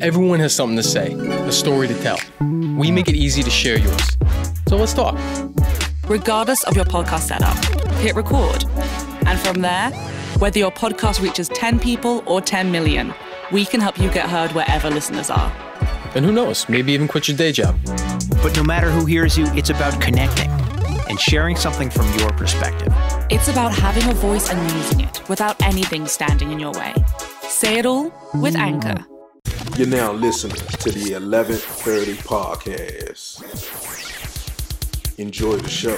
[0.00, 2.18] Everyone has something to say, a story to tell.
[2.40, 4.16] We make it easy to share yours.
[4.68, 5.18] So let's talk.
[6.08, 7.56] Regardless of your podcast setup,
[7.96, 8.64] hit record.
[9.26, 9.90] And from there,
[10.38, 13.12] whether your podcast reaches 10 people or 10 million,
[13.52, 15.52] we can help you get heard wherever listeners are.
[16.14, 17.78] And who knows, maybe even quit your day job.
[18.42, 20.50] But no matter who hears you, it's about connecting
[21.08, 22.92] and sharing something from your perspective.
[23.28, 26.94] It's about having a voice and using it without anything standing in your way.
[27.42, 29.04] Say it all with Anchor.
[29.80, 33.40] You're now listening to the 1130 podcast.
[35.18, 35.96] Enjoy the show.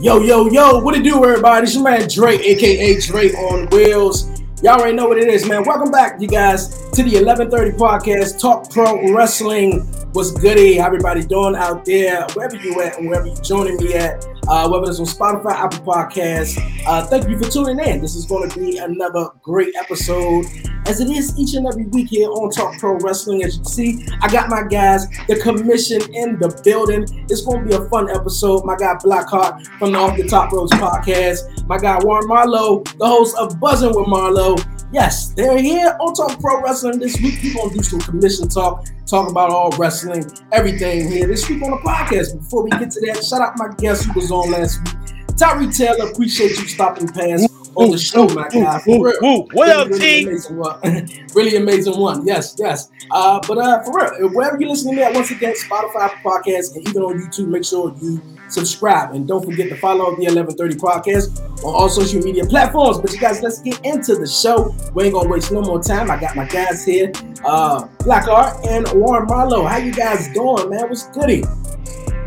[0.00, 1.64] Yo, yo, yo, what it do, everybody?
[1.64, 4.30] It's your man Dre, aka Dre on Wheels.
[4.62, 5.64] Y'all already know what it is, man.
[5.64, 9.80] Welcome back, you guys, to the 1130 podcast, Talk Pro Wrestling.
[10.12, 10.78] What's goody?
[10.78, 10.80] Eh?
[10.80, 12.24] How everybody doing out there?
[12.34, 15.80] Wherever you at and wherever you joining me at, uh, whether it's on Spotify, Apple
[15.80, 16.58] Podcasts.
[16.86, 18.00] Uh, thank you for tuning in.
[18.00, 20.46] This is going to be another great episode,
[20.86, 23.44] as it is each and every week here on Talk Pro Wrestling.
[23.44, 27.04] As you see, I got my guys, the commission in the building.
[27.28, 28.64] It's going to be a fun episode.
[28.64, 31.66] My guy Blackhart from the Off the Top Roads podcast.
[31.66, 34.56] My guy Warren Marlowe, the host of Buzzing with Marlowe.
[34.90, 37.40] Yes, they're here on Talk Pro Wrestling this week.
[37.54, 41.72] We're to do some commission talk, talk about all wrestling, everything here this week on
[41.72, 42.38] the podcast.
[42.38, 45.36] Before we get to that, shout out my guest who was on last week.
[45.36, 48.78] Tyree Taylor, appreciate you stopping past on the show, my guy.
[48.80, 49.18] For real.
[49.20, 50.22] Woo, what up, really T?
[50.24, 50.80] Amazing one.
[51.34, 52.26] really amazing one.
[52.26, 52.90] Yes, yes.
[53.10, 56.74] Uh, but uh, for real, wherever you listen to me at, once again, Spotify podcast,
[56.74, 60.74] and even on YouTube, make sure you subscribe and don't forget to follow the 1130
[60.76, 62.98] podcast on all social media platforms.
[62.98, 64.74] But you guys, let's get into the show.
[64.94, 66.10] We ain't gonna waste no more time.
[66.10, 67.12] I got my guys here,
[67.44, 69.66] uh, Art and Warren Marlowe.
[69.66, 70.88] How you guys doing, man?
[70.88, 71.42] What's goody?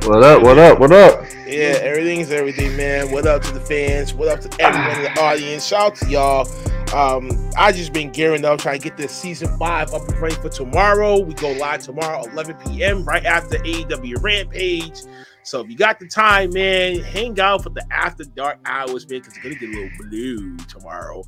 [0.06, 0.42] What up?
[0.42, 0.80] What up?
[0.80, 1.26] What up?
[1.46, 3.12] Yeah, everything's everything, man.
[3.12, 4.14] What up to the fans?
[4.14, 5.68] What up to everyone in the audience?
[5.68, 6.48] Shout out to y'all.
[6.94, 10.36] Um, I just been gearing up, trying to get this season five up and ready
[10.36, 11.20] for tomorrow.
[11.20, 13.06] We go live tomorrow, 11 p.m.
[13.06, 15.02] right after AEW Rampage.
[15.44, 19.20] So if you got the time, man, hang out for the after dark hours, man,
[19.20, 21.24] because it's gonna get a little blue tomorrow.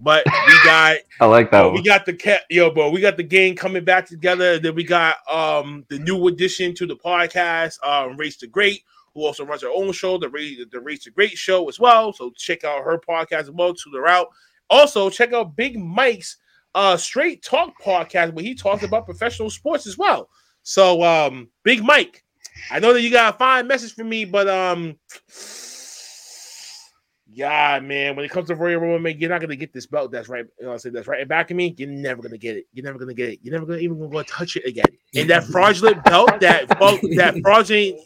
[0.00, 2.90] But we got I like that Oh, we got the cat, yo, bro.
[2.90, 4.58] We got the gang coming back together.
[4.58, 8.82] Then we got um the new addition to the podcast, um, Race to Great,
[9.14, 12.12] who also runs her own show, the Race, the Race to Great show as well.
[12.12, 13.74] So check out her podcast as well.
[13.74, 14.28] To the route.
[14.68, 16.36] Also, check out Big Mike's
[16.74, 20.28] uh Straight Talk podcast where he talks about professional sports as well.
[20.62, 22.24] So um, Big Mike,
[22.70, 24.96] I know that you got a fine message for me, but um.
[27.36, 28.16] Yeah, man.
[28.16, 30.10] When it comes to Royal Rumble, man, you're not gonna get this belt.
[30.10, 30.46] That's right.
[30.58, 31.20] You know, I say that's right.
[31.20, 32.64] And back of me, you're never gonna get it.
[32.72, 33.40] You're never gonna get it.
[33.42, 34.86] You're never gonna even gonna go touch it again.
[35.14, 38.00] And that fraudulent belt, that that fraudulent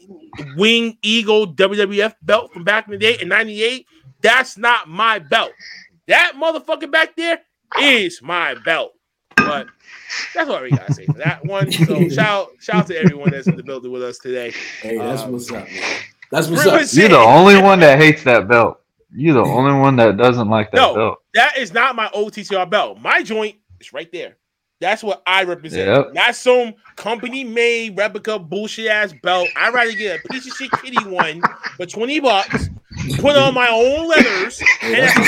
[0.57, 3.85] wing eagle WWF belt from back in the day in '98,
[4.21, 5.53] that's not my belt.
[6.07, 7.39] That motherfucker back there
[7.79, 8.91] is my belt.
[9.37, 9.67] But
[10.33, 11.71] that's what we gotta say for that one.
[11.71, 14.53] So shout shout out to everyone that's in the building with us today.
[14.81, 15.99] Hey, that's Uh, what's up, man.
[16.31, 16.81] That's what's up.
[16.93, 18.79] You're the only one that hates that belt.
[19.13, 20.95] You're the only one that doesn't like that No.
[20.95, 21.17] belt.
[21.33, 22.99] That is not my OTCR belt.
[23.01, 24.37] My joint is right there.
[24.79, 25.87] That's what I represent.
[25.89, 26.13] Yep.
[26.13, 29.47] Not some company made replica bullshit ass belt.
[29.55, 31.41] I'd rather get a piece of shit kitty one
[31.77, 32.69] for 20 bucks,
[33.19, 35.25] put on my own leathers, and that's my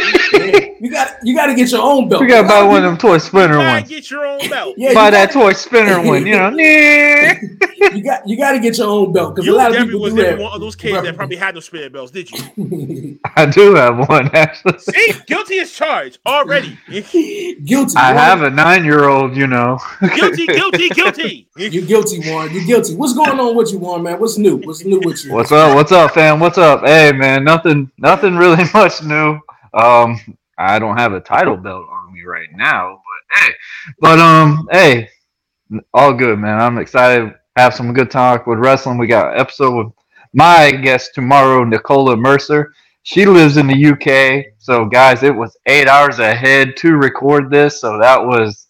[0.00, 0.25] belt.
[0.78, 2.20] You got you got to get your own belt.
[2.22, 3.88] You gotta buy one of them toy You splinter gotta ones.
[3.88, 4.74] get your own belt.
[4.76, 6.26] Yeah, buy that got- toy spinner one.
[6.26, 6.50] You know.
[7.92, 10.12] You got you got to get your own belt because a lot of people was
[10.12, 10.42] do never that.
[10.42, 13.18] one of those kids that probably had no spinner belts, did you?
[13.36, 14.78] I do have one actually.
[14.78, 16.76] See, guilty as charged already.
[16.90, 17.94] guilty.
[17.96, 18.16] I Warren.
[18.18, 19.36] have a nine-year-old.
[19.36, 19.78] You know.
[20.14, 21.48] guilty, guilty, guilty.
[21.56, 22.52] You're guilty, Warren.
[22.52, 22.94] You're guilty.
[22.96, 24.18] What's going on with you, Warren, man?
[24.18, 24.56] What's new?
[24.58, 25.32] What's new with you?
[25.32, 25.74] What's up?
[25.74, 26.40] What's up, fam?
[26.40, 26.80] What's up?
[26.84, 27.44] Hey, man.
[27.44, 27.90] Nothing.
[27.98, 29.38] Nothing really much new.
[29.76, 30.18] Um,
[30.58, 33.54] I don't have a title belt on me right now, but hey,
[34.00, 35.08] but um, hey,
[35.92, 36.60] all good, man.
[36.60, 37.34] I'm excited.
[37.56, 38.98] Have some good talk with wrestling.
[38.98, 39.92] We got episode with
[40.32, 42.72] my guest tomorrow, Nicola Mercer.
[43.02, 47.80] She lives in the UK, so guys, it was eight hours ahead to record this,
[47.80, 48.66] so that was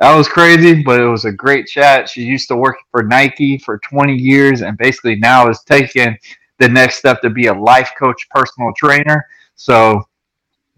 [0.00, 2.08] that was crazy, but it was a great chat.
[2.08, 6.16] She used to work for Nike for 20 years, and basically now is taking
[6.58, 9.26] the next step to be a life coach, personal trainer.
[9.56, 10.07] So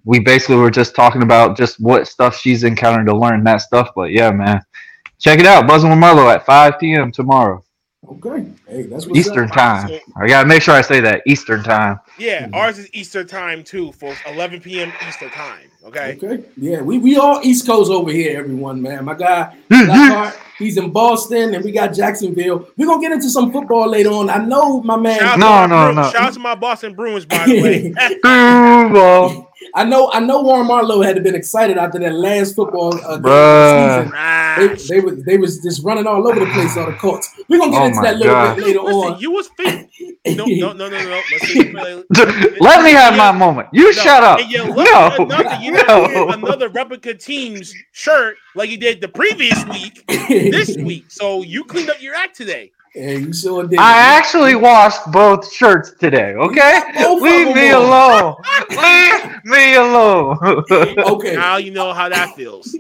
[0.05, 3.91] we basically were just talking about just what stuff she's encountered to learn that stuff.
[3.95, 4.61] But yeah, man,
[5.19, 5.67] check it out.
[5.67, 7.13] Buzzing with Marlowe at 5 p.m.
[7.13, 7.63] tomorrow.
[8.09, 8.47] Okay.
[8.67, 9.55] Hey, that's what's Eastern up.
[9.55, 10.01] time.
[10.17, 12.01] I gotta make sure I say that Eastern time.
[12.19, 12.55] Yeah, Mhm.
[12.57, 14.19] ours is Eastern time too, folks.
[14.27, 14.91] 11 p.m.
[15.07, 15.61] Eastern time.
[15.85, 16.19] Okay.
[16.23, 16.43] Okay.
[16.57, 19.05] Yeah, we, we all East Coast over here, everyone, man.
[19.05, 22.69] My guy Blackhart, he's in Boston, and we got Jacksonville.
[22.77, 24.29] We're gonna get into some football later on.
[24.29, 25.19] I know my man.
[25.21, 26.03] Shout No, no, Bruins- no.
[26.11, 27.95] Shout out to my Boston Bruins, by the way.
[29.61, 29.71] Duval.
[29.75, 33.17] I know I know Warren Marlowe had been excited after that last football uh, game
[33.17, 34.79] of the Bruh.
[34.79, 34.89] season.
[34.89, 37.29] They, they was they was just running all over the place on the courts.
[37.49, 38.57] We're gonna get Oh into that a little God.
[38.57, 39.21] bit later listen, on.
[39.21, 39.89] you was fit.
[40.27, 41.21] No, no, no, no, no.
[41.33, 41.73] Listen,
[42.61, 43.69] Let me have my moment.
[43.73, 44.39] You shut up.
[44.39, 46.29] And you look No, another, you know, no.
[46.29, 51.07] another replica team's shirt like you did the previous week, this week.
[51.09, 52.71] So you cleaned up your act today.
[52.95, 53.79] Yeah, you sure did.
[53.79, 56.35] I actually washed both shirts today.
[56.35, 57.85] Okay, Both leave me on.
[57.85, 58.35] alone.
[58.71, 60.39] leave me alone.
[60.99, 61.37] okay.
[61.37, 62.75] Now you know how that feels.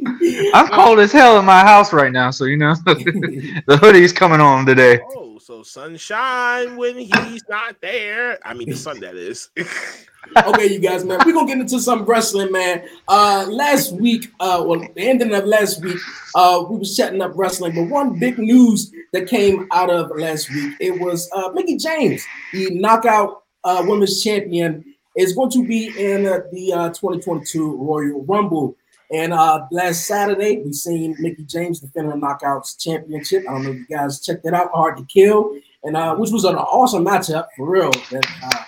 [0.52, 4.40] I'm cold as hell in my house right now, so you know the hoodie's coming
[4.40, 4.98] on today.
[5.16, 8.38] Oh, so sunshine when he's not there.
[8.44, 9.50] I mean, the sun that is.
[10.46, 12.88] okay, you guys, man, we're gonna get into some wrestling, man.
[13.08, 15.98] Uh last week, uh well, the ending of last week,
[16.36, 20.48] uh, we was chatting up wrestling, but one big news that came out of last
[20.50, 24.84] week, it was uh Mickie James, the knockout uh women's champion,
[25.16, 28.76] is going to be in uh, the uh 2022 Royal Rumble.
[29.12, 33.44] And uh last Saturday, we seen Mickie James defend her knockouts championship.
[33.48, 36.30] I don't know if you guys checked it out, hard to kill, and uh which
[36.30, 37.90] was an awesome matchup for real.
[38.10, 38.64] That uh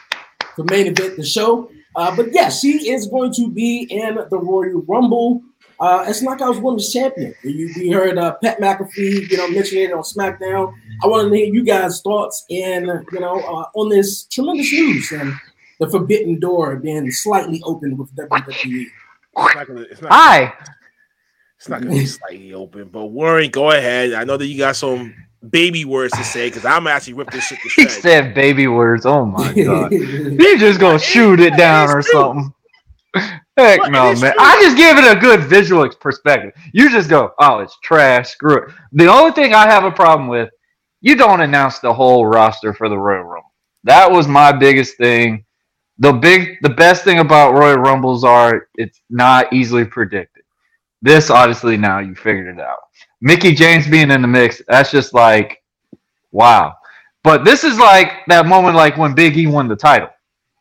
[0.57, 1.71] the main event, the show.
[1.95, 5.43] Uh, but yeah, she is going to be in the Royal Rumble
[5.81, 7.35] uh, as Knockouts Women's Champion.
[7.43, 10.75] You, we heard uh, Pat McAfee, you know, mention it on SmackDown.
[11.03, 15.13] I want to hear you guys' thoughts and you know uh, on this tremendous news
[15.13, 15.35] and
[15.81, 18.87] the forbidden door being slightly opened with WWE.
[19.37, 19.81] It's not gonna.
[19.83, 20.13] It's not.
[20.13, 20.55] Hi.
[21.59, 22.89] It's not gonna be slightly open.
[22.89, 24.15] But Warren, go ahead.
[24.15, 25.15] I know that you got some
[25.49, 29.07] baby words to say because I'm actually rip this shit to He said baby words.
[29.07, 29.93] Oh my god.
[29.93, 32.53] You just gonna shoot it down or something.
[33.15, 34.17] Heck But no, man.
[34.17, 34.33] true.
[34.39, 36.53] I just give it a good visual perspective.
[36.73, 38.31] You just go, oh, it's trash.
[38.31, 38.71] Screw it.
[38.93, 40.49] The only thing I have a problem with,
[41.03, 43.53] you don't announce the whole roster for the Royal Rumble.
[43.85, 45.45] That was my biggest thing.
[46.03, 50.43] The big, the best thing about Royal Rumbles are it's not easily predicted.
[51.01, 52.79] This obviously now you figured it out.
[53.21, 55.63] Mickie James being in the mix, that's just like,
[56.33, 56.75] wow.
[57.23, 60.09] But this is like that moment, like when Big E won the title.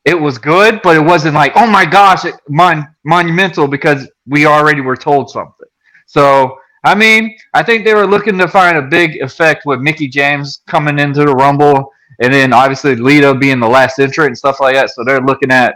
[0.05, 4.45] It was good, but it wasn't like, oh my gosh, it, mon- monumental because we
[4.45, 5.67] already were told something.
[6.05, 10.07] So, I mean, I think they were looking to find a big effect with Mickie
[10.07, 11.91] James coming into the Rumble,
[12.21, 14.89] and then obviously Lita being the last entrant and stuff like that.
[14.91, 15.75] So they're looking at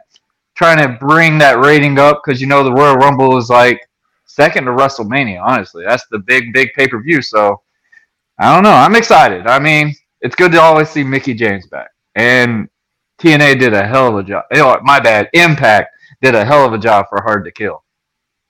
[0.55, 3.79] trying to bring that rating up because you know the Royal Rumble is like
[4.25, 5.41] second to WrestleMania.
[5.43, 7.21] Honestly, that's the big, big pay per view.
[7.21, 7.61] So
[8.39, 8.71] I don't know.
[8.71, 9.47] I'm excited.
[9.47, 12.69] I mean, it's good to always see Mickie James back, and
[13.19, 14.43] TNA did a hell of a job.
[14.51, 15.29] You know, my bad.
[15.33, 15.89] Impact
[16.21, 17.83] did a hell of a job for Hard to Kill.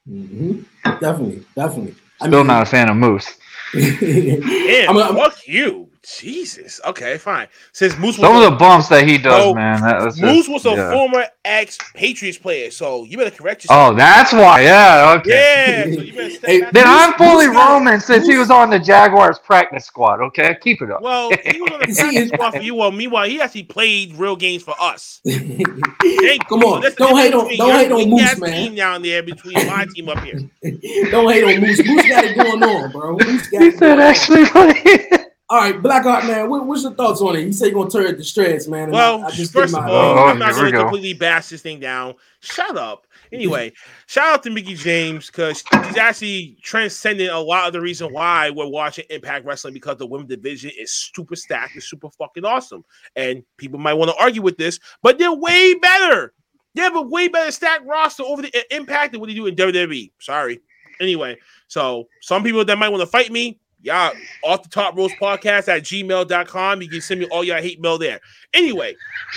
[0.09, 0.65] Mhm.
[0.83, 1.95] Definitely, definitely.
[2.21, 3.27] I Still not a fan of Moose.
[3.73, 5.89] Damn, I'm- I'm- fuck you.
[6.05, 6.79] Jesus.
[6.85, 7.47] Okay, fine.
[7.71, 9.81] Since Moose was Some a- of the bumps that he does, So, man.
[9.81, 10.91] That was Moose just- was a yeah.
[10.91, 13.93] former ex Patriots player, so you better correct yourself.
[13.93, 14.61] Oh, that's why.
[14.61, 15.15] Yeah.
[15.19, 15.29] Okay.
[15.31, 15.83] yeah.
[15.95, 16.59] So you Hey.
[16.59, 20.21] Then Moose- I'm fully Moose got- Roman since he was on the Jaguars practice squad.
[20.21, 21.01] Okay, keep it up.
[21.01, 22.75] Well, he was on the practice squad for you.
[22.75, 25.21] Well, meanwhile, he actually played real games for us.
[25.25, 26.67] Come you.
[26.67, 28.51] on, That's don't hate on, don't hate on Moose, man.
[28.51, 30.39] Team down there between my team up here.
[31.11, 31.83] Don't hate on Moose.
[31.85, 33.17] Moose got it going on, bro.
[33.17, 35.24] Moose got He it said going actually funny.
[35.47, 36.49] All right, Blackhart, man.
[36.49, 37.41] What, what's your thoughts on it?
[37.41, 38.89] You say you're gonna turn it to shreds, man.
[38.89, 40.81] Well, I, I just first of all, oh, I'm not going to go.
[40.81, 42.15] completely bash this thing down.
[42.39, 43.05] Shut up.
[43.31, 43.71] Anyway,
[44.07, 48.49] shout out to Mickie James because he's actually transcending a lot of the reason why
[48.49, 52.83] we're watching Impact Wrestling because the women's division is super stacked, is super fucking awesome.
[53.15, 56.33] And people might want to argue with this, but they're way better.
[56.73, 59.45] They have a way better stacked roster over the uh, Impact than what they do
[59.45, 60.11] in WWE.
[60.19, 60.59] Sorry.
[60.99, 61.37] Anyway,
[61.67, 64.13] so some people that might want to fight me, y'all
[64.43, 66.81] off the top rules podcast at gmail.com.
[66.81, 68.19] You can send me all your hate mail there.
[68.53, 68.95] Anyway,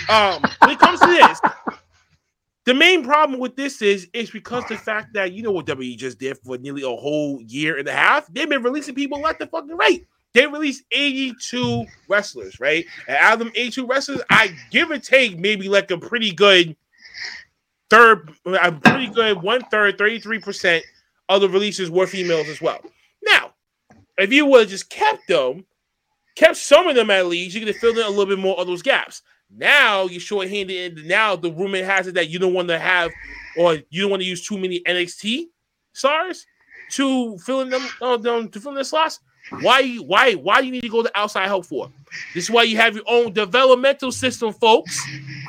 [0.09, 1.39] um, when it comes to this,
[2.65, 5.97] the main problem with this is it's because the fact that you know what WWE
[5.97, 9.41] just did for nearly a whole year and a half, they've been releasing people left
[9.41, 10.05] and fucking right.
[10.33, 12.85] They released 82 wrestlers, right?
[13.07, 16.75] And out of them 82 wrestlers, I give or take maybe like a pretty good
[17.89, 20.81] third, a pretty good one third, 33%
[21.29, 22.79] of the releases were females as well.
[23.23, 23.53] Now,
[24.23, 25.65] if you would have just kept them,
[26.35, 28.59] kept some of them at least, you could have filled in a little bit more
[28.59, 29.21] of those gaps.
[29.49, 33.11] Now you're short-handed, and now the rumor has it that you don't want to have,
[33.57, 35.45] or you don't want to use too many NXT
[35.93, 36.45] stars
[36.91, 39.19] to fill in them, uh, them to fill in the slots.
[39.61, 41.89] Why why why do you need to go to outside help for?
[42.35, 45.03] This is why you have your own developmental system, folks.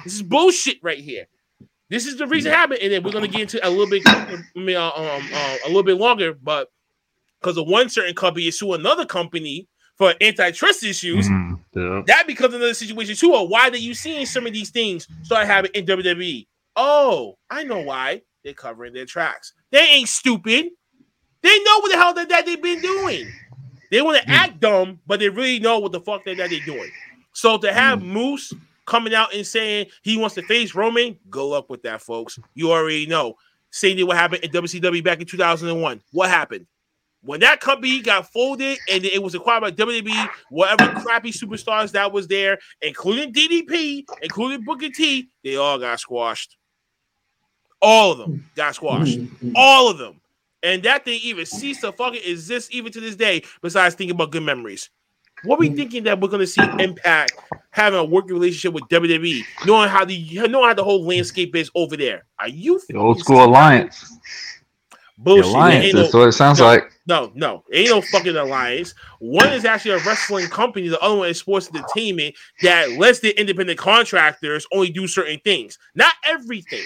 [0.05, 1.27] This is bullshit right here.
[1.91, 4.07] This is the reason it happened, and then we're gonna get into a little bit,
[4.07, 6.71] uh, um, uh, a little bit longer, but
[7.40, 9.66] because of one certain company is sue another company
[9.97, 12.06] for antitrust issues, Mhm, yep.
[12.06, 13.35] that becomes another situation too.
[13.35, 16.47] Or why are you seeing some of these things start happening in WWE?
[16.76, 18.23] Oh, I know why.
[18.44, 19.52] They're covering their tracks.
[19.70, 20.70] They ain't stupid.
[21.42, 23.30] They know what the hell that, that they've been doing.
[23.90, 26.61] They want to act dumb, but they really know what the fuck that, that they're
[26.64, 26.90] doing.
[27.32, 28.52] So to have Moose
[28.87, 32.38] coming out and saying he wants to face Roman, good luck with that, folks.
[32.54, 33.35] You already know.
[33.70, 36.00] Same thing what happened in WCW back in 2001.
[36.12, 36.66] What happened?
[37.23, 42.12] When that company got folded and it was acquired by WWE, whatever crappy superstars that
[42.12, 46.57] was there, including DDP, including Booker T, they all got squashed.
[47.83, 49.19] All of them got squashed.
[49.19, 49.53] Mm-hmm.
[49.55, 50.21] All of them.
[50.62, 54.31] And that thing even ceased to fucking exist even to this day, besides thinking about
[54.31, 54.91] good memories.
[55.45, 55.77] What are we mm.
[55.77, 57.33] thinking that we're gonna see Impact
[57.71, 61.71] having a working relationship with WWE, knowing how the knowing how the whole landscape is
[61.75, 62.25] over there?
[62.39, 64.19] Are you The old fucking school alliance.
[65.23, 65.53] Bullshit?
[65.53, 65.85] Alliance.
[65.85, 66.93] ain't That's no- what it sounds no, like.
[67.07, 68.95] No, no, ain't no fucking alliance.
[69.19, 70.89] One is actually a wrestling company.
[70.89, 75.79] The other one is sports entertainment that lets the independent contractors only do certain things,
[75.95, 76.85] not everything.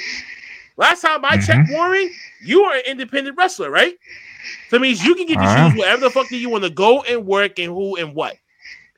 [0.77, 1.75] Last time I checked, mm-hmm.
[1.75, 2.11] Warren,
[2.43, 3.95] you are an independent wrestler, right?
[4.69, 5.71] So that means you can get to Alright.
[5.71, 8.37] choose whatever the fuck that you want to go and work and who and what,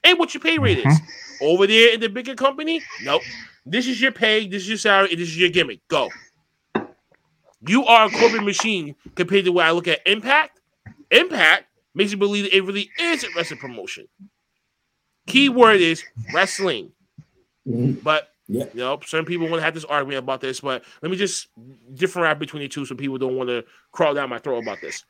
[0.02, 0.85] and what your pay rate is.
[0.85, 1.45] Mm-hmm.
[1.45, 3.21] Over there in the bigger company, nope.
[3.66, 4.49] This is your pay.
[4.49, 5.14] This is your salary.
[5.14, 5.87] This is your gimmick.
[5.88, 6.09] Go.
[7.66, 10.60] You are a corporate machine compared to what I look at Impact.
[11.10, 14.06] Impact makes you believe it really is a wrestling promotion.
[15.26, 16.92] Key word is wrestling.
[17.66, 18.02] Mhm.
[18.02, 18.64] But Yeah.
[18.75, 21.48] you know, certain people want to have this argument about this, but let me just
[21.94, 25.04] differentiate between the two so people don't want to crawl down my throat about this.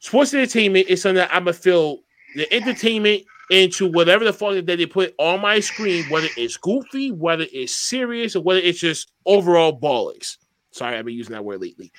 [0.00, 2.00] Sports entertainment is something that I'm gonna feel
[2.34, 7.10] the entertainment into whatever the fuck that they put on my screen, whether it's goofy,
[7.10, 10.38] whether it's serious, or whether it's just overall bollocks.
[10.72, 11.92] Sorry, I've been using that word lately.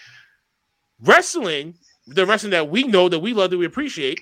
[1.02, 1.76] Wrestling,
[2.08, 4.20] the wrestling that we know, that we love, that we appreciate,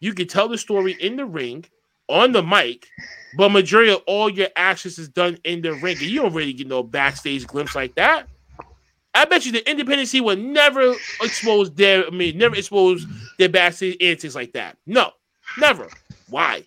[0.00, 1.64] you can tell the story in the ring,
[2.08, 2.88] on the mic,
[3.36, 5.96] but majority of all your actions is done in the ring.
[5.98, 8.26] And you don't really get no backstage glimpse like that.
[9.14, 13.06] I bet you the independent scene would never expose their, I mean, never expose
[13.38, 14.76] their backstage antics like that.
[14.86, 15.10] No,
[15.58, 15.88] never.
[16.30, 16.64] Why?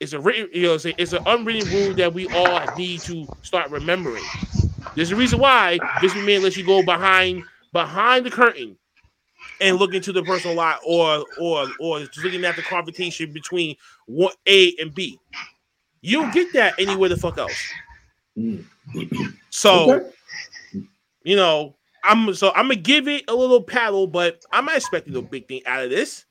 [0.00, 3.00] It's a written, you know, it's, a, it's an unwritten rule that we all need
[3.02, 4.24] to start remembering.
[4.94, 8.76] There's a reason why this man lets you go behind behind the curtain
[9.60, 13.76] and look into the personal life, or or or just looking at the confrontation between
[14.06, 15.18] one A and B.
[16.02, 17.62] You don't get that anywhere the fuck else.
[19.50, 20.10] So Okay.
[21.24, 25.12] you know, I'm so I'm gonna give it a little paddle, but I'm not expecting
[25.14, 26.24] no big thing out of this.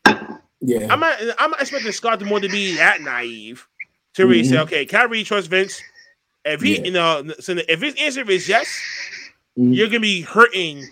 [0.61, 0.87] Yeah.
[0.89, 3.67] I'm not I'm not expecting Scott D'Amore to be that naive
[4.15, 4.61] to really say, Mhm.
[4.63, 5.81] okay, can I really trust Vince?
[6.45, 6.83] If he, Yeah.
[6.85, 8.67] you know, so if his answer is yes,
[9.57, 9.75] Mhm.
[9.75, 10.85] you're gonna be hurting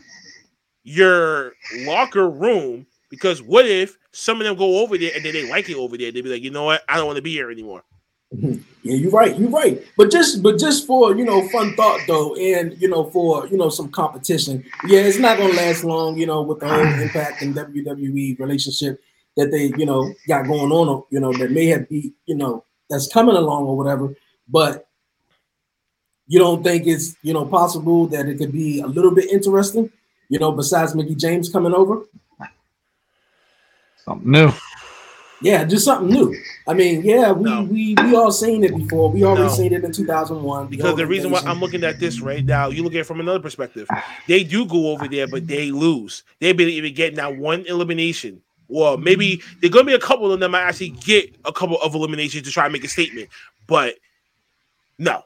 [0.84, 1.54] your
[1.86, 5.70] locker room because what if some of them go over there and then they like
[5.70, 6.12] it over there?
[6.12, 7.84] They'd be like, you know what, I don't want to be here anymore.
[8.32, 9.38] Yeah, you're right.
[9.40, 9.82] You're right.
[9.98, 13.56] But just but just for you know fun thought though, and you know for you
[13.58, 14.66] know some competition.
[14.86, 16.18] Yeah, it's not gonna last long.
[16.18, 19.02] You know with the whole Impact and WWE relationship
[19.38, 21.04] that they you know got going on.
[21.10, 24.14] You know that may have be you know that's coming along or whatever.
[24.50, 24.87] But
[26.28, 29.92] you don't think it's you know possible that it could be a little bit interesting.
[30.30, 32.04] You know, besides Mickie James coming over.
[34.04, 34.52] Something new.
[35.42, 36.36] Yeah, just something new.
[36.68, 37.64] I mean, yeah, we No.
[37.64, 39.12] we we all seen it before.
[39.12, 39.54] We already No.
[39.54, 40.68] seen it in 2001.
[40.68, 41.40] Because the reason why.
[41.46, 43.88] I'm looking at this right now, you look at it from another perspective.
[44.28, 46.24] They do go over there, but they lose.
[46.40, 48.42] They've been even getting that one elimination.
[48.68, 51.80] Well, maybe there's gonna be a couple of them that might actually get a couple
[51.82, 53.30] of eliminations to try and make a statement.
[53.68, 53.96] But
[54.98, 55.24] no,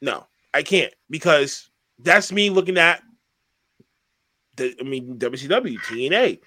[0.00, 0.24] no,
[0.54, 3.02] I can't because that's me looking at
[4.56, 6.38] the I mean WCW, TNA.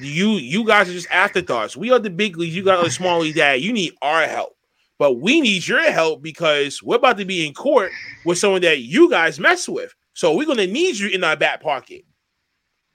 [0.00, 1.76] You you guys are just afterthoughts.
[1.76, 2.54] We are the big leagues.
[2.54, 3.36] You guys are the small leagues.
[3.36, 4.56] That you need our help,
[4.98, 7.90] but we need your help because we're about to be in court
[8.24, 9.94] with someone that you guys mess with.
[10.14, 12.04] So we're gonna need you in our back pocket.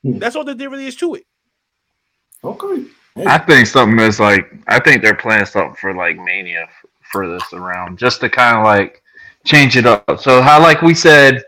[0.03, 0.19] Hmm.
[0.19, 1.25] That's all that there really is to it.
[2.43, 2.85] Okay.
[3.15, 6.67] Hey, I think something is like I think they're planning something for like Mania
[7.11, 9.01] for this around, just to kind of like
[9.48, 10.20] change it up.
[10.20, 11.44] So how like we said,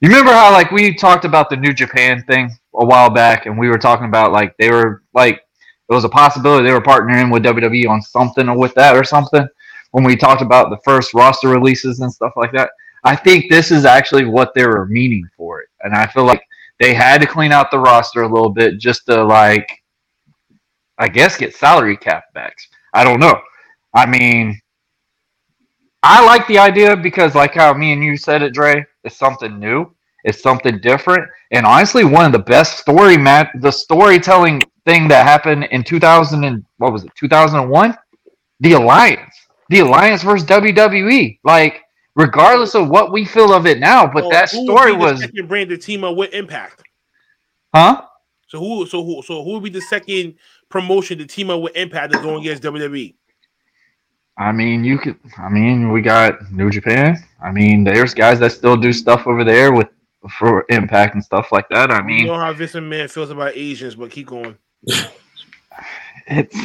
[0.00, 3.58] you remember how like we talked about the New Japan thing a while back, and
[3.58, 5.36] we were talking about like they were like
[5.88, 9.02] it was a possibility they were partnering with WWE on something or with that or
[9.02, 9.48] something
[9.92, 12.70] when we talked about the first roster releases and stuff like that.
[13.04, 16.42] I think this is actually what they were meaning for it, and I feel like
[16.78, 19.68] they had to clean out the roster a little bit just to like
[20.98, 22.68] I guess get salary cap backs.
[22.92, 23.40] I don't know.
[23.94, 24.60] I mean,
[26.02, 29.58] I like the idea because, like how me and you said it, Dre, it's something
[29.58, 35.08] new, it's something different, and honestly, one of the best story mat the storytelling thing
[35.08, 37.96] that happened in 2000 and what was it, 2001,
[38.60, 39.34] the Alliance,
[39.70, 41.82] the Alliance versus WWE, like.
[42.16, 44.98] Regardless of what we feel of it now, but So that who would story be
[44.98, 46.82] the was, second to team up with Impact.
[47.72, 48.02] huh?
[48.48, 48.86] So who?
[48.86, 49.22] So who?
[49.22, 50.34] So who would be the second
[50.68, 52.64] promotion to team up with Impact that's going against?
[52.64, 53.14] WWE?
[54.38, 55.16] I mean, you could.
[55.38, 57.16] I mean, we got New Japan.
[57.42, 59.88] I mean, there's guys that still do stuff over there with
[60.38, 61.90] for Impact and stuff like that.
[61.90, 64.56] I You mean, know how Vince Man feels about Asians, but keep going.
[66.26, 66.56] it's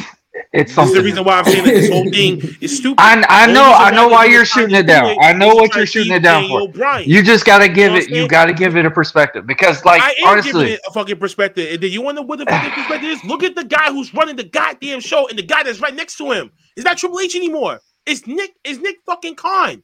[0.52, 3.00] it's This is the reason why I'm saying that this whole thing is stupid.
[3.00, 5.16] I, I know I know why you're shooting it down.
[5.20, 6.68] I know what you're shooting it down for.
[6.68, 7.08] Bryan.
[7.08, 8.10] You just got to give know it.
[8.10, 10.92] You got to give it a perspective because, like, I am giving honestly, it a
[10.92, 11.72] fucking perspective.
[11.72, 13.24] And then you want to know what the fucking perspective is?
[13.24, 16.16] Look at the guy who's running the goddamn show and the guy that's right next
[16.18, 16.50] to him.
[16.76, 17.80] Is not Triple H anymore.
[18.06, 18.54] It's Nick.
[18.64, 19.82] It's Nick fucking Khan.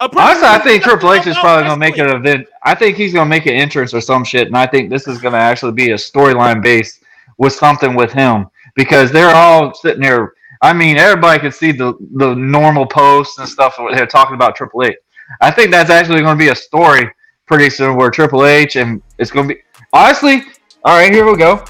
[0.00, 2.46] Honestly, I think Triple H is probably gonna make an event.
[2.62, 5.20] I think he's gonna make an entrance or some shit, and I think this is
[5.20, 7.02] gonna actually be a storyline based
[7.36, 10.34] with something with him because they're all sitting there.
[10.62, 14.84] I mean, everybody can see the the normal posts and stuff they're talking about Triple
[14.84, 14.96] H.
[15.40, 17.10] I think that's actually going to be a story
[17.46, 19.60] pretty soon where Triple H and it's going to be
[19.92, 20.42] honestly.
[20.84, 21.64] All right, here we go.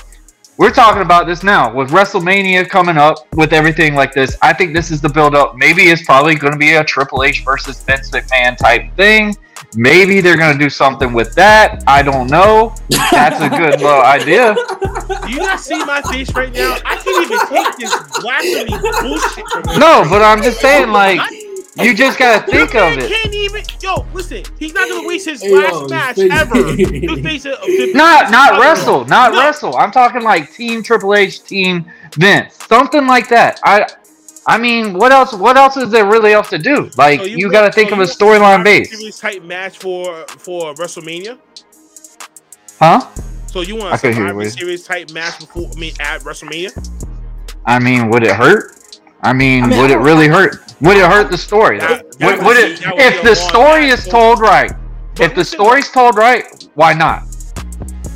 [0.57, 4.37] We're talking about this now with WrestleMania coming up with everything like this.
[4.43, 5.57] I think this is the build up.
[5.57, 9.35] Maybe it's probably going to be a Triple H versus Vince McMahon type thing.
[9.77, 11.83] Maybe they're going to do something with that.
[11.87, 12.75] I don't know.
[13.11, 14.55] That's a good little idea.
[14.55, 16.77] Do you not see my face right now?
[16.85, 19.79] I can't even take this blasphemy bullshit from you.
[19.79, 21.21] No, but I'm just saying, like,
[21.77, 23.09] you just got to think of man it.
[23.13, 23.65] Can't even.
[23.81, 24.43] Yo, listen.
[24.59, 27.93] He's not gonna waste his Hey, last yo, match face- ever to face a, a
[27.95, 29.41] Not not wrestle, not No.
[29.41, 29.77] wrestle.
[29.77, 33.61] I'm talking like Team Triple H, Team Vince, something like that.
[33.65, 33.87] I,
[34.47, 35.33] I mean, what else?
[35.35, 36.91] What else is there really else to do?
[36.97, 38.91] Like So you, want- got to think so of a you want storyline Survivor base,
[38.99, 41.39] Series type match for for WrestleMania.
[42.79, 43.01] huh?
[43.47, 45.69] So you want I a couldn't hear you, Survivor Series type match before?
[45.71, 46.73] I mean, at WrestleMania.
[47.67, 48.77] I mean, would it hurt?
[49.23, 50.57] I mean, I mean, would I it don't- really hurt?
[50.81, 51.79] Would it hurt the story?
[51.79, 52.79] That- Would, that would would it?
[52.79, 54.73] be- that If the story is told right,
[55.19, 57.25] if the listen, story's told right, why not?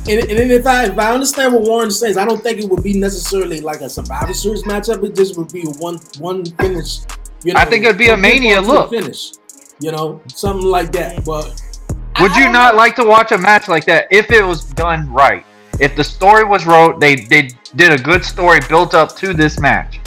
[0.07, 2.83] And, and if I if I understand what Warren says, I don't think it would
[2.83, 5.03] be necessarily like a Survivor Series matchup.
[5.03, 6.99] It just would be a one one finish.
[7.43, 8.89] You know, I think it'd be a one Mania to a look.
[8.91, 9.31] finish.
[9.79, 11.25] You know, something like that.
[11.25, 11.59] But
[12.21, 15.43] Would you don't like to watch a match like that if it was done right?
[15.79, 19.59] If the story was wrote, they they did a good story built up to this
[19.59, 19.99] match.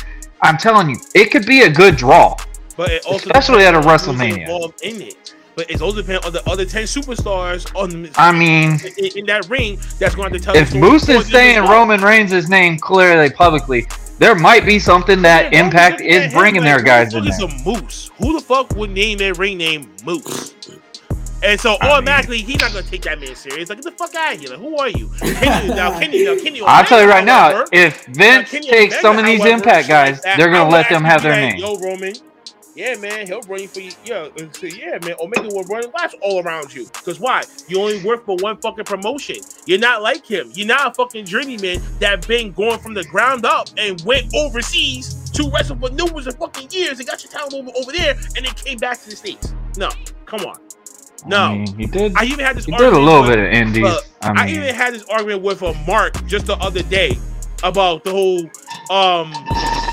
[0.42, 2.36] I'm telling you, it could be a good draw.
[2.76, 4.72] But it also Especially at a WrestleMania.
[4.82, 5.34] in it.
[5.58, 8.08] But it's also depends on the other ten superstars on.
[8.14, 10.54] I mean, in, in that ring, that's going to tell.
[10.54, 11.68] if Moose is saying.
[11.68, 13.84] Roman Reigns' name clearly publicly,
[14.20, 17.40] there might be something that Yeah, Impact is bringing their guys who in the fuck
[17.40, 17.58] there.
[17.58, 18.10] is a moose?
[18.18, 20.54] Who the fuck would name their ring name Moose?
[21.42, 23.68] And so I automatically he's not gonna take that man serious.
[23.68, 24.50] Like get the fuck out of here.
[24.50, 25.10] Like, who are you?
[25.18, 26.60] Kenny now, Kenny now, Kenny.
[26.66, 29.88] I'll tell you right now, if Vince Kenny takes Omega, some of these however, Impact
[29.88, 31.56] guys, that they're gonna let them have their name.
[31.56, 32.14] Yo, Roman.
[32.78, 33.90] Yeah, man, he'll run you for you.
[34.04, 35.16] Yeah, so, yeah, man.
[35.20, 36.86] Omega will run laps all around you.
[36.92, 37.42] Cause why?
[37.66, 39.38] You only work for one fucking promotion.
[39.66, 40.52] You're not like him.
[40.54, 45.28] You're not a fucking journeyman that been going from the ground up and went overseas
[45.32, 48.46] to wrestle for numerous of fucking years and got your talent over over there and
[48.46, 49.52] then came back to the states.
[49.76, 49.88] No,
[50.24, 50.60] come on.
[51.26, 52.12] No, I mean, he did.
[52.14, 52.66] I even had this.
[52.66, 53.82] He did a little with- bit of indies.
[53.82, 57.18] Look, I I, even had this argument with a Mark just the other day
[57.64, 58.48] about the whole
[58.90, 59.32] um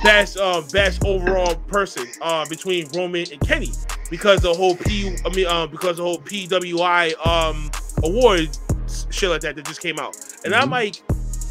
[0.03, 3.71] best uh, best overall person uh between Roman and Kenny
[4.09, 7.71] because the whole P I mean um because the whole PWI um
[8.03, 8.49] award
[9.09, 10.15] shit like that that just came out.
[10.45, 11.01] And I'm like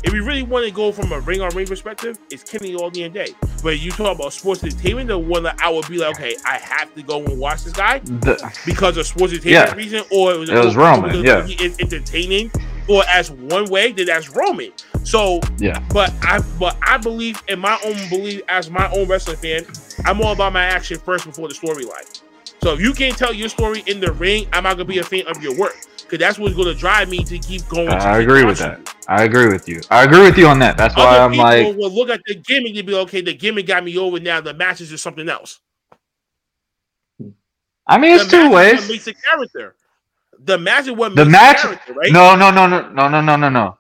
[0.05, 2.91] if we really want to go from a ring on ring perspective, it's Kenny all
[2.91, 3.35] the day.
[3.63, 6.59] But you talk about sports entertainment, the one that I would be like, okay, I
[6.59, 9.75] have to go and watch this guy the, because of sports entertainment Yeah.
[9.75, 11.47] reason, or it was, It was Roman, yeah.
[11.47, 12.51] he is entertaining,
[12.89, 14.73] or as one way, then that's Roman.
[15.05, 15.85] So, yeah.
[15.93, 19.67] but I, but I believe in my own belief as my own wrestling fan,
[20.05, 22.21] I'm all about my action first before the storyline.
[22.63, 25.05] So if you can't tell your story in the ring, I'm not gonna be a
[25.05, 27.89] fan of your work because that's what's gonna drive me to keep going.
[27.89, 28.95] to I agree with that.
[29.09, 29.81] I agree with you.
[29.91, 30.79] I agree with you on that.
[30.79, 31.03] That's you.
[31.03, 33.21] why Other I'm people like, will look at the gimmick and be okay.
[33.21, 34.19] The gimmick got me over.
[34.19, 35.61] Now the matches is something else.
[37.87, 38.89] I mean, it's the two match is what ways.
[38.89, 39.77] makes a character.
[40.45, 42.13] The match is what The match, right?
[42.13, 43.79] no, no, no, no, no, no, no, no, no.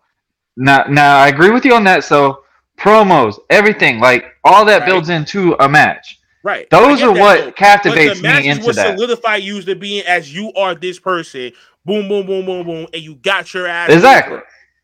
[0.57, 2.05] Now, now, I agree with you on that.
[2.05, 2.45] So,
[2.79, 4.89] promos, everything, like all that Right.
[4.89, 6.19] builds into a match.
[6.43, 6.69] Right.
[6.71, 7.53] Those are that, what though.
[7.53, 8.97] captivates but the me into what that.
[8.99, 11.53] solidify you to being as you are this person.
[11.85, 13.91] Boom, boom, boom, boom, boom, and you got your ass.
[13.91, 14.39] Exactly.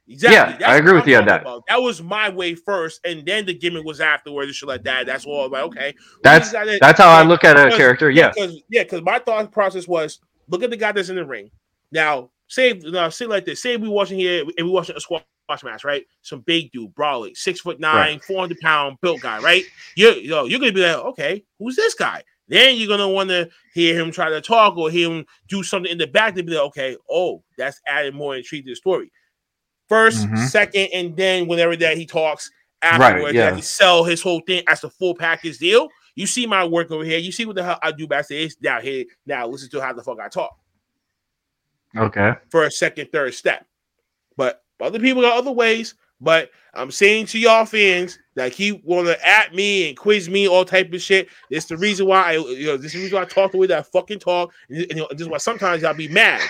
[0.09, 0.55] Exactly.
[0.55, 1.41] I That's agree with you I'm on that.
[1.43, 1.63] about.
[1.69, 5.07] That was my way first, and then the gimmick was afterwards and shit like that.
[5.07, 5.49] That's all.
[5.49, 8.11] Like, okay, That's gotta- that's how I look at a character.
[8.11, 11.51] Because yeah, because my thought process was look at the guy that's in the ring.
[11.93, 13.63] Now, say now, say like this.
[13.63, 15.23] Say we watching here and we watching a squash
[15.65, 16.05] match, right?
[16.23, 18.25] Some big dude, brawling, six foot nine, Right.
[18.25, 19.65] four hundred pound built guy, right?
[19.97, 22.23] You yo, you're gonna be like, okay, who's this guy?
[22.49, 25.91] Then you're gonna want to hear him try to talk or hear him do something
[25.91, 29.11] in the back to be like, okay, oh, that's adding more intrigue to the story.
[29.89, 30.49] 1st Mhm.
[30.49, 32.51] second, and then whenever that he talks
[32.83, 33.51] afterwards, yeah.
[33.51, 35.89] that he sell his whole thing as the full package deal.
[36.15, 37.19] You see my work over here.
[37.19, 38.55] You see what the hell I do backstage.
[38.61, 40.57] Now here, now listen to how the fuck I talk
[41.97, 42.33] Okay.
[42.51, 43.67] for a second, third step.
[44.37, 45.95] But other people got other ways.
[46.23, 50.47] But I'm saying to y'all fans that keep want to at me and quiz me
[50.49, 51.29] all type of shit.
[51.49, 53.59] It's the reason why I, you know, this is the reason why I talk the
[53.59, 54.53] way that I fucking talk.
[54.69, 56.43] And, you know, this is why sometimes y'all be mad.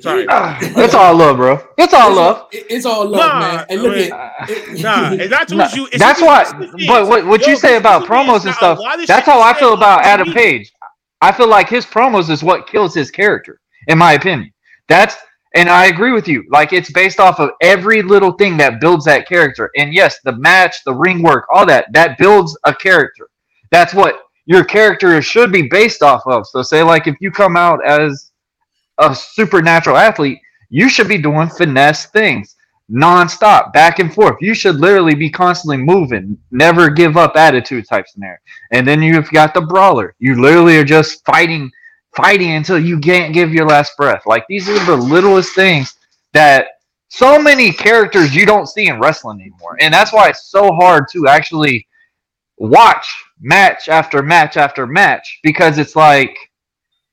[0.00, 0.26] Sorry.
[0.82, 1.64] It's all love, bro.
[1.78, 2.48] It's all love.
[2.50, 3.66] It's all love, Nah, man.
[3.70, 5.86] And look I mean, at it- Nah, and not to Nah, you.
[5.86, 6.40] it's that's just- why.
[6.42, 6.86] it's the thing.
[6.88, 9.40] But what, what Yo, you say about is the thing, promos and stuff, that's how
[9.40, 10.72] I feel about Adam Page.
[11.20, 14.52] I feel like his promos is what kills his character, in my opinion.
[14.88, 15.16] That's
[15.54, 16.44] and I agree with you.
[16.50, 19.70] Like it's based off of every little thing that builds that character.
[19.76, 23.28] And yes, the match, the ring work, all that that builds a character.
[23.70, 26.46] That's what your character should be based off of.
[26.46, 28.30] So say like if you come out as
[28.98, 32.54] a supernatural athlete, you should be doing finesse things
[32.90, 34.36] nonstop, back and forth.
[34.40, 38.38] You should literally be constantly moving, never give up attitude type scenario.
[38.72, 40.14] And then you've got the brawler.
[40.18, 41.70] You literally are just fighting,
[42.16, 44.22] fighting until you can't give your last breath.
[44.26, 45.94] Like these are the littlest things
[46.32, 46.68] that
[47.08, 49.76] so many characters you don't see in wrestling anymore.
[49.80, 51.86] And that's why it's so hard to actually
[52.56, 53.06] watch
[53.40, 56.36] match after match after match because it's like,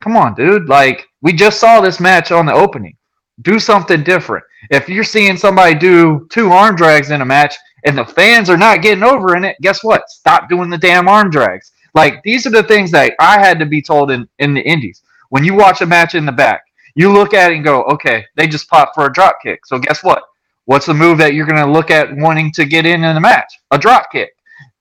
[0.01, 0.69] come on, dude.
[0.69, 2.95] Like we just saw this match on the opening.
[3.41, 4.43] Do something different.
[4.71, 8.57] If you're seeing somebody do two arm drags in a match and the fans are
[8.57, 10.09] not getting over in it, guess what?
[10.09, 11.71] Stop doing the damn arm drags.
[11.93, 15.03] Like these are the things that I had to be told in, in the indies.
[15.29, 16.63] When you watch a match in the back,
[16.95, 19.65] you look at it and go, okay, they just popped for a drop kick.
[19.65, 20.23] So guess what?
[20.65, 23.21] What's the move that you're going to look at wanting to get in in the
[23.21, 23.59] match?
[23.71, 24.31] A drop kick.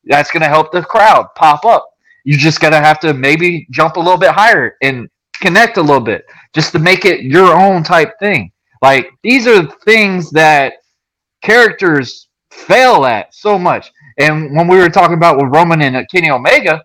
[0.04, 1.90] That's going to help the crowd pop up.
[2.24, 5.82] You just got to have to maybe jump a little bit higher and connect a
[5.82, 6.24] little bit
[6.56, 8.50] just to make it your own type thing.
[8.82, 10.72] Like these are things that
[11.42, 13.92] characters fail at so much.
[14.18, 16.82] And when we were talking about with Roman and Kenny Omega,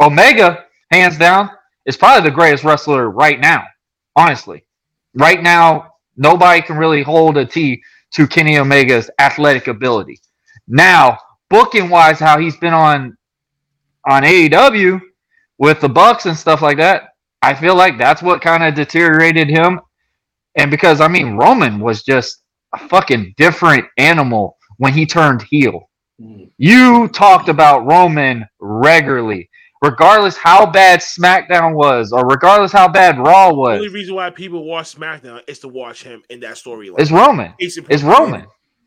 [0.00, 1.50] Omega, hands down,
[1.86, 3.64] is probably the greatest wrestler right now.
[4.14, 4.64] Honestly,
[5.14, 10.20] right now, nobody can really hold a T to Kenny Omega's athletic ability.
[10.68, 11.18] Now,
[11.50, 13.16] booking wise, how he's been on
[14.08, 15.00] on AEW
[15.58, 17.07] with the Bucks and stuff like that,
[17.42, 19.80] I feel like that's what kind of deteriorated him.
[20.56, 22.42] And because I mean, Roman was just
[22.74, 25.88] a fucking different animal when he turned heel.
[26.20, 26.50] Mm.
[26.58, 29.48] You talked about Roman regularly,
[29.82, 33.78] regardless how bad SmackDown was, or regardless how bad Raw was.
[33.78, 36.98] The only reason why people watch SmackDown is to watch him in that storyline.
[36.98, 37.52] It's Roman.
[37.60, 38.02] Case in It's.
[38.02, 38.46] Roman.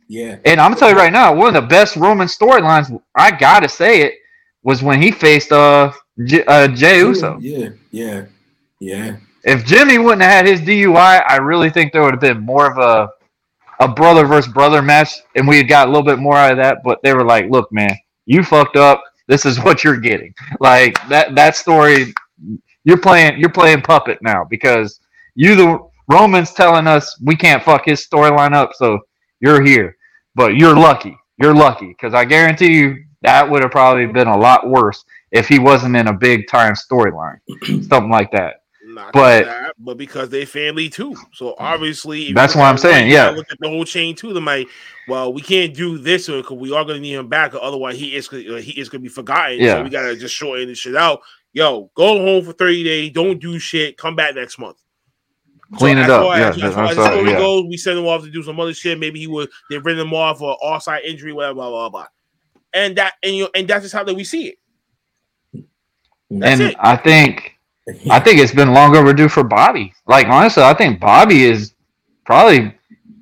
[0.09, 0.39] Yeah.
[0.43, 3.69] And I'm gonna tell you right now, one of the best Roman storylines, I gotta
[3.69, 4.15] say it,
[4.61, 5.93] was when he faced uh,
[6.25, 7.37] J- uh Jey Uso.
[7.39, 7.69] Yeah.
[7.91, 8.25] Yeah.
[8.81, 9.17] Yeah.
[9.43, 12.69] If Jimmy wouldn't have had his DUI, I really think there would have been more
[12.69, 13.09] of a
[13.79, 16.57] a brother versus brother match, and we had got a little bit more out of
[16.57, 16.79] that.
[16.83, 19.01] But they were like, "Look, man, you fucked up.
[19.27, 22.13] This is what you're getting." Like that that story,
[22.83, 24.99] you're playing you're playing puppet now because
[25.35, 25.79] you the
[26.11, 28.99] Romans telling us we can't fuck his storyline up, so
[29.39, 29.95] you're here.
[30.35, 31.15] But you're lucky.
[31.39, 35.47] You're lucky because I guarantee you that would have probably been a lot worse if
[35.47, 37.37] he wasn't in a big time storyline,
[37.87, 38.60] something like that.
[38.93, 41.15] Not But- that, but because they family too.
[41.33, 43.29] So obviously, That's what I'm saying, yeah.
[43.29, 44.33] Look at the whole chain too.
[44.33, 44.67] They might.
[45.07, 47.53] Well, we can't do this because we are going to need him back.
[47.53, 49.59] Or otherwise, he is gonna- he is going to be forgotten.
[49.59, 49.75] Yeah.
[49.77, 51.21] So we got to just shorten this shit out.
[51.53, 53.11] Yo, go home for 30 days.
[53.11, 53.97] Don't do shit.
[53.97, 54.77] Come back next month.
[55.77, 56.23] Clean it up.
[56.37, 57.37] Yeah, as, as as the story yeah.
[57.37, 58.99] goes, we send him off to do some other shit.
[58.99, 59.49] Maybe he would.
[59.69, 62.07] They rid him off for offside injury, whatever, blah blah blah.
[62.73, 64.57] And that and you and that's just how that we see it.
[66.29, 66.75] That's and it.
[66.79, 67.50] I think
[68.09, 69.93] I think it's been long overdue for Bobby.
[70.07, 71.73] Like honestly, I think Bobby is
[72.25, 72.73] probably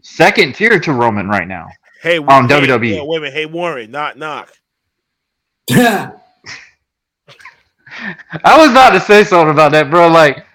[0.01, 1.67] second tier to Roman right now.
[2.01, 2.95] Hey, On hey, WWE.
[2.95, 3.33] yeah, wait a minute.
[3.33, 4.51] Hey, Warren, not knock.
[5.71, 6.11] I
[8.57, 10.07] was about to say something about that, bro.
[10.07, 10.45] Like,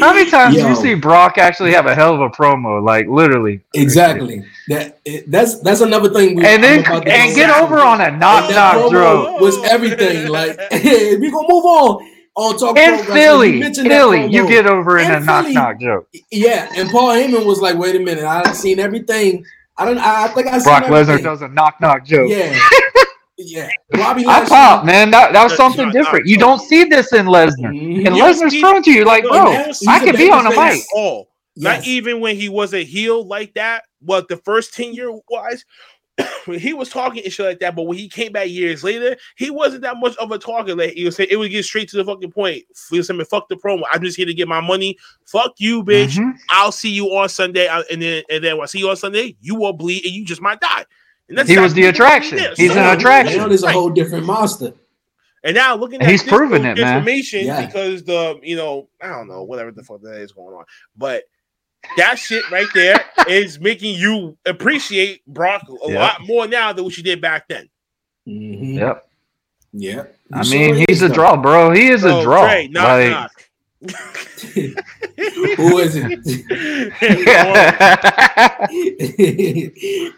[0.00, 2.82] how many times do you see Brock actually have a hell of a promo?
[2.82, 3.60] Like, literally.
[3.74, 4.44] Exactly.
[4.68, 6.36] That that's that's another thing.
[6.36, 9.36] We, And then about and get over on a knock knock bro.
[9.36, 10.28] was everything.
[10.28, 12.10] Like, hey, we gonna move on.
[12.36, 14.48] On Talk In Pro Philly, He Philly, you promo.
[14.48, 16.08] get over in In a knock knock joke.
[16.30, 19.44] Yeah, and Paul Heyman was like, "Wait a minute, I've seen everything.
[19.76, 19.98] I don't.
[19.98, 22.28] I think I seen Brock Lesnar does a knock knock joke.
[22.30, 22.58] Yeah,
[23.38, 23.68] yeah.
[23.92, 24.48] Bobby I Lashley.
[24.48, 25.10] pop, man.
[25.10, 26.24] That, that was something knock, different.
[26.24, 27.72] knock, You don't see this in Lesnar.
[27.72, 28.06] Mhm.
[28.06, 30.46] And You Lesnar's see- thrown to you like, No, bro, man, he's could be on
[30.46, 30.74] a babyface.
[30.74, 30.84] mic.
[30.94, 31.28] all.
[31.56, 33.84] Not even when he was a heel like that.
[34.00, 35.64] What the first 10 year wise, when
[36.46, 37.74] he was talking and shit like that.
[37.74, 40.74] But when he came back years later, he wasn't that much of a talker.
[40.74, 42.64] Like he was saying, it would get straight to the fucking point.
[42.90, 43.82] He was saying, fuck the promo.
[43.90, 44.96] I'm just here to get my money.
[45.26, 46.16] Fuck you, bitch.
[46.16, 46.34] Mhm.
[46.50, 47.68] I'll see you on Sunday.
[47.90, 50.24] And then and then when I see you on Sunday, you will bleed and you
[50.24, 50.84] just might die.
[51.28, 52.38] And He was the attraction.
[52.38, 52.56] did.
[52.56, 53.38] He's an attraction.
[53.38, 54.72] Now there's a whole different monster.
[55.42, 56.98] And now looking at he's proven new it, man.
[56.98, 57.66] information Yeah.
[57.66, 60.64] because the you know I don't know whatever the fuck that is going on,
[60.96, 61.24] but
[61.96, 66.00] that shit right there is making you appreciate Brock a Yeah.
[66.00, 67.68] lot more now than what you did back then.
[68.28, 68.78] Mhm.
[68.78, 69.08] Yep.
[69.72, 70.04] Yeah.
[70.32, 71.14] I mean, he's a though.
[71.14, 71.72] draw, bro.
[71.72, 72.46] He is a So, draw.
[72.46, 73.30] Dre, knock, Like- knock.
[75.56, 76.20] Who is it?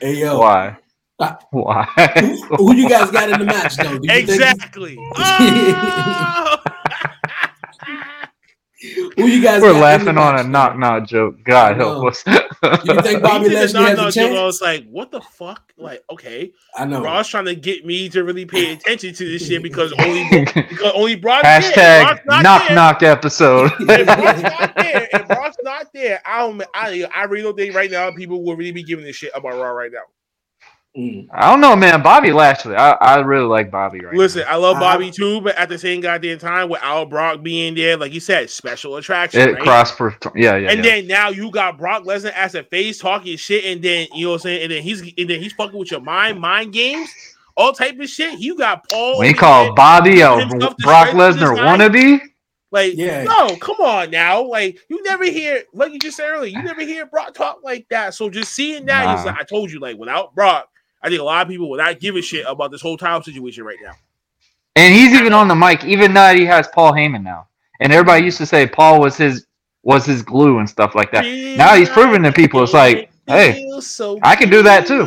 [0.00, 0.76] hey yo, Why?
[1.18, 1.38] Ah.
[1.50, 1.84] Why?
[2.20, 3.98] who, who you guys got in the match though?
[3.98, 4.98] Do you think- exactly.
[5.18, 6.56] Oh!
[9.16, 9.62] Who you guys?
[9.62, 11.36] We're laughing on a knock knock joke.
[11.44, 12.22] God help us.
[12.26, 14.38] You think Bobby He did the Lashley knock, has a knock joke.
[14.38, 15.72] I was like, what the fuck?
[15.76, 16.52] Like, okay.
[16.76, 17.02] I know.
[17.02, 20.92] Raw's trying to get me to really pay attention to this shit because only because
[20.94, 21.44] only Brock.
[21.44, 22.74] Hashtag Brock's not knock there.
[22.74, 23.72] knock episode.
[23.80, 26.62] If Brock's not there, if Brock's not there, I don't.
[26.74, 29.54] I, I really don't think right now people will really be giving this shit about
[29.54, 30.00] Raw right now.
[30.96, 31.28] Mm.
[31.30, 32.02] I don't know, man.
[32.02, 32.74] Bobby Lashley.
[32.74, 36.00] I, I really like Bobby right Listen, I love Bobby too, but at the same
[36.00, 39.40] goddamn time, without Brock being there, like you said, special attraction.
[39.42, 39.62] It right?
[39.62, 40.70] cross for yeah, yeah.
[40.70, 40.90] and yeah.
[40.90, 44.30] then now you got Brock Lesnar as a face talking shit, and then you know
[44.30, 47.10] what I'm saying, and then he's and then he's fucking with your mind, mind games,
[47.58, 48.38] all type of shit.
[48.38, 49.18] You got Paul.
[49.18, 50.34] when you over call Bobby a
[50.78, 51.76] Brock Lesnar this guy.
[51.76, 52.20] wannabe,
[52.70, 53.24] Like, Yeah.
[53.24, 54.42] no, come on now.
[54.42, 57.86] Like, you never hear, like you just said earlier, you never hear Brock talk like
[57.90, 58.14] that.
[58.14, 59.32] So just seeing that, it's Nah.
[59.32, 60.68] like I told you, like without Brock,
[61.02, 63.22] I think a lot of people would not give a shit about this whole time
[63.22, 63.92] situation right now.
[64.74, 67.48] and he's even on the mic, even though he has Paul Heyman now.
[67.80, 69.46] And everybody used to say Paul was his
[69.82, 71.22] was his glue and stuff like that.
[71.56, 75.04] Now he's proving to people it's like, hey, so I can do that too.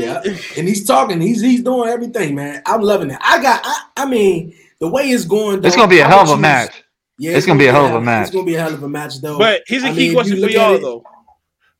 [0.00, 1.20] Yeah, and he's talking.
[1.20, 2.60] He's he's doing everything, man.
[2.66, 3.18] I'm loving it.
[3.20, 3.60] I got.
[3.64, 5.64] I, I mean, the way it's going.
[5.64, 6.82] It's gonna be a hell of a match.
[7.18, 8.26] Yeah, It's gonna be a hell of a match.
[8.26, 9.38] It's gonna be a hell of a match, though.
[9.38, 11.04] But here's a I key mean, question for y'all it- though.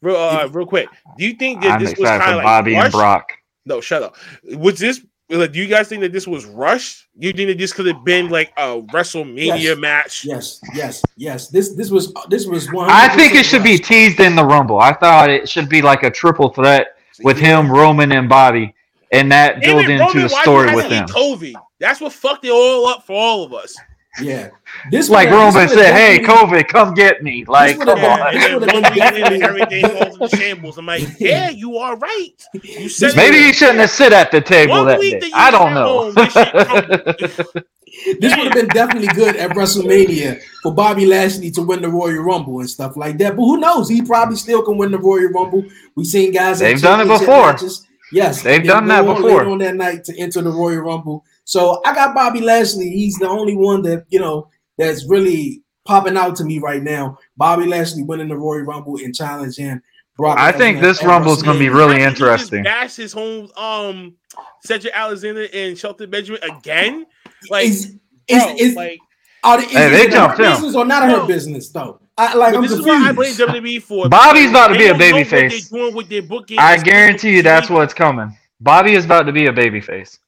[0.03, 0.89] Real, uh, real quick.
[1.19, 2.93] Do you think that I'm this was excited kind for of like Bobby and?
[2.93, 3.33] Brock.
[3.67, 4.17] No, shut up.
[4.45, 7.09] Was this like, do you guys think that this was rushed?
[7.19, 9.79] You think that this could have been like a WrestleMania Yes.
[9.79, 10.25] match?
[10.25, 11.49] Yes, yes, yes.
[11.49, 12.89] This this was this was one.
[12.91, 14.79] I think it should be teased in the Rumble.
[14.79, 18.73] I thought it should be like a triple threat with him, Roman, and Bobby,
[19.11, 21.45] and that build into Roman, the story you with had to them.
[21.45, 23.77] eat That's what fucked it all up for all of us.
[24.23, 24.49] Yeah,
[24.91, 28.35] this Like would've- this Roman said, "Hey, definitely- COVID, come get me!" Like, come on.
[28.35, 30.79] this and would've then been Roman and definitely- everything falls into shambles.
[30.79, 32.33] I'm like, yeah, you are right.
[32.63, 33.15] You said.
[33.17, 35.31] Maybe he shouldn't have sit at the table that day.
[35.35, 36.13] I don't know.
[36.13, 37.65] this shit crumbled.
[38.21, 42.23] This would have been definitely good at WrestleMania for Bobby Lashley to win the Royal
[42.23, 43.35] Rumble and stuff like that.
[43.37, 43.89] But who knows?
[43.89, 45.65] He probably still can win the Royal Rumble.
[45.95, 46.61] We've seen guys.
[46.61, 47.53] in They've done it before.
[47.53, 47.87] matches.
[48.13, 49.47] Yes, They've done that before.
[49.47, 51.25] on that night to enter the Royal Rumble.
[51.47, 52.91] So I got Bobby Lashley.
[52.91, 57.17] He's the only one that you know that's really popping out to me right now.
[57.37, 59.81] Bobby Lashley winning the Royal Rumble and challenging
[60.17, 60.39] Brock.
[60.39, 62.65] I think this Rumble is going to be really I think he interesting.
[62.65, 64.17] Just bashed his home um
[64.65, 67.07] Cedric Alexander and Shelton Benjamin again.
[67.49, 67.87] Like, Is
[68.29, 68.99] bro, is is like
[69.45, 70.53] are they, is Hey, they it jumped him.
[70.53, 72.01] business or not a her business though?
[72.19, 73.35] I like but I'm this is what I blame.
[73.35, 74.09] WWE for.
[74.09, 75.71] Bobby's about to They be a baby face.
[75.71, 78.37] what they're doing with their booking I guarantee you that's what's coming.
[78.61, 80.19] Bobby is about to be a babyface.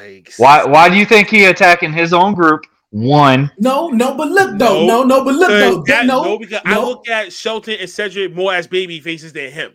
[0.00, 0.34] Yikes!
[0.38, 0.64] Why?
[0.64, 2.66] Why do you think he attacking his own group?
[2.92, 5.04] One, No, no, but look though, No.
[5.04, 8.34] no, no, but look though, that- no, no, because I look at Shelton and Cedric
[8.34, 9.72] more as baby faces than him.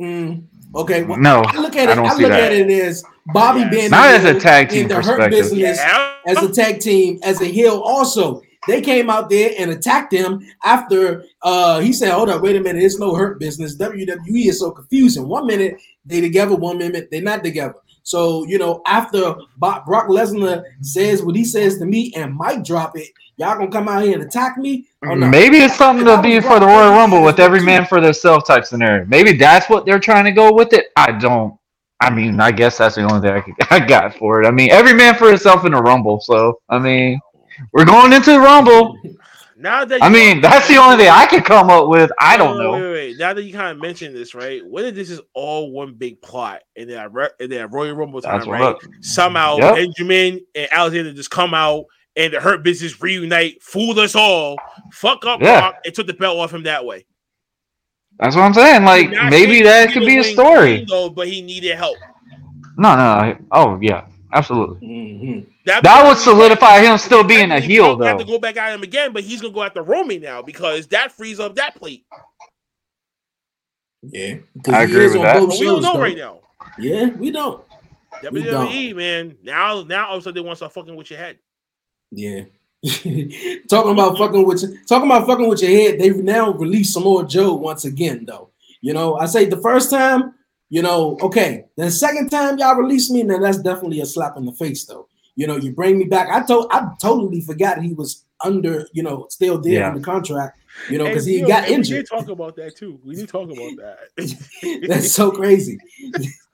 [0.00, 1.94] Mm, okay, well, no, I look at I it.
[1.96, 2.40] don't I see look that.
[2.40, 3.02] at it as
[3.34, 3.70] Bobby Yes.
[3.70, 5.30] being Not as a tag team the hurt perspective.
[5.30, 6.12] business Yeah.
[6.26, 7.80] as a tag team as a heel.
[7.80, 12.56] Also, they came out there and attacked him after uh he said, "Hold up, wait
[12.56, 15.28] a minute, it's no hurt business." WWE is so confusing.
[15.28, 17.74] One minute they together, one minute they not together.
[18.02, 22.96] So you know, after Brock Lesnar says what he says to me and mic drop
[22.96, 24.86] it, y'all gonna come out here and attack me?
[25.04, 25.14] Oh.
[25.14, 28.64] Maybe it's something to be for the Royal Rumble with every man for themselves type
[28.64, 29.06] scenario.
[29.06, 30.86] Maybe that's what they're trying to go with it.
[30.96, 31.56] I don't.
[32.02, 34.46] I mean, I guess that's the only thing I, could, I got for it.
[34.46, 36.20] I mean, every man for himself in a Rumble.
[36.20, 37.20] So I mean,
[37.72, 38.96] we're going into the Rumble.
[39.60, 42.10] Now that I mean, that's the only thing I could come up with.
[42.18, 42.72] I don't Wait, know.
[42.72, 43.18] Wait, wait, wait.
[43.18, 44.64] Now that you kind of mentioned this, right?
[44.66, 47.94] What if this is all one big plot, and then I re- and then Royal
[47.94, 48.62] Rumble time, That's right?
[48.62, 48.78] up.
[49.02, 49.74] Somehow Yep.
[49.74, 51.84] Benjamin and Alexander just come out
[52.16, 54.56] and the Hurt Business reunite, fooled us all,
[54.92, 55.60] fuck up Yeah.
[55.60, 57.04] Rock, and took the belt off him that way.
[58.18, 58.84] That's what I'm saying.
[58.84, 60.84] Like Not maybe that could be a story.
[60.88, 61.96] though, but he needed help.
[62.78, 63.36] No, no, no.
[63.52, 64.86] Oh yeah, absolutely.
[64.86, 65.46] Mhm.
[65.82, 67.98] That would solidify him still being a heel, though.
[67.98, 70.42] would Have to go back at him again, but he's gonna go after Roman now
[70.42, 72.04] because that frees up that plate.
[74.02, 74.36] Yeah,
[74.68, 75.40] I agree with that.
[75.40, 76.40] But we don't know right now.
[76.78, 77.64] Yeah, we don't.
[78.30, 79.36] We WWE, man.
[79.42, 81.38] Now, now all of a sudden they want to start fucking with your head.
[82.10, 82.42] Yeah.
[83.68, 86.00] talking about fucking with you, talking about fucking with your head.
[86.00, 88.50] They've now released Samoa Joe once again, though.
[88.80, 90.34] You know, I say the first time,
[90.70, 91.66] you know, okay.
[91.76, 95.08] The second time y'all release me, then that's definitely a slap in the face, though.
[95.40, 96.28] You know, you bring me back.
[96.28, 99.88] I told, I totally forgot he was under, you know, still there Yeah.
[99.88, 100.58] under contract.
[100.90, 101.96] You know, because he Theo, got and We injured.
[102.04, 103.00] did talk about that too.
[103.02, 103.98] We did talk about that.
[104.88, 105.78] That's so crazy.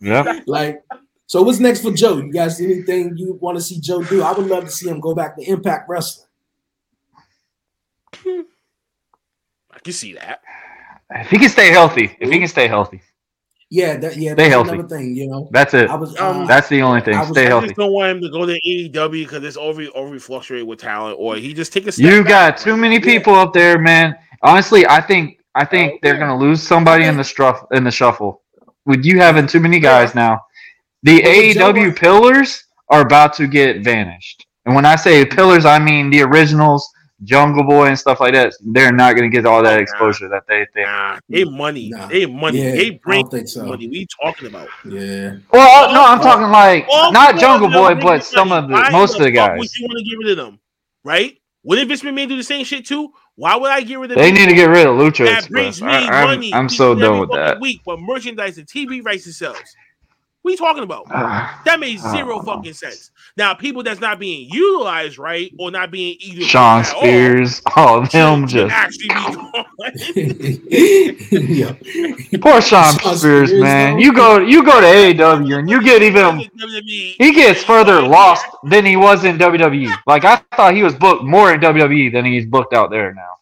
[0.00, 0.40] Yeah.
[0.46, 0.84] Like,
[1.26, 2.18] so what's next for Joe?
[2.18, 4.22] You guys, anything you want to see Joe do?
[4.22, 6.28] I would love to see him go back to Impact Wrestling.
[8.24, 10.42] I can see that.
[11.10, 13.02] If he can stay healthy, if he can stay healthy,
[13.68, 14.70] Yeah, that, yeah, Stay that's healthy.
[14.70, 15.16] another thing.
[15.16, 15.90] You know, that's it.
[15.90, 17.14] I was, Um, uh, That's the only thing.
[17.16, 17.66] I was- Stay I healthy.
[17.68, 21.16] just don't want him to go to AEW because it's over over fluctuate with talent,
[21.18, 22.28] or he just take a step You back.
[22.28, 24.14] got too many people up there, man.
[24.42, 28.42] Honestly, I think I think they're gonna lose somebody in the struff in the shuffle.
[28.84, 30.40] With you having too many guys now,
[31.02, 34.46] the But with Joe- AEW pillars are about to get vanished.
[34.66, 36.88] And when I say pillars, I mean the originals,
[37.24, 38.52] Jungle Boy and stuff like that.
[38.60, 40.86] They're not gonna get all that exposure that they think.
[40.86, 41.88] Nah, they money.
[41.88, 42.06] Nah.
[42.06, 42.58] They money.
[42.58, 43.64] Yeah, they bring don't so.
[43.64, 43.88] money.
[43.88, 44.68] We talking about?
[44.84, 48.68] Yeah, Well, no, I'm talking like All not Jungle of them Boy, but some of
[48.68, 49.58] the Why most of the fuck guys.
[49.58, 50.60] Would you want to get rid of them?
[51.04, 51.38] Right?
[51.62, 53.12] Wouldn't Vince McMahon do the same shit too?
[53.34, 55.82] Why would I get rid of They need to get rid of Lucha That brings
[55.82, 56.54] me I, am money.
[56.54, 57.60] I'm each so and done with that.
[57.60, 59.58] Week, but merchandise and TV rights and sales.
[60.46, 61.06] What are you talking about?
[61.10, 63.10] Ah, That makes zero don't fucking sense.
[63.36, 67.62] Now, people that's not being utilized right or not being either Shawn at all Spears,
[67.74, 69.64] all of them just actually be gone.
[71.50, 72.38] yeah.
[72.40, 73.94] Poor Shawn Shawn Spears, Spears, man.
[73.94, 73.98] though.
[73.98, 76.38] You go you go to AEW and you get even
[77.18, 79.92] he gets further lost than he was in WWE.
[80.06, 83.32] Like I thought he was booked more in WWE than he's booked out there now.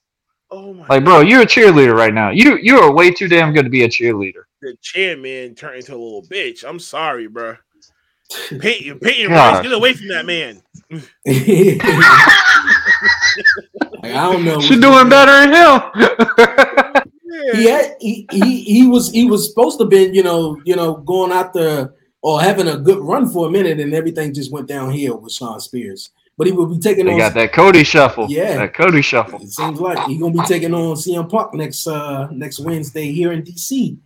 [0.55, 2.31] Oh my Like, bro, you're a cheerleader right now.
[2.31, 4.45] You you are way too damn good to be a cheerleader.
[4.63, 6.65] the chairman turned into a little bitch.
[6.65, 7.57] I'm sorry, bro.
[8.61, 9.57] Peyton, Peyton Gosh.
[9.57, 10.63] Royce, get away from that man.
[14.03, 14.61] Like, I don't know.
[14.61, 15.81] She's doing better than him.
[17.55, 20.97] He, had, he he he was he was supposed to been you know you know
[20.99, 24.69] going out there or having a good run for a minute, and everything just went
[24.69, 26.11] downhill with Shawn Spears.
[26.37, 27.19] But he will be taking they on.
[27.19, 28.27] got that Cody shuffle.
[28.29, 28.57] Yeah.
[28.57, 29.41] That Cody shuffle.
[29.41, 33.33] It seems like he's gonna be taking on CM Punk next uh next Wednesday here
[33.33, 33.97] in DC.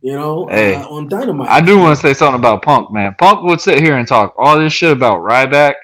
[0.00, 1.48] You know, Hey, uh, on Dynamite.
[1.48, 3.16] I do want to say something about Punk, man.
[3.18, 5.74] Punk would sit here and talk all this shit about Ryback,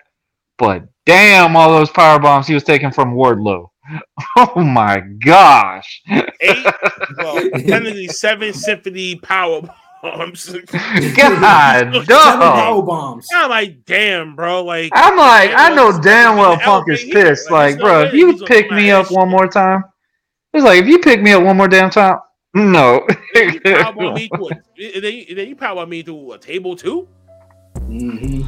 [0.56, 3.68] but damn, all those power bombs he was taking from Wardlow.
[4.36, 6.02] Oh my gosh.
[6.08, 6.66] Eight,
[7.18, 9.60] well, technically seven symphony power
[10.04, 10.46] bombs.
[11.16, 12.38] God, Seven dog.
[12.38, 13.28] power bombs.
[13.34, 14.62] I'm like, damn, bro.
[14.64, 17.50] Like, I'm like, I know damn well the Punk is pissed.
[17.50, 19.84] Like, Like, bro, if you pick me up of one more time,
[20.52, 22.18] it's like if you pick me up one more damn time,
[22.54, 23.06] no.
[23.34, 27.08] you power me to a, then, you- then you power me to a table too.
[27.86, 28.42] hmm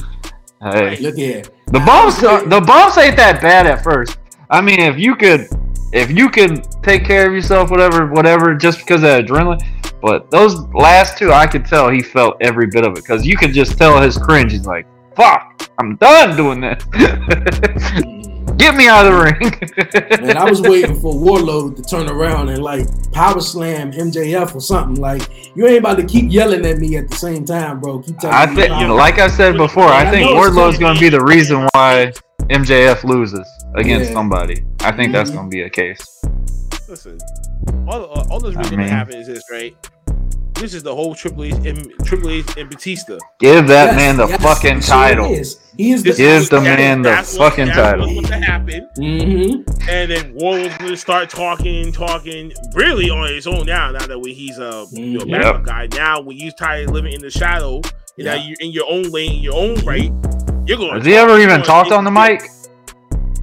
[0.63, 1.43] hey, Look here.
[1.67, 4.19] the bumps, are- the bumps ain't that bad at first.
[4.51, 5.49] I mean, if you could,
[5.93, 9.61] if you could take care of yourself, whatever, whatever, just because of adrenaline.
[10.07, 13.37] But those last two, I could tell he felt every bit of it because you
[13.37, 14.53] could just tell his cringe.
[14.53, 16.81] He's like, "Fuck, I'm done doing this.
[18.57, 22.51] Get me out of the ring." Man, I was waiting for Wardlow to turn around
[22.51, 24.95] and like power slam MJF or something.
[25.03, 25.23] Like
[25.57, 27.99] you ain't about to keep yelling at me at the same time, bro.
[27.99, 30.51] Keep telling I me think, power- like I said before, I I think know it's
[30.57, 32.13] Wardlow's going to be the reason why
[32.49, 34.15] MJF loses against Yeah.
[34.15, 34.63] somebody.
[34.81, 35.35] I think that's Mhm.
[35.35, 36.07] going to be a case.
[36.89, 37.19] Listen,
[37.89, 39.75] all, all, all that's really I gonna happen is this, right?
[40.59, 43.19] This is the whole Triple H and Triple H and Batista.
[43.41, 45.33] Give that Yes, man the yes, fucking he sure title.
[45.33, 45.59] is.
[45.77, 48.07] He is the This Give the that- man the that's what- fucking that's title.
[48.15, 48.89] What's going to happen?
[48.97, 53.91] hmm And then Wardlow's going to start talking, talking, really on his own now.
[53.93, 55.31] Now that when he's a you know, Mhm.
[55.33, 57.83] backup guy, now when you tired of living in the shadow,
[58.17, 58.43] and now Yeah.
[58.47, 60.11] you're in your own lane, your own right,
[60.67, 60.95] you're going.
[60.97, 62.49] Has he ever even talked on the mic?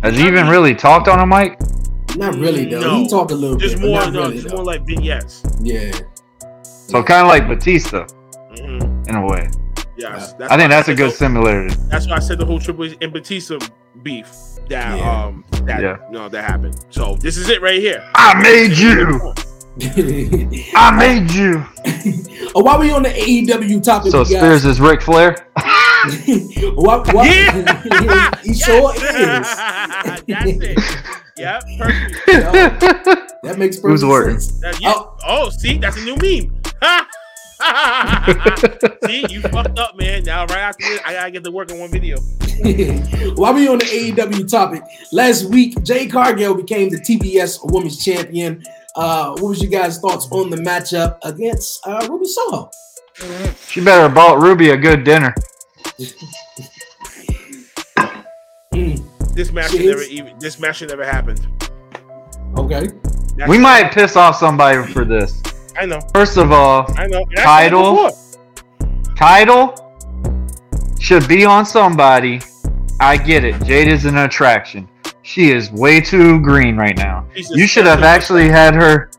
[0.02, 1.60] Has he even really talked on a mic?
[2.18, 2.80] Not really though.
[2.82, 2.98] No.
[2.98, 4.56] He talked a little Just bit, more, but not no, really, just though.
[4.58, 5.44] more like vignettes.
[5.62, 5.92] Yeah.
[6.88, 8.06] So kind of like Batista
[8.58, 9.10] Mhm.
[9.10, 9.50] in a way.
[9.98, 11.76] Yes, I think that's a good the- similarity.
[11.90, 13.58] That's why I said the whole Triple H and Batista
[14.02, 14.28] beef
[14.70, 15.24] that Yeah.
[15.26, 15.98] um that Yeah.
[16.12, 16.76] you know that happened.
[16.90, 18.04] So this is it right here.
[18.16, 19.34] I made you.
[20.76, 21.64] I made you.
[22.56, 25.36] oh, while we on the AEW topic, So you Spears is Ric Flair.
[26.76, 28.32] Why- why- Yeah.
[28.44, 29.02] he sure is.
[29.04, 30.80] That's it.
[31.38, 33.34] Yep, perfect.
[33.44, 34.60] That makes perfect Who's sense.
[34.62, 34.94] That- yeah.
[34.96, 35.16] Oh.
[35.28, 35.50] oh.
[35.50, 36.52] see, that's a new meme.
[39.06, 40.24] see, you fucked up, man.
[40.24, 42.18] Now, right after this, I gotta get to work on one video.
[43.36, 48.64] While we on the AEW topic, last week Jade Cargill became the TBS Women's Champion.
[48.96, 52.70] Uh, what was your guys' thoughts on the matchup against uh, Ruby Soho?
[53.68, 55.34] She better have bought Ruby a good dinner.
[59.34, 60.38] This match should never even.
[60.38, 61.42] This match should never happened.
[62.56, 62.86] Okay.
[63.36, 65.42] That's- We might piss off somebody for this.
[65.78, 66.00] I know.
[66.14, 67.24] First of all, I know.
[67.30, 68.12] And I said it Title.
[69.16, 69.76] title
[71.00, 72.42] should be on somebody.
[73.00, 73.62] I get it.
[73.64, 74.88] Jade is an attraction.
[75.24, 77.26] She is way too green right now.
[77.36, 79.10] You should have actually had her.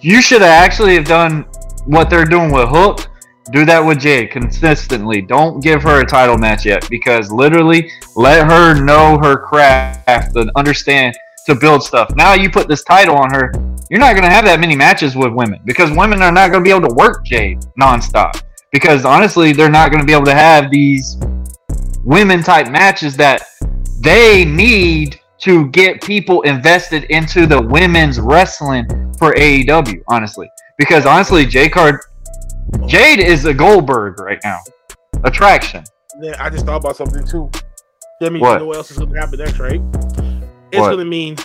[0.00, 1.46] You should have actually have done
[1.86, 3.08] what they're doing with Hook.
[3.50, 5.22] Do that with Jade consistently.
[5.22, 10.50] Don't give her a title match yet because literally let her know her craft and
[10.54, 12.14] understand to build stuff.
[12.14, 13.50] Now you put this title on her,
[13.90, 16.70] you're not gonna have that many matches with women because women are not gonna be
[16.70, 18.42] able to work Jade nonstop.
[18.72, 21.16] Because honestly, they're not gonna be able to have these
[22.04, 23.42] women type matches that
[24.00, 28.86] they need to get people invested into the women's wrestling
[29.18, 30.50] for AEW, honestly.
[30.78, 32.00] Because honestly, J Card
[32.86, 34.58] Jade is a Goldberg right now.
[35.24, 35.84] Attraction.
[36.20, 37.50] Yeah, I just thought about something too.
[38.20, 38.54] That means What?
[38.54, 39.80] you know what else is going to happen next, right?
[40.70, 40.88] It's What?
[40.88, 41.36] going to mean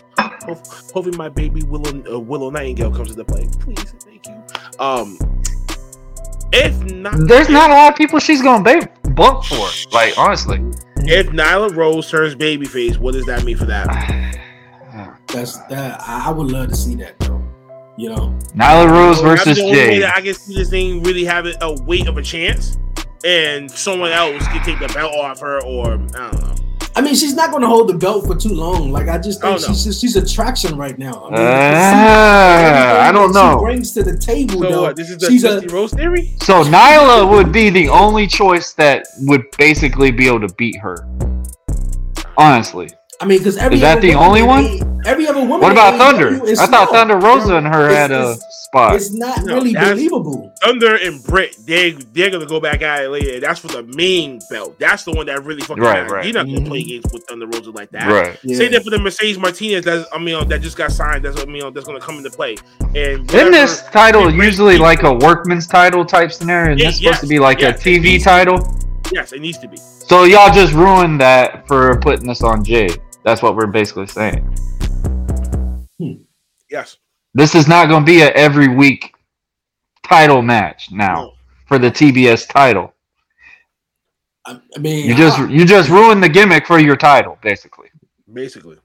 [0.43, 3.47] hopefully my baby Willow uh, Willow Nightingale comes into play.
[3.59, 4.43] Please, thank you.
[4.79, 5.17] Um,
[6.51, 9.67] if not, There's not a lot of people she's gonna ba- book for.
[9.91, 10.57] Like honestly.
[10.97, 13.87] if Nyla Rose turns babyface, what does that mean for that?
[15.27, 15.99] That's that.
[16.01, 17.41] I I would love to see that though.
[17.97, 20.03] You know, Nyla Rose That's versus the only way Jade.
[20.03, 22.77] I can see this thing really having a weight of a chance,
[23.23, 26.52] and someone else can take the belt off her, or I don't know.
[26.95, 28.91] I mean, she's not going to hold the belt for too long.
[28.91, 29.67] Like I just think Oh, no.
[29.67, 31.23] she's just, she's attraction right now.
[31.25, 33.59] I mean, ah, everything I don't that She know.
[33.61, 34.81] brings to the table So though.
[34.83, 34.95] what?
[34.95, 36.35] This is the she's a Dusty Rose theory.
[36.41, 41.07] So Nyla would be the only choice that would basically be able to beat her.
[42.37, 42.89] Honestly.
[43.21, 44.65] I mean, because every Is that the only one?
[44.65, 45.59] A- every other woman.
[45.61, 46.45] What about Thunder?
[46.45, 46.89] is I thought.
[46.89, 48.95] Thunder Rosa and her it's- had a it's- spot.
[48.95, 50.51] It's not No, really believable.
[50.63, 53.39] Thunder and Britt, they they're gonna go back at it later.
[53.39, 54.75] That's for the main belt.
[54.79, 56.11] That's the one that really fucking Right, matters.
[56.11, 56.25] right.
[56.25, 56.67] You're not gonna Mhm.
[56.67, 58.09] play games with Thunder Rosa like that.
[58.11, 58.35] Right.
[58.43, 58.57] Yeah.
[58.57, 59.85] Same thing for the Mercedes Martinez.
[59.85, 61.23] That's I mean that just got signed.
[61.23, 62.55] That's what I mean that's gonna come into play.
[62.95, 66.71] And Isn't this title usually like a workman's title type scenario?
[66.75, 68.57] Isn't Yeah, this supposed to be like yes, a TV it title?
[69.11, 69.77] Yes, it needs to be.
[69.77, 72.89] So y'all just ruined that for putting this on Jay.
[73.23, 74.43] That's what we're basically saying.
[75.99, 76.13] Hmm.
[76.69, 76.97] Yes.
[77.33, 79.13] This is not going to be a every week
[80.03, 81.33] title match now No.
[81.67, 82.93] for the TBS title.
[84.45, 87.89] I, I mean, You just I- you just ruined the gimmick for your title, basically.
[88.31, 88.77] Basically.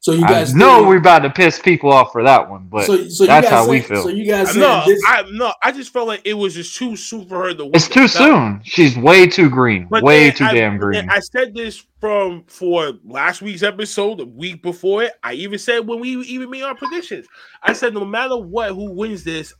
[0.00, 2.84] So you I guys know we're about to piss people off for that one, but
[2.86, 4.02] so, so that's guys how we feel.
[4.02, 5.02] So you guys saying No, this?
[5.06, 7.74] I no, I just felt like it was just too soon for her to win
[7.74, 8.10] it's too belt.
[8.10, 8.60] soon.
[8.64, 9.86] She's way too green.
[9.90, 11.08] But way too I- damn green.
[11.10, 15.12] I said this from for last week's episode, the week before it.
[15.24, 17.26] I even said when we even made our predictions,
[17.62, 19.52] I said no matter what, who wins this,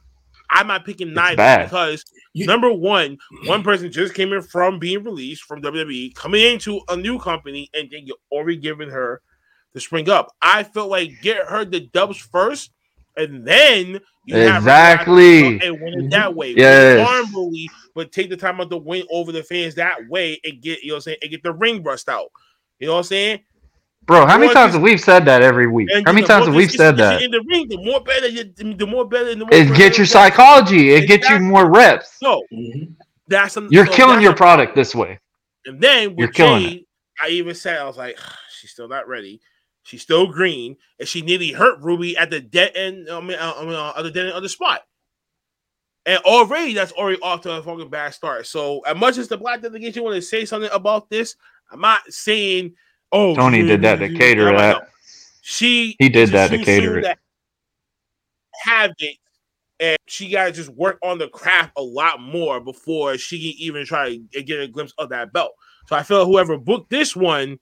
[0.51, 1.65] I'm not picking Nyla bad.
[1.65, 6.43] because You- number one, one person just came in from being released from WWE, coming
[6.43, 9.21] into a new company, and then you're already giving her
[9.79, 10.35] the spring up.
[10.43, 12.71] I felt like get her the dubs first,
[13.17, 15.41] and then you have her Exactly.
[15.41, 16.55] grab the belt and win it that way.
[16.57, 17.09] Yes.
[17.09, 20.83] Honorably, but take the time out to win over the fans that way and get
[20.83, 22.29] you know what I'm saying and get the ring rust out.
[22.79, 23.41] You know what I'm saying?
[24.07, 25.89] Bro, how many times just- have we said that every week?
[26.07, 27.21] How many times have we said that?
[27.23, 27.69] in the ring?
[27.69, 30.91] The more better, you, the more better, the more It get your psychology.
[30.95, 32.19] It get you more reps.
[32.19, 32.95] So Mhm.
[33.27, 35.19] that's an, You're so killing that's your a- product this way.
[35.67, 36.85] And then with You're killing Jade,
[37.23, 38.19] I even said I was like,
[38.59, 39.41] she's still not ready.
[39.89, 43.09] She's still green, and she nearly hurt Ruby at the dead end.
[43.09, 44.83] I mean, uh, I mean, uh, at the dead end of the spot.
[46.05, 48.47] And already, that's already off to a fucking bad start.
[48.47, 51.37] So, as much as the black delegation want to say something about this,
[51.71, 52.75] I'm not saying,
[53.13, 54.91] "Oh, Tony did that to cater that.
[55.41, 57.19] She He did that to cater it.
[58.65, 59.17] Have it,
[59.81, 63.59] and she got to just work on the craft a lot more before she can
[63.59, 65.53] even try to get a glimpse of that belt.
[65.87, 67.59] So I feel whoever booked this one,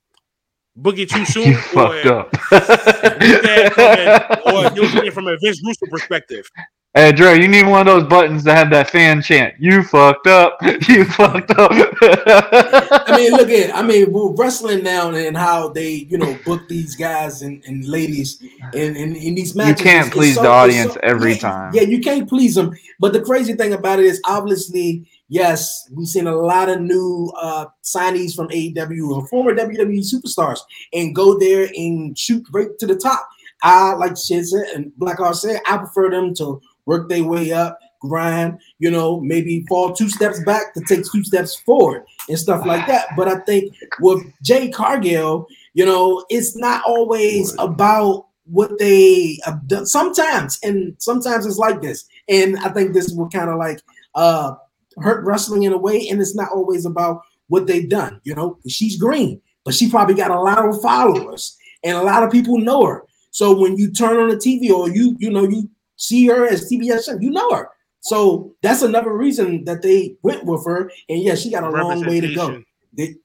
[0.77, 2.33] book it too soon, You or, fucked up.
[2.51, 6.49] look at it from a- or you're looking it from a Vince Russo perspective.
[6.93, 9.53] Hey Dre, you need one of those buttons to have that fan chant.
[9.59, 10.57] You fucked up.
[10.87, 11.69] You fucked up.
[11.71, 16.67] I mean, look at I mean, we're wrestling now and how they, you know, book
[16.67, 18.41] these guys and, and ladies
[18.73, 19.79] in, in, in these matches.
[19.81, 21.71] You can't It's- it's please so- the audience so- every yeah, time.
[21.75, 22.75] Yeah, you can't please them.
[22.99, 27.31] But the crazy thing about it is, obviously, yes, we've seen a lot of new
[27.39, 30.59] uh, signees from AEW or former WWE superstars
[30.93, 33.27] and go there and shoot right to the top.
[33.63, 37.79] I like shit said and Blackhart said, I prefer them to work their way up,
[38.01, 42.65] grind, you know, maybe fall two steps back to take two steps forward and stuff
[42.65, 43.07] like that.
[43.17, 49.67] But I think with Jade Cargill, you know, it's not always about what they have
[49.67, 52.07] done sometimes, and sometimes it's like this.
[52.29, 53.81] And I think this will kind of like
[54.15, 54.55] uh
[55.01, 58.21] hurt wrestling in a way, and it's not always about what they've done.
[58.23, 62.23] You know, she's green, but she probably got a lot of followers, and a lot
[62.23, 63.03] of people know her.
[63.31, 66.69] So when you turn on the TV or you you know you see her as
[66.71, 67.69] TBS, you know her.
[67.99, 70.91] So that's another reason that they went with her.
[71.09, 72.63] And yeah, she got a long way to go.
[72.93, 73.15] They,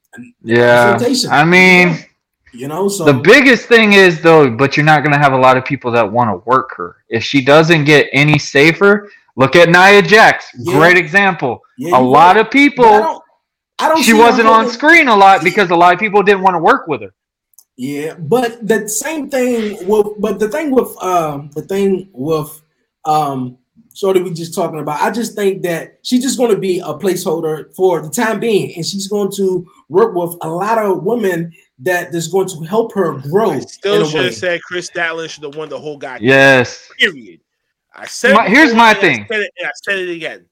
[0.42, 0.98] yeah.
[1.30, 1.98] I mean,
[2.52, 5.56] you know, so the biggest thing is though, but you're not gonna have a lot
[5.56, 6.96] of people that want to work her.
[7.08, 10.46] If she doesn't get any safer, look at Nia Jax.
[10.58, 10.74] Yeah.
[10.74, 11.60] Great example.
[11.78, 12.40] Yeah, a lot right.
[12.40, 13.22] of But I people don't,
[13.78, 16.42] I don't she wasn't on holding- screen a lot because a lot of people didn't
[16.42, 17.12] want to work with her.
[17.76, 22.60] Yeah, but the same thing with but the thing with um the thing with
[23.04, 23.58] um
[23.94, 26.94] Shorty we just talking about, I just think that she's just going to be a
[26.94, 31.52] placeholder for the time being, and she's going to work with a lot of women
[31.80, 33.50] that is going to help her grow.
[33.50, 36.88] I still should have said Kris Statlander should have won the whole goddamn Yes.
[36.98, 37.40] period.
[37.94, 39.26] I said My- here's my and I thing.
[39.30, 40.46] said it, I said it again.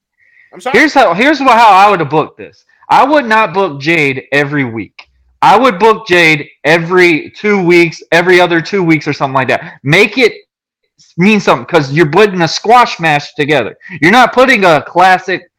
[0.53, 0.79] I'm sorry.
[0.79, 2.65] Here's how here's how I would have booked this.
[2.89, 5.07] I would not book Jade every week.
[5.43, 9.79] I would book Jade every two weeks, every other two weeks, or something like that.
[9.83, 10.33] Make it
[11.17, 13.77] mean something because you're putting a squash match together.
[14.03, 15.51] You're not putting a classic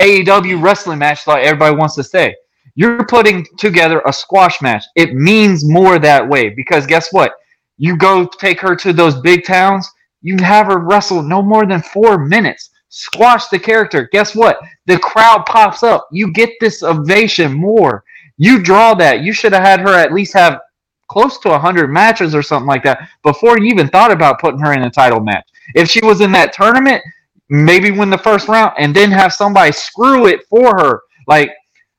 [0.00, 2.34] AEW wrestling match like everybody wants to say.
[2.74, 4.84] You're putting together a squash match.
[4.96, 7.32] It means more that way because guess what?
[7.76, 9.90] You go take her to those big towns,
[10.22, 12.70] you have her wrestle no more than four minutes.
[12.88, 14.08] Squash the character.
[14.12, 14.58] Guess what?
[14.86, 16.08] The crowd pops up.
[16.12, 18.04] You get this ovation more.
[18.36, 19.20] You draw that.
[19.20, 20.60] You should have had her at least have
[21.08, 24.72] close to 100 matches or something like that before you even thought about putting her
[24.72, 25.46] in a title match.
[25.74, 27.02] If she was in that tournament,
[27.48, 31.00] maybe win the first round and then have somebody screw it for her.
[31.26, 31.50] Like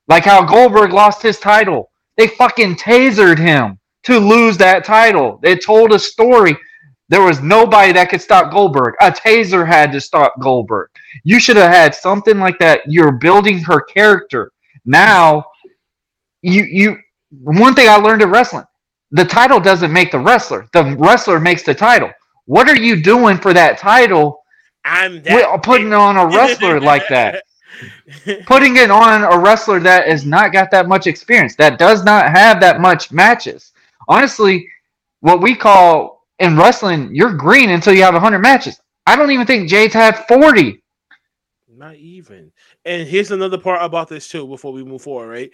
[0.08, 1.92] like how Goldberg lost his title.
[2.18, 5.40] They fucking tasered him to lose that title.
[5.42, 6.58] They told a story.
[7.14, 8.96] There was nobody that could stop Goldberg.
[9.00, 10.90] A taser had to stop Goldberg.
[11.24, 12.82] You should have had something like that.
[12.88, 14.52] You're building her character.
[14.84, 15.46] Now,
[16.42, 16.98] you you
[17.30, 18.66] one thing I learned in wrestling,
[19.12, 20.68] the title doesn't make the wrestler.
[20.74, 22.10] The wrestler makes the title.
[22.46, 24.40] What are you doing for that title?
[24.84, 27.44] I'm that putting on a wrestler like that
[28.48, 32.30] putting it on a wrestler that has not got that much experience, that does not
[32.30, 33.72] have that much matches.
[34.08, 34.68] Honestly,
[35.22, 38.80] what we call in wrestling, you're green until you have 100 matches.
[39.06, 40.82] I don't even think Jade's had 40.
[41.76, 42.52] Not even.
[42.86, 44.48] And here's another part about this too.
[44.48, 45.52] Before we move forward, right?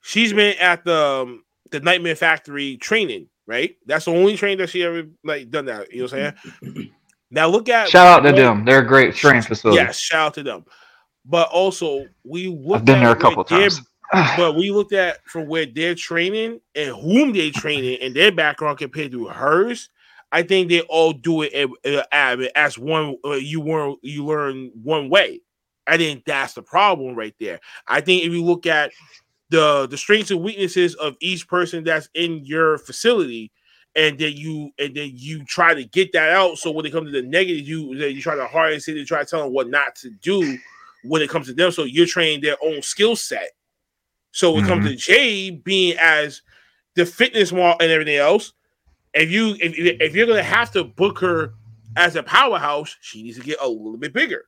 [0.00, 3.76] She's been at the um, the Nightmare Factory training, right?
[3.84, 5.92] That's the only training that she ever like done that.
[5.92, 6.34] You know what I'm
[6.74, 6.92] saying?
[7.30, 8.64] now look at Shout out to what- them.
[8.64, 9.76] They're a great training facility.
[9.82, 10.64] Yes, shout out to them.
[11.26, 13.82] But also, we looked I've been at there a couple their- times.
[14.12, 18.78] But we looked at from where they're training and whom they're training and their background
[18.78, 19.90] compared to hers.
[20.32, 21.70] I think they all do it
[22.52, 23.16] as one.
[23.24, 25.40] Uh, you learn you learn one way.
[25.86, 27.60] I think that's the problem right there.
[27.86, 28.92] I think if you look at
[29.50, 33.50] the the strengths and weaknesses of each person that's in your facility,
[33.96, 36.58] and then you and then you try to get that out.
[36.58, 39.20] So when it comes to the negative, you you try to harness it and try
[39.20, 40.58] to tell them what not to do
[41.04, 41.70] when it comes to them.
[41.72, 43.50] So you're training their own skill set.
[44.30, 44.98] So when it comes to mm-hmm.
[44.98, 46.42] Jay being as
[46.94, 48.52] the fitness model and everything else,
[49.14, 51.54] if you if, if you're gonna have to book her
[51.96, 54.44] as a powerhouse, she needs to get a little bit bigger,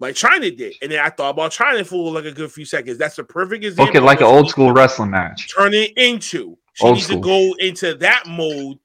[0.00, 0.74] like Chyna did.
[0.82, 2.98] And then I thought about Chyna for like a good few seconds.
[2.98, 3.96] That's the perfect example.
[3.96, 5.54] Of like an old school wrestling match.
[5.54, 6.58] turn it into.
[6.74, 7.20] She Old needs school.
[7.20, 8.78] to go into that mode,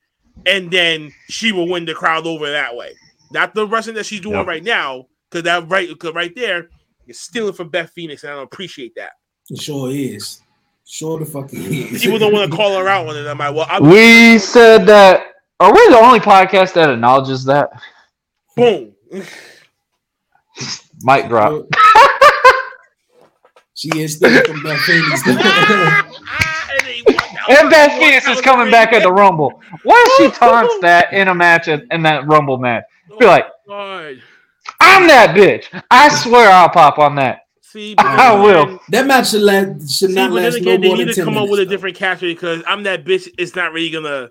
[0.45, 2.93] and then she will win the crowd over that way.
[3.31, 4.47] Not the wrestling that she's doing Yep.
[4.47, 6.69] right now, because that right, because right there,
[7.05, 9.11] you're stealing from Beth Phoenix, and I don't appreciate that.
[9.49, 10.41] It sure is.
[10.85, 12.01] Sure the fuck is.
[12.01, 13.27] People don't want to call her out on it.
[13.27, 15.33] I'm like, well, I, We said that.
[15.59, 17.71] Are we the only podcast that acknowledges that?
[18.55, 18.93] boom.
[21.03, 21.65] Mic drop.
[23.73, 25.21] She is still from Beth Phoenix.
[25.27, 29.61] And they walked Beth Phoenix is coming back at the Rumble.
[29.83, 32.83] What if she taunts that in a match in, in that Rumble match?
[33.19, 33.45] Be oh like,
[34.79, 35.67] I'm that bitch.
[35.91, 37.46] I swear I'll pop on that.
[37.71, 38.79] See, I will.
[38.89, 41.03] That match should, last, should See, not but then last no again, they more need
[41.03, 41.47] than to 10 come minutes.
[41.47, 43.27] up with a different character because I'm that bitch.
[43.37, 44.29] It's not really gonna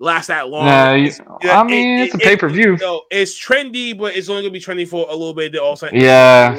[0.00, 0.66] last that long.
[0.66, 1.12] Nah, you-
[1.44, 2.76] yeah, I mean, it- it's a pay per view.
[2.80, 5.52] No, it's trendy, but it's only gonna be trendy for a little bit.
[5.52, 6.58] Then all of a sudden, Yeah.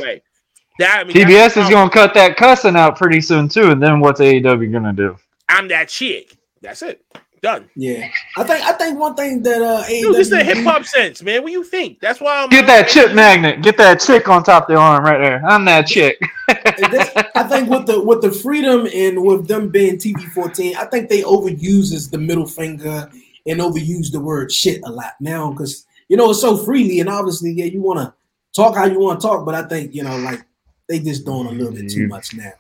[0.79, 3.99] That I mean, TBS is gonna cut that cussing out pretty soon too, and then
[3.99, 5.17] what's AEW gonna do?
[5.49, 6.35] I'm that chick.
[6.61, 7.03] That's it.
[7.43, 7.69] Done.
[7.75, 10.85] Yeah, I think I think one thing that uh, Dude, this is the hip hop
[10.85, 11.43] sense, man.
[11.43, 11.99] What do you think?
[11.99, 13.61] That's why I'm Get that chip magnet.
[13.61, 15.45] Get that chick on top of the arm right there.
[15.45, 16.17] I'm that chick.
[16.47, 21.09] I think with the with the freedom and with them being TV fourteen, I think
[21.09, 23.11] they overuses the middle finger
[23.45, 27.09] and overuse the word shit a lot now because you know it's so freely and
[27.09, 28.13] obviously yeah you want to
[28.55, 30.45] talk how you want to talk, but I think you know like
[30.87, 32.53] they just doing a little bit too much now.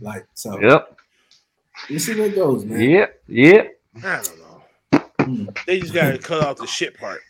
[0.00, 0.96] Like so, Yep.
[1.88, 2.80] you see where it goes, man.
[2.80, 3.22] Yep.
[3.26, 3.74] Yep.
[4.04, 5.52] I don't know.
[5.66, 7.20] They just gotta cut out the shit part.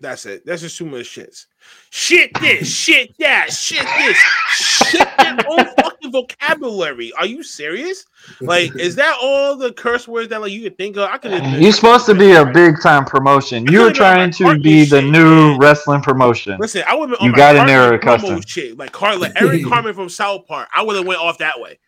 [0.00, 0.44] That's it.
[0.44, 1.46] That's just too much shits.
[1.90, 4.16] Shit this, shit that, shit this,
[4.50, 7.12] shit their own fucking vocabulary.
[7.14, 8.04] Are you serious?
[8.40, 11.08] Like, is that all the curse words that like you could think of?
[11.08, 11.42] I could.
[11.60, 13.64] You're supposed to be a big time promotion.
[13.66, 15.58] You're could've been on trying to be the shit, new man.
[15.58, 16.58] wrestling promotion.
[16.58, 18.42] Listen, I would have You my gotta Cartman narrow it promo custom.
[18.46, 20.68] shit, like Car- like Eric Cartman from South Park.
[20.74, 21.78] I would have went off that way.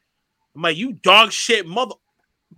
[0.54, 1.94] I'm like, you dog shit mother.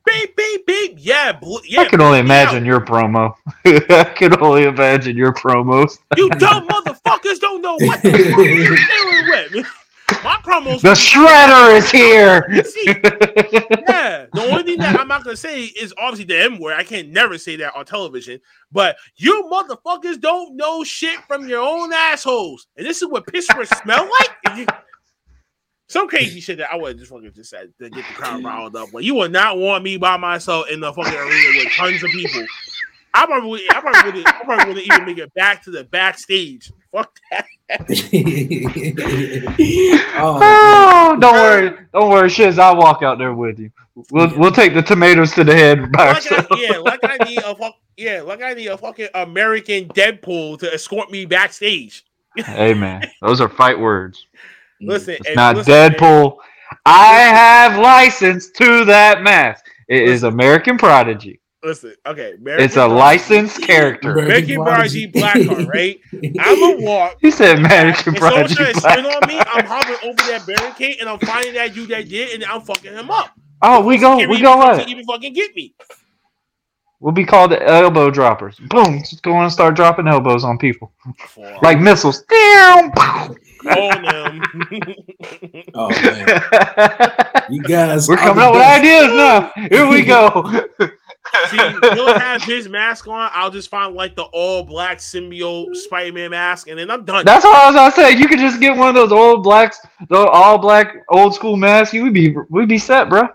[0.04, 0.94] Beep beep beep.
[0.98, 1.80] Yeah, bl- yeah.
[1.82, 2.54] I can only bleep me out.
[2.54, 3.34] imagine your promo.
[3.66, 5.98] I can only imagine your promos.
[6.16, 8.76] You dumb motherfuckers don't know what the fuck you're
[9.54, 9.66] dealing with.
[10.24, 10.80] My promos.
[10.80, 12.64] The shredder is here.
[12.64, 12.86] See,
[13.86, 14.26] yeah.
[14.32, 16.74] The only thing that I'm not gonna say is obviously the M word.
[16.74, 18.40] I can't never say that on television.
[18.72, 22.66] But you motherfuckers don't know shit from your own assholes.
[22.76, 24.08] And this is what piss words smell
[24.46, 24.68] like.
[25.88, 28.14] If you- some crazy shit that I would just fucking just said to get the
[28.14, 28.88] crowd riled up.
[28.92, 32.10] But you would not want me by myself in the fucking arena with tons of
[32.10, 32.44] people.
[33.14, 36.70] I probably, I probably wouldn't, I probably wouldn't even make it back to the backstage.
[36.92, 37.46] Fuck that.
[40.16, 42.58] oh, Oh, don't worry, don't worry, shiz.
[42.58, 43.70] I'll walk out there with you.
[44.10, 47.38] We'll we'll take the tomatoes to the head by Like I, yeah, like I need
[47.38, 52.04] a fuck, yeah, like I need a fucking American Deadpool to escort me backstage.
[52.36, 54.26] Hey man, those are fight words.
[54.82, 56.36] Mm, listen, It's not listen, man, Deadpool.
[56.86, 59.64] I have license to that mask.
[59.88, 61.40] It is American Prodigy.
[61.64, 64.12] Listen, okay, It's a licensed character.
[64.18, 65.98] American Prodigy Blackhart, right?
[66.12, 67.16] I'm gonna walk.
[67.20, 68.54] He said American And someone Prodigy.
[68.54, 71.74] trying to spin on Black- me, I'm hovering over that barricade and I'm finding that
[71.74, 73.30] dude that did, and I'm fucking him up.
[73.60, 74.88] Oh, we go, Can't we even go fucking- what?
[74.88, 75.74] even fucking get me.
[77.00, 78.58] We'll be called the elbow droppers.
[78.58, 80.92] Boom, just go and start dropping elbows on people
[81.62, 82.22] like missiles.
[82.22, 82.90] Damn.
[82.96, 84.42] Oh, them.
[85.74, 89.52] oh man, you guys, We're coming up with ideas now.
[89.68, 90.66] Here we go.
[91.50, 93.30] See, he'll have his mask on.
[93.32, 97.24] I'll just find like the all black symbiote Spider Man mask, and then I'm done.
[97.24, 98.18] That's all I was gonna say.
[98.18, 99.78] You could just get one of those old blacks,
[100.08, 101.92] the all black old school masks.
[101.94, 103.28] You would be, we'd be set, bro.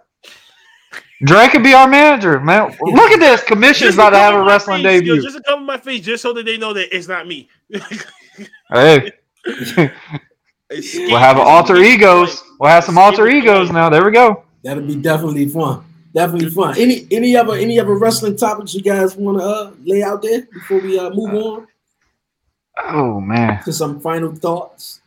[1.23, 2.75] Dre could be our manager, man.
[2.81, 3.43] Look at this.
[3.43, 5.21] Commission's Just about to have a my wrestling face, yo, debut.
[5.23, 7.47] just to cover my face, just so that they know that it's not me.
[8.73, 9.11] Hey,
[9.45, 12.43] we'll have alter egos.
[12.59, 13.89] We'll have some alter egos now.
[13.89, 14.43] There we go.
[14.63, 15.85] that'll be definitely fun.
[16.13, 16.77] Definitely fun.
[16.77, 20.41] Any any other any other wrestling topics you guys want to uh, lay out there
[20.51, 21.67] before we uh, move on
[22.85, 23.63] Oh man.
[23.63, 25.01] to some final thoughts?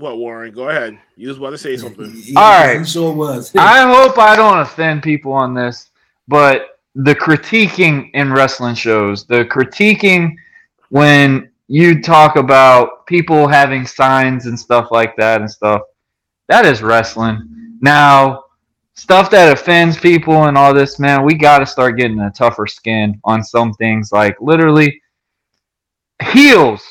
[0.00, 0.52] What, Warren?
[0.54, 0.98] Go ahead.
[1.16, 2.10] You was about to say something.
[2.24, 2.78] Yeah, All right.
[2.78, 3.54] he sure was.
[3.56, 5.90] I hope I don't offend people on this,
[6.26, 10.34] but the critiquing in wrestling shows, the critiquing
[10.88, 15.82] when you talk about people having signs and stuff like that and stuff,
[16.48, 17.76] that is wrestling.
[17.82, 18.44] Now,
[18.94, 22.66] stuff that offends people and all this, man, we got to start getting a tougher
[22.66, 24.12] skin on some things.
[24.12, 25.00] Like, literally,
[26.32, 26.82] heels.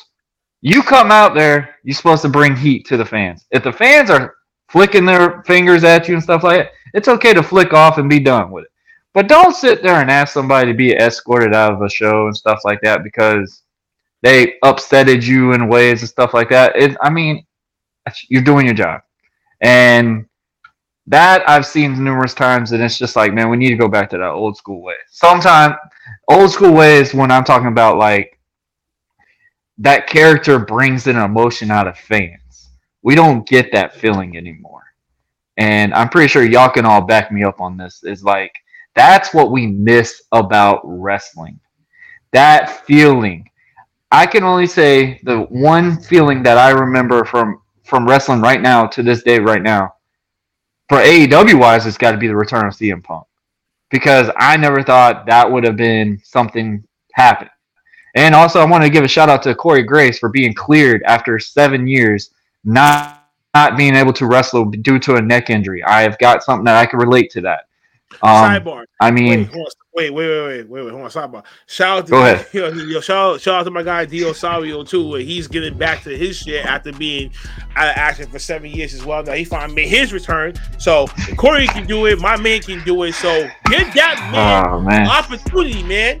[0.62, 3.46] You come out there, you're supposed to bring heat to the fans.
[3.50, 4.36] If the fans are
[4.68, 8.10] flicking their fingers at you and stuff like that, it's okay to flick off and
[8.10, 8.70] be done with it.
[9.14, 12.36] But don't sit there and ask somebody to be escorted out of a show and
[12.36, 13.62] stuff like that because
[14.22, 16.76] they upsetted you in ways and stuff like that.
[16.76, 17.44] It, I mean,
[18.28, 19.00] you're doing your job.
[19.62, 20.26] And
[21.06, 24.10] that I've seen numerous times, and it's just like, man, we need to go back
[24.10, 24.94] to that old school way.
[25.10, 25.74] Sometimes,
[26.28, 28.38] old school ways when I'm talking about like
[29.80, 32.68] that character brings an emotion out of fans.
[33.02, 34.82] We don't get that feeling anymore.
[35.56, 38.04] And I'm pretty sure y'all can all back me up on this.
[38.04, 38.52] Is like
[38.94, 41.58] that's what we miss about wrestling.
[42.32, 43.48] That feeling.
[44.12, 48.86] I can only say the one feeling that I remember from from wrestling right now
[48.86, 49.94] to this day right now.
[50.88, 53.26] For AEW wise, it's got to be the return of CM Punk.
[53.90, 57.50] Because I never thought that would have been something happening.
[58.14, 61.02] And also, I want to give a shout out to Corey Grace for being cleared
[61.04, 62.30] after seven years,
[62.64, 65.82] not not being able to wrestle due to a neck injury.
[65.82, 67.66] I have got something that I can relate to that.
[68.22, 68.84] Um, Sidebar.
[69.00, 69.50] I mean,
[69.92, 71.10] Wait, wait, wait, wait, wait, wait, hold on.
[71.10, 71.44] Sidebar.
[71.66, 72.46] Shout out to Go ahead.
[72.52, 75.08] Yo, yo, shout, out- shout out to my guy Dio Savio too.
[75.08, 77.32] Where he's getting back to his shit after being
[77.76, 79.22] out of action for seven years as well.
[79.22, 80.54] Now he finally made his return.
[80.78, 81.06] So
[81.36, 82.20] Corey can do it.
[82.20, 83.14] My man can do it.
[83.14, 86.20] So give that man oh man, opportunity, man.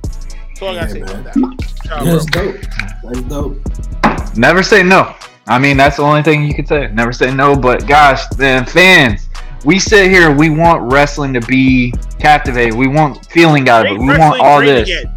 [0.60, 1.84] That's all I gotta say Yeah, about that.
[1.86, 2.56] Shout out, That's dope.
[3.02, 4.36] That's dope.
[4.36, 5.14] never say no.
[5.46, 6.88] I mean, that's the only thing you can say.
[6.92, 7.56] Never say no.
[7.56, 9.30] But gosh, then fans,
[9.64, 10.30] we sit here.
[10.34, 12.74] We want wrestling to be captivated.
[12.74, 13.98] We want feeling out of it.
[13.98, 14.88] We want all this.
[14.88, 15.10] again.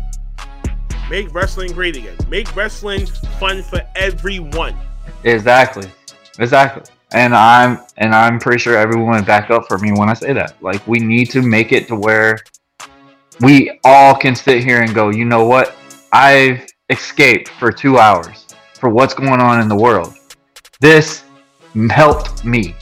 [1.09, 2.15] Make wrestling great again.
[2.29, 4.75] Make wrestling fun for everyone.
[5.25, 5.89] Exactly.
[6.39, 6.83] Exactly.
[7.11, 10.31] And I'm and I'm pretty sure everyone would back up for me when I say
[10.31, 10.55] that.
[10.63, 12.39] Like we need to make it to where
[13.39, 15.75] we all can sit here and go, you know what?
[16.11, 18.47] I've escaped for two hours
[18.79, 20.13] for what's going on in the world.
[20.79, 21.23] This
[21.89, 22.75] helped me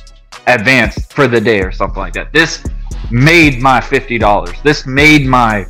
[0.48, 2.34] advance for the day or something like that.
[2.34, 2.64] This
[3.10, 4.58] made my fifty dollars.
[4.64, 5.66] This made my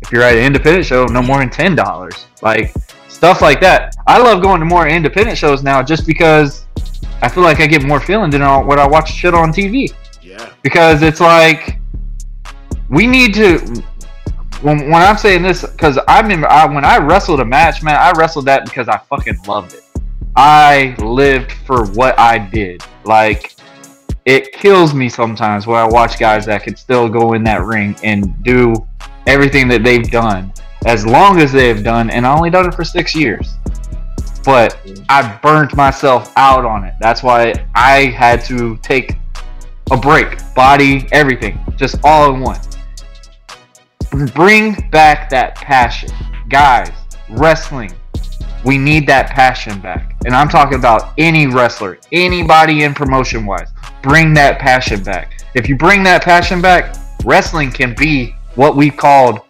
[0.00, 2.26] if you're at an independent show, no more than ten dollars.
[2.42, 2.74] Like
[3.08, 3.94] stuff like that.
[4.06, 6.66] I love going to more independent shows now just because
[7.20, 9.92] I feel like I get more feeling than what I watch shit on TV.
[10.20, 10.52] Yeah.
[10.62, 11.78] Because it's like
[12.88, 13.82] we need to.
[14.62, 17.96] When, when I'm saying this, because I remember I, when I wrestled a match, man,
[17.96, 19.84] I wrestled that because I fucking loved it.
[20.36, 22.82] I lived for what I did.
[23.04, 23.56] Like
[24.24, 27.96] it kills me sometimes when I watch guys that can still go in that ring
[28.04, 28.74] and do
[29.26, 30.52] everything that they've done
[30.86, 33.54] as long as they've done, and I only done it for six years.
[34.44, 36.94] But I burnt myself out on it.
[37.00, 39.16] That's why I had to take
[39.90, 42.60] a break, body, everything, just all in one.
[44.12, 46.10] Bring back that passion,
[46.50, 46.90] guys.
[47.30, 47.90] Wrestling,
[48.62, 53.70] we need that passion back, and I'm talking about any wrestler, anybody in promotion wise.
[54.02, 55.42] Bring that passion back.
[55.54, 56.94] If you bring that passion back,
[57.24, 59.40] wrestling can be what we called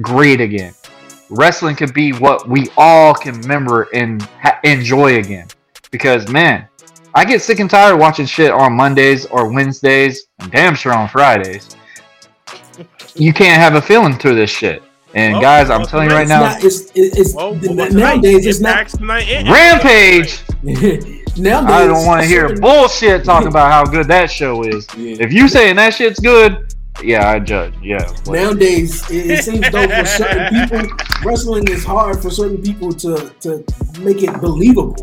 [0.00, 0.74] great again.
[1.28, 5.48] Wrestling can be what we all can remember and ha- enjoy again.
[5.90, 6.68] Because man,
[7.16, 11.08] I get sick and tired watching shit on Mondays or Wednesdays, and damn sure on
[11.08, 11.74] Fridays.
[13.14, 14.82] You can't have a feeling to this shit.
[15.14, 16.64] And Well, guys, I'm well, telling you right now, not.
[16.64, 18.46] It's it's, it's Well, nowadays.
[18.46, 18.70] It's not.
[18.72, 20.42] Impact's tonight and- Rampage.
[21.36, 24.86] nowadays, I don't want to hear certain- bullshit talking about how good that show is.
[24.96, 25.16] Yeah.
[25.20, 27.74] If you saying that shit's good, yeah, I judge.
[27.82, 28.08] Yeah.
[28.24, 28.54] whatever.
[28.54, 33.30] Nowadays, it, it seems though for certain people, wrestling is hard for certain people to
[33.40, 33.64] to
[34.00, 34.96] make it believable.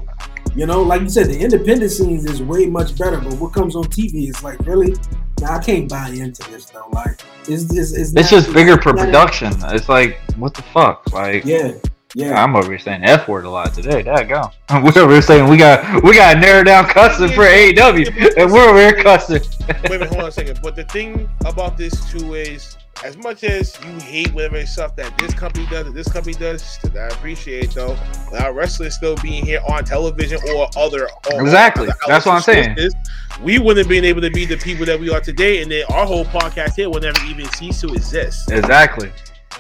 [0.56, 3.74] You know, like you said, the independent scenes is way much better, but what comes
[3.78, 4.98] on TV is like really, nah,
[5.44, 6.88] I can't buy into this though.
[6.92, 9.54] Like, it's it's, it's, It's not- just bigger for not- production.
[9.66, 11.12] It's like, what the fuck?
[11.14, 11.74] Like, Yeah,
[12.16, 12.42] yeah.
[12.44, 14.02] I'm over here saying F word a lot today.
[14.04, 14.44] That go.
[14.82, 18.52] We're over here saying we got we got to narrow down cussing for AEW, and
[18.52, 19.42] we're over here cussing.
[19.68, 20.60] wait a minute, hold on a second.
[20.62, 25.18] But the thing about this too is, as much as you hate whatever stuff that
[25.18, 27.98] this company does, that this company does, that I appreciate though.
[28.32, 31.88] Without wrestling still being here on television or other, or Exactly.
[31.88, 32.76] other That's what I'm saying.
[32.78, 32.96] sources,
[33.42, 35.84] We wouldn't have been able to be the people that we are today, and then
[35.90, 38.52] our whole podcast here would never even cease to exist.
[38.52, 39.12] Exactly.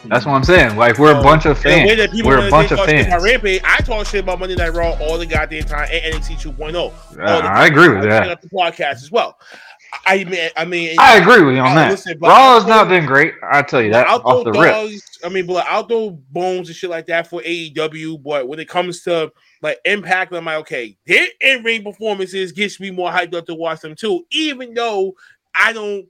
[0.05, 0.77] That's what I'm saying.
[0.77, 2.23] Like we're a bunch of and the way fans.
[2.23, 3.23] We're a bunch of fans.
[3.23, 6.75] Rampage, I talk shit about Monday Night Raw all the goddamn time and NXT 2.0.
[6.75, 7.41] all Uh.
[7.41, 8.41] I agree with I that.
[8.41, 9.37] The podcast as well.
[10.05, 11.91] I mean, I mean, I agree with you on that.
[11.91, 13.33] listen, Raw has not been great.
[13.43, 14.71] I tell you that I'll off the rip.
[14.71, 18.23] dogs, I mean, but I'll throw bones and shit like that for AEW.
[18.23, 19.31] But when it comes to
[19.61, 23.55] like Impact, I'm like, okay, their in ring performances gets me more hyped up to
[23.55, 25.13] watch them too, even though
[25.55, 26.07] I don't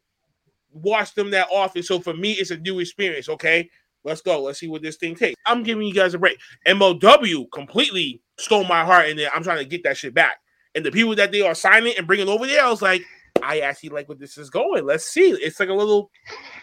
[0.71, 1.83] watch them that often.
[1.83, 3.29] So for me, it's a new experience.
[3.29, 3.69] Okay,
[4.03, 4.43] let's go.
[4.43, 5.35] Let's see what this thing takes.
[5.45, 6.39] I'm giving you guys a break.
[6.67, 10.37] MLW completely stole my heart, and then I'm trying to get that shit back.
[10.75, 13.03] And the people that they are signing and bringing over there, I was like,
[13.43, 14.85] I actually like where this is going.
[14.85, 15.31] Let's see.
[15.31, 16.11] It's like a little,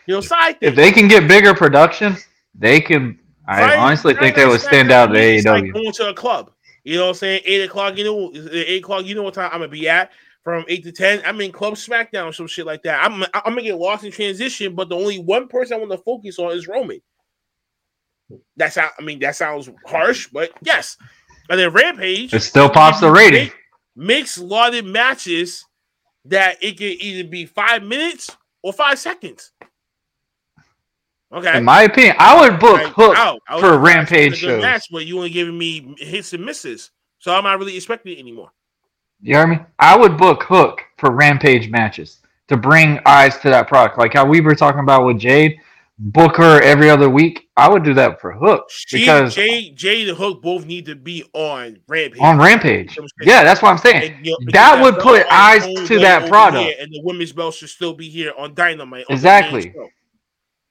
[0.06, 0.70] you know, side thing.
[0.70, 2.16] If they can get bigger production,
[2.54, 3.18] they can.
[3.46, 5.72] I Friday- honestly think they would stand out to is like AEW.
[5.72, 6.52] going to a club.
[6.84, 7.42] You know what I'm saying?
[7.44, 10.10] Eight o'clock, you know, eight o'clock, you know what time I'm gonna be at.
[10.44, 13.04] From eight to ten, I'm in Club SmackDown, some shit like that.
[13.04, 15.98] I'm I'm gonna get lost in transition, but the only one person I want to
[15.98, 17.00] focus on is Roman.
[18.56, 20.96] That's how I mean that sounds harsh, but yes.
[21.50, 23.50] And then Rampage, It still pops the rating.
[23.96, 25.64] Mixed lauded matches
[26.26, 29.52] that it could either be five minutes or five seconds.
[31.32, 31.58] Okay.
[31.58, 33.40] In my opinion, I would book Like, Hook out.
[33.48, 34.62] I for Rampage it's a good shows.
[34.62, 38.18] match, but you only giving me hits and misses, so I'm not really expecting it
[38.18, 38.50] anymore.
[39.20, 39.58] You hear me?
[39.78, 44.24] I would book Hook for Rampage matches to bring eyes to that product, like how
[44.24, 45.60] we were talking about with Jade.
[45.98, 50.08] Book her every other week, I would do that for Hook She, because Jay, Jay,
[50.08, 52.20] and Hook both need to be on Rampage.
[52.20, 52.96] on Rampage.
[53.22, 54.12] Yeah, that's what I'm saying.
[54.14, 56.78] And, you know, That would put eyes to that product.
[56.80, 59.06] and the women's belt should still be here on Dynamite.
[59.08, 59.74] on Exactly.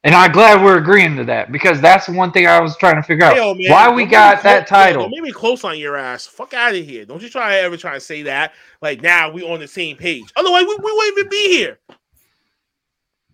[0.04, 3.04] And I'm glad we're agreeing to that because that's one thing I was trying to
[3.04, 3.36] figure out.
[3.36, 5.02] Yo, man, Why we got that close- yo, title?
[5.04, 6.26] Don't make me close on your ass.
[6.26, 7.04] Fuck out of here.
[7.04, 8.54] Don't you try ever try to say that.
[8.82, 10.24] Like now we on the same page.
[10.38, 11.80] Otherwise we, we won't even be here.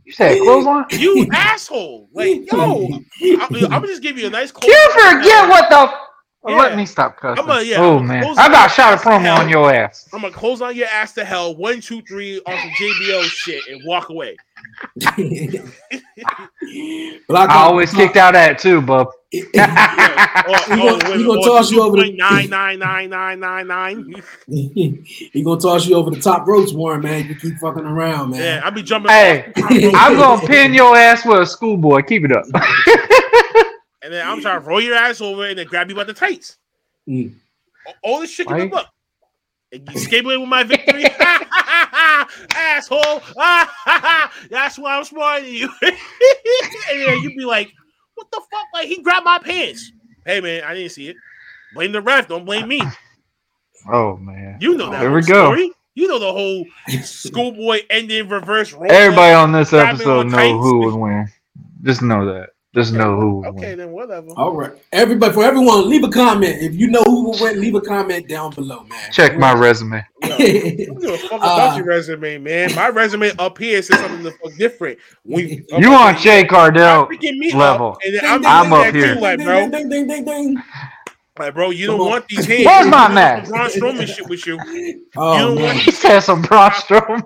[0.06, 0.86] You said clothesline?
[0.92, 2.10] You asshole.
[2.14, 2.88] Like yo,
[3.22, 4.52] I, I'm gonna just give you a nice.
[4.52, 5.94] close You forget what the.
[6.46, 6.58] Yeah.
[6.58, 7.42] Let me stop cussing.
[7.42, 9.48] I'm a- yeah, oh I'm a man, I about on shot a the promo on
[9.48, 10.10] your ass.
[10.12, 11.56] I'm gonna close on your ass to hell.
[11.56, 14.36] One, two, three on some JBL shit and walk away.
[17.30, 19.08] Black I always kicked out at too, bub.
[20.46, 24.24] Or, He gonna- he gonna toss you over the- nine nine nine nine nine nine.
[24.48, 27.02] he gonna toss you over the top ropes, Warren.
[27.02, 28.42] Man, you keep fucking around, man.
[28.42, 29.10] Yeah, I'll be jumping.
[29.12, 29.94] Hey, off the top rope.
[29.96, 32.02] I'm gonna pin your ass with a schoolboy.
[32.04, 32.46] Keep it up.
[34.04, 36.14] and then I'm trying to roll your ass over and then grab you by the
[36.14, 36.58] tights.
[37.08, 37.34] Mm.
[38.04, 38.88] All this shit Why can you- look.
[39.72, 41.06] And you scapegoat with my victory,
[42.56, 43.22] asshole.
[44.50, 45.70] That's why I'm smarter than you.
[45.82, 45.96] and
[47.02, 47.72] then you'd be like,
[48.16, 48.68] "What the fuck?
[48.74, 49.92] Like he grabbed my pants."
[50.26, 51.18] Hey man, I didn't see it.
[51.74, 52.28] Blame the ref.
[52.28, 52.82] Don't blame me.
[53.92, 55.02] oh man, You know that.
[55.02, 55.54] There we go.
[55.54, 55.72] Story.
[55.96, 56.66] You know the whole
[57.04, 58.74] schoolboy ending reverse.
[58.74, 60.54] Everybody on this episode know tights.
[60.54, 61.28] who would win.
[61.84, 62.50] Just know that.
[62.74, 63.78] Just know who would Okay, win.
[63.78, 64.30] then whatever.
[64.36, 67.62] All right, everybody, for everyone, leave a comment if you know who will win.
[67.62, 69.12] Leave a comment down below, man.
[69.12, 70.04] Check my resume.
[70.24, 70.28] I
[70.88, 72.74] don't give a fuck about Uh, your resume, man.
[72.76, 74.98] My resume up here says something the fuck different.
[75.24, 77.92] We, You on Jay Cardell freaking me level?
[77.92, 79.16] up, and then Ding, I'm, ding, I'm up here.
[79.16, 80.64] You like, bro, ding, ding, ding, ding.
[81.38, 82.08] like, bro, you don't on.
[82.08, 82.66] want these hands.
[82.66, 83.52] Where's You my don't mask?
[83.52, 84.64] Braun Strowman shit with you.
[84.66, 87.24] You Oh don't man, want He said some Braun Strowman.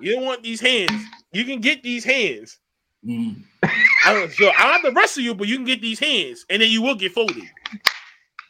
[0.00, 1.02] you don't want these hands.
[1.32, 2.58] You can get these hands.
[3.04, 3.42] Mm.
[3.62, 6.46] I don't, so I don't have to wrestle you, but you can get these hands,
[6.48, 7.44] and then you will get folded.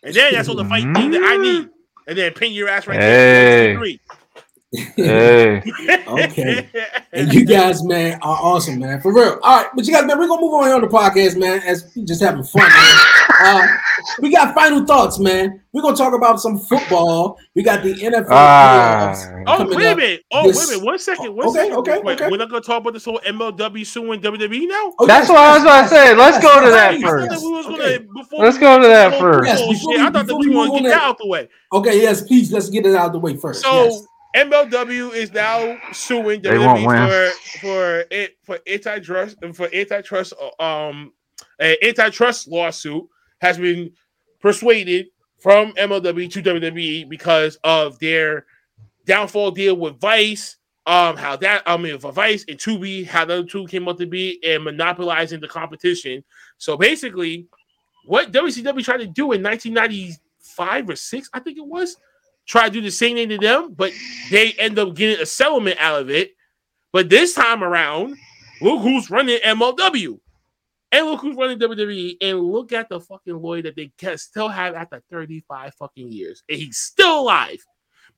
[0.02, 1.68] And then that's all the fight thing that I need.
[2.06, 3.68] And then pin your ass right there.
[3.68, 3.76] Hey.
[3.76, 4.00] Three.
[4.96, 5.62] Hey,
[6.08, 6.68] Okay.
[7.12, 9.00] And you guys, man, are awesome, man.
[9.00, 9.38] For real.
[9.42, 11.60] All right, but you guys, man, we're gonna move on here on the podcast, man,
[11.62, 12.98] as just having fun, man.
[13.44, 13.66] Uh,
[14.20, 15.60] we got final thoughts, man.
[15.72, 17.38] We're gonna talk about some football.
[17.54, 19.12] We got the NFL Ah.
[19.14, 20.24] playoffs Oh, coming wait a minute.
[20.32, 20.84] Oh, this- wait a minute.
[20.84, 21.34] One second.
[21.34, 21.76] One Okay, second.
[21.78, 22.30] okay, Wait, okay.
[22.30, 24.92] We're not going to talk about this whole MLW suing WWE now?
[24.98, 26.14] Oh, That's yes, what I was yes, about to say.
[26.14, 27.28] Let's yes, go to that yes, first.
[27.30, 27.38] that
[27.72, 27.98] Okay.
[27.98, 29.46] gonna, Let's go to that first.
[29.48, 31.18] Yes, before we- I thought that before we we were gonna get that- that out
[31.18, 31.48] the way.
[31.72, 33.62] Okay, yes, please, let's get it out of the way first.
[33.62, 34.06] So yes.
[34.34, 37.08] MLW is now suing They WWE win.
[37.08, 41.12] for for it for antitrust for antitrust um
[41.58, 43.04] an antitrust lawsuit
[43.42, 43.90] has been
[44.40, 48.46] persuaded from MLW to WWE because of their
[49.04, 50.56] downfall deal with Vice.
[50.86, 54.06] Um, how that I mean for Vice and Tubi, how the two came up to
[54.06, 56.24] be and monopolizing the competition.
[56.58, 57.46] So basically,
[58.06, 61.96] what WCW tried to do in 1995 or six, I think it was,
[62.46, 63.92] try to do the same thing to them, but
[64.30, 66.32] they end up getting a settlement out of it.
[66.92, 68.16] But this time around,
[68.60, 70.18] look who's running MLW.
[70.92, 72.16] And look who's running WWE.
[72.20, 76.42] And look at the fucking lawyer that they can still have after 35 fucking years.
[76.48, 77.64] And he's still alive.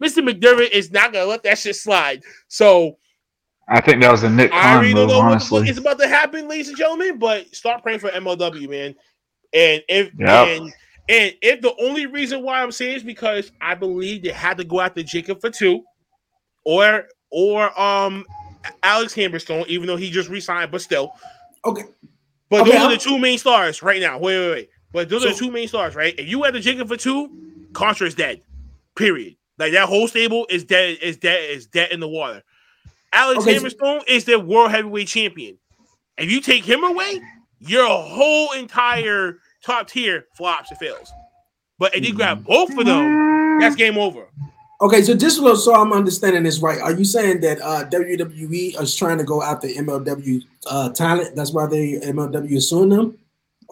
[0.03, 0.29] Mr.
[0.29, 2.23] McDermott is not gonna let that shit slide.
[2.49, 2.97] So
[3.69, 5.69] I think that was a Nick I really move, don't know what the fuck honestly.
[5.71, 7.19] is about to happen, ladies and gentlemen.
[7.19, 8.95] But start praying for MLW, man.
[9.53, 10.49] And if Yep.
[10.49, 10.73] and
[11.09, 14.65] and if the only reason why I'm saying is because I believe they had to
[14.65, 15.81] go after Jacob Fatu,
[16.65, 18.25] or or um
[18.83, 21.13] Alex Hammerstone, even though he just resigned, but still.
[21.65, 21.85] Okay.
[22.51, 24.19] But Okay, those are I'm- the two main stars right now.
[24.19, 24.71] Wait, wait, wait.
[24.93, 26.15] But those are the two main stars, right?
[26.19, 27.29] If you had the Jacob Fatu,
[27.73, 28.43] Contra is dead.
[28.95, 29.37] Period.
[29.59, 32.43] Like that whole stable is dead, is dead, is dead in the water.
[33.13, 35.59] Alex Okay, so- is the world heavyweight champion.
[36.17, 37.21] If you take him away,
[37.61, 41.11] your whole entire top tier flops and fails.
[41.79, 44.29] But if you grab both of them, that's game over.
[44.85, 48.79] Okay, so just so so I'm understanding this right, are you saying that uh, WWE
[48.79, 51.35] is trying to go after MLW uh, talent?
[51.35, 53.17] That's why they MLW is suing them.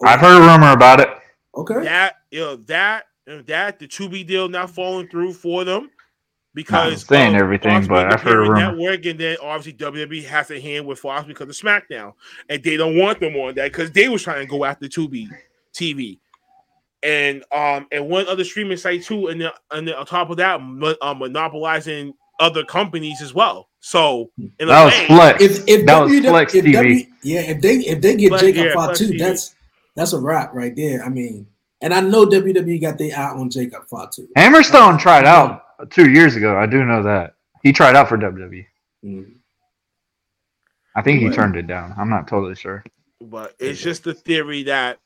[0.03, 1.09] I've heard a rumor about it.
[1.55, 1.83] Okay.
[1.83, 5.91] That you know that you know, that the Tubi deal not falling through for them
[6.55, 8.75] because saying everything, Fox but I've heard a rumor.
[8.75, 12.13] network, and then obviously WWE has a hand with Fox because of SmackDown,
[12.49, 15.29] and they don't want them on that because they was trying to go after Tubi
[15.75, 16.17] TV.
[17.03, 20.37] And um and one other streaming site too, and then, and then on top of
[20.37, 23.69] that, mo- uh, monopolizing other companies as well.
[23.81, 25.43] So in a That was way, Flex.
[25.43, 26.73] If if That was Flex if TV.
[26.73, 29.55] W, yeah, if they if they get Flex- Jacob yeah, Fatu, that's
[29.95, 31.03] that's a wrap right there.
[31.03, 31.47] I mean,
[31.81, 34.27] and I know WWE got their eye on Jacob Fatu.
[34.37, 36.57] Hammerstone tried out two years ago.
[36.57, 38.65] I do know that he tried out for WWE.
[39.03, 39.33] Mm.
[40.95, 41.93] I think he turned it down.
[41.97, 42.83] I'm not totally sure.
[43.19, 44.99] But it's just the theory that.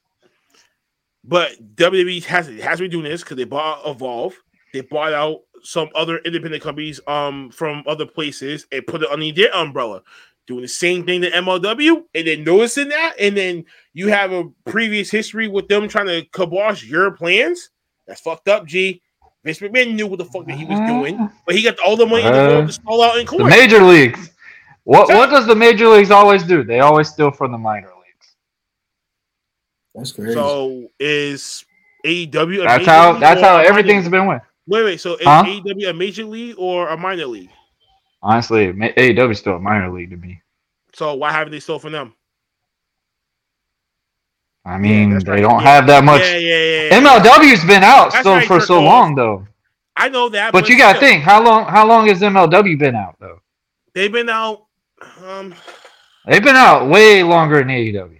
[1.28, 4.34] But WWE has has been doing this because they bought Evolve,
[4.74, 9.32] they bought out some other independent companies um from other places and put it under
[9.34, 10.02] their umbrella,
[10.46, 14.46] doing the same thing to MLW, and then noticing that, and then you have a
[14.66, 17.72] previous history with them trying to kibosh your plans.
[18.08, 19.02] That's fucked up, G.
[19.44, 22.06] Vince McMahon knew what the fuck that he was doing, but he got all the
[22.06, 23.50] money in the world to stall out in The court.
[23.50, 24.32] major leagues.
[24.84, 26.64] What what does the major leagues always do?
[26.64, 27.97] They always steal from the minor leagues.
[29.98, 30.34] That's crazy.
[30.34, 31.66] So is
[32.06, 32.64] AEW?
[32.64, 34.44] That's major how that's how everything's been went.
[34.68, 35.02] Wait, wait.
[35.02, 35.44] So is Huh?
[35.46, 37.50] AEW a major league or a minor league?
[38.22, 40.42] Honestly, ma- AEW is still a minor league to me.
[40.94, 42.14] So why haven't they stole from them?
[44.66, 45.42] I mean, that's they right.
[45.42, 45.68] don't Yeah.
[45.76, 46.22] have that much.
[46.22, 46.84] Yeah, yeah, yeah.
[46.90, 47.00] yeah.
[47.00, 49.48] MLW's been out That's so right, for so Jerk long though.
[49.96, 53.16] I know that, But you gotta think how long how long has MLW been out
[53.20, 53.40] though?
[53.94, 54.66] they've been out.
[55.26, 55.56] Um,
[56.26, 58.17] They've been out way longer than AEW.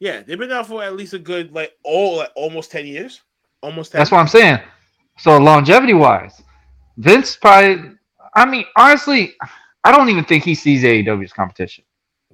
[0.00, 3.22] Yeah, they've been out for at least a good like all like almost ten years,
[3.62, 3.98] almost 10.
[3.98, 4.58] That's what I'm saying.
[5.18, 6.42] So longevity wise,
[6.98, 7.92] Vince probably.
[8.34, 9.34] I mean, honestly,
[9.84, 11.84] I don't even think he sees AEW as competition.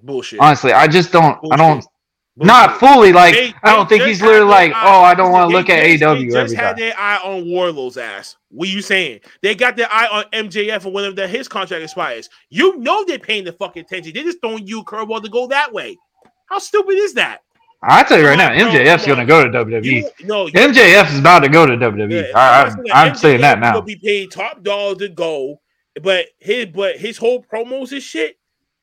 [0.02, 0.40] bullshit.
[0.40, 1.38] Honestly, I just don't.
[1.52, 1.74] I don't.
[1.74, 1.88] Bullshit.
[2.34, 3.12] Not fully.
[3.12, 5.68] Like They- I don't think he's literally like, eye- oh, I don't want to look
[5.68, 6.76] at just- AEW They just had time.
[6.78, 8.36] their eye on Wardlow's ass.
[8.48, 9.20] What you saying?
[9.42, 12.30] They got their eye on MJF and whenever that his contract expires.
[12.48, 14.14] You know they're paying the fucking attention.
[14.14, 15.98] They're just throwing you a curveball to go that way.
[16.46, 17.42] How stupid is that?
[17.84, 19.26] I tell you right now, Come on, bro, MJF's come gonna on.
[19.26, 19.84] go to WWE.
[19.84, 22.28] You, no, you- MJF is about to go to WWE.
[22.28, 23.74] Yeah, I, I'm I'm, saying I'm saying that MJF now.
[23.74, 25.60] Will be paid top dollar to go,
[26.02, 28.38] but his but his whole promos and shit.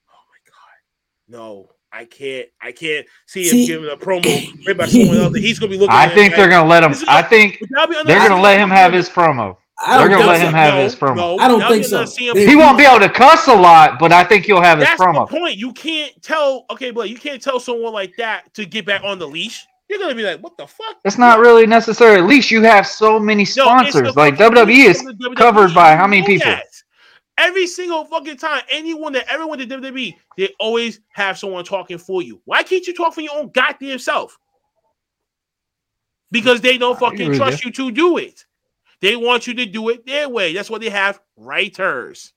[0.10, 2.48] Oh my god, no, I can't.
[2.62, 4.24] I can't see him See- giving a promo
[4.68, 5.38] right by someone else.
[5.38, 5.96] He's gonna be looking.
[5.96, 6.92] I at think like, they're gonna let him.
[6.92, 9.58] This is I a- think Would y'all they're gonna let him have his promo.
[9.86, 10.58] I They're don't gonna think let him so.
[10.58, 11.16] have No, his promo.
[11.16, 12.04] no, I don't think so.
[12.06, 14.60] see him- They- He won't be able to cuss a lot, but I think he'll
[14.62, 15.28] have his That's promo.
[15.30, 15.58] the point.
[15.58, 16.66] You can't tell.
[16.70, 19.66] Okay, but you can't tell someone like that to get back on the leash.
[19.90, 22.18] You're gonna be like, "What the fuck?" It's not really necessary.
[22.18, 24.16] At least you have so many No, sponsors.
[24.16, 25.36] Like WWE is rules of the WWE.
[25.38, 26.52] covered by how many people?
[26.52, 26.66] that.
[27.38, 31.98] Every single fucking time, anyone that ever went to WWE, they always have someone talking
[31.98, 32.42] for you.
[32.44, 34.38] Why can't you talk for your own goddamn self?
[36.32, 38.46] Because they don't fucking with trust you to do it.
[39.02, 40.54] They want you to do it their way.
[40.54, 42.34] That's what they have writers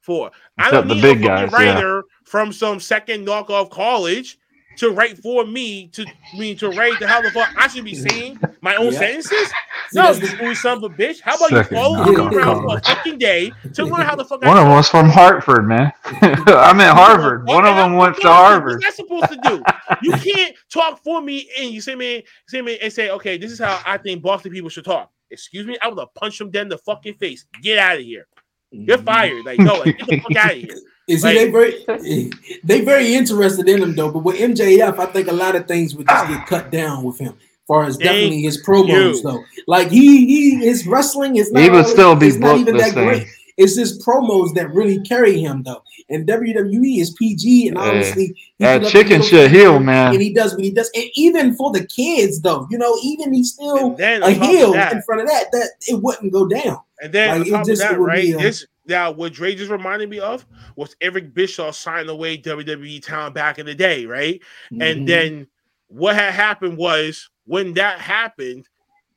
[0.00, 0.30] for.
[0.58, 1.74] I don't the need big a fucking guys, yeah.
[1.74, 4.38] writer from some second knockoff college
[4.76, 6.04] to write for me to
[6.36, 8.98] mean to write the hell the fuck I should be saying my own Yeah.
[8.98, 9.52] sentences.
[9.92, 11.20] No, that's you fool son of a bitch.
[11.20, 14.24] How about Second you follow me around for a fucking day to learn how the
[14.24, 15.92] fuck One I of them was from Hartford, man.
[16.04, 17.46] I'm at Harvard.
[17.46, 18.82] One of them went to fucking Harvard.
[18.82, 19.62] What's that supposed to do?
[20.02, 23.52] You can't talk for me and you say me, say me, and say, okay, this
[23.52, 25.10] is how I think Boston people should talk.
[25.34, 27.44] Excuse me, I would have punched them dead in the fucking face.
[27.62, 28.26] Get out of here.
[28.70, 29.44] You're fired.
[29.44, 30.74] Like, no, like, get the fuck out of here.
[31.06, 32.30] You see, Like- they very
[32.64, 34.10] they very interested in him though.
[34.10, 36.44] But with MJF, I think a lot of things would just get ah.
[36.48, 37.34] cut down with him.
[37.34, 39.22] As far as Thank definitely his promos you.
[39.22, 42.56] though, like he he his wrestling is not He would always- still be it's not
[42.56, 43.04] even that same.
[43.06, 43.26] great.
[43.58, 45.82] It's his promos that really carry him though.
[46.10, 48.26] And WWE is PG, and Hey, obviously
[48.58, 50.12] he that chicken should shit heel heel, man.
[50.12, 50.90] and he does what he does.
[50.94, 54.32] And even for the kids though, you know, even he's still And then a on
[54.34, 56.78] heel in front of that, that it wouldn't go down.
[57.00, 58.22] And then Like, it on top just- of that, would right?
[58.22, 60.44] be, this now what Dre just reminded me of
[60.76, 64.40] was Eric Bischoff signing away WWE talent back in the day, right?
[64.72, 64.82] Mhm.
[64.82, 65.46] And then
[65.88, 68.68] what had happened was when that happened,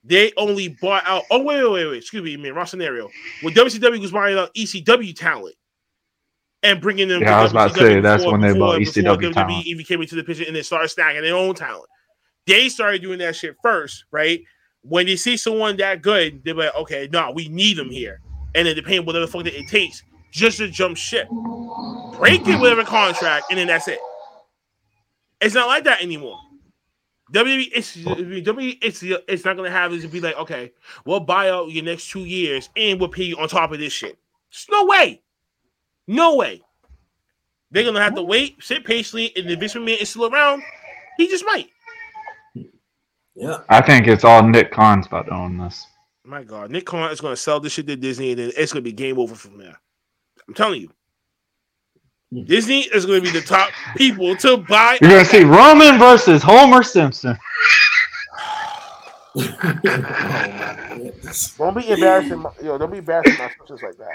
[0.06, 1.24] they only bought out.
[1.30, 1.98] Oh wait, wait, wait, wait.
[1.98, 2.54] Excuse me, man.
[2.56, 3.10] Wrong scenario.
[3.42, 5.56] When WCW was buying out ECW talent
[6.68, 7.22] and bringing them.
[7.22, 9.66] Yeah, I was about to say, that's when they bought ECW WWE talent.
[9.66, 11.90] even came into the picture and they started stacking their own talent.
[12.46, 14.42] They started doing that shit first, right?
[14.82, 18.22] When they see someone that good, they're like, okay, no, we need them here,
[18.56, 21.28] and then 'em whatever the fuck that it takes just to jump ship,
[22.18, 24.00] break it whatever contract, and then that's it.
[25.42, 26.40] It's not like that anymore.
[27.34, 30.72] WWE, it's WWE, it's it's not gonna have it to be like, okay,
[31.06, 33.92] we'll buy out your next two years and we'll pay you on top of this
[33.92, 34.18] shit.
[34.52, 35.22] There's no way,
[36.08, 36.62] no way.
[37.72, 40.64] They're gonna have to wait, sit patiently, and if Vince McMahon is still around,
[41.18, 41.70] he just might.
[43.36, 45.86] yeah, I think it's all Nick Khan's about to own this.
[46.24, 48.82] My God, Nick Khan is gonna sell this shit to Disney, and then it's gonna
[48.82, 49.80] be game over from there.
[50.48, 50.90] I'm telling you.
[52.32, 52.44] Hmm.
[52.44, 54.98] Disney is going to be the top people to buy.
[55.02, 57.38] You're gonna see Roman versus Homer Simpson.
[59.38, 61.12] Oh.
[61.58, 62.78] Don't be embarrassing, my, yo.
[62.78, 64.08] Don't be embarrassing my sisters like that.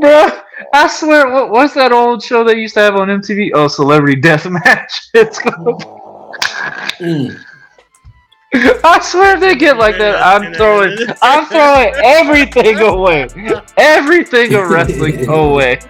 [0.00, 3.50] Bruh, I swear, what, what's that old show they used to have on MTV?
[3.54, 5.08] Oh, Celebrity Deathmatch.
[5.14, 5.76] It's gonna
[7.00, 7.38] Mm.
[8.54, 13.28] I swear if they get like that, I'm throwing, I'm throwing everything away,
[13.76, 15.80] everything of wrestling away.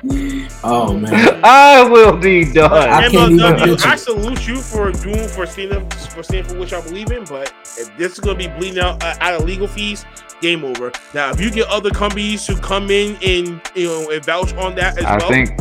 [0.65, 2.73] Oh man, I will be done.
[2.73, 6.73] I can't even MLW, I salute you for doing for standing for standing for which
[6.73, 9.69] I believe in, but if this is gonna be bleeding out uh, out of legal
[9.69, 10.05] fees,
[10.41, 10.91] game over.
[11.15, 14.75] Now, if you get other companies to come in and you know and vouch on
[14.75, 15.61] that as I well, think,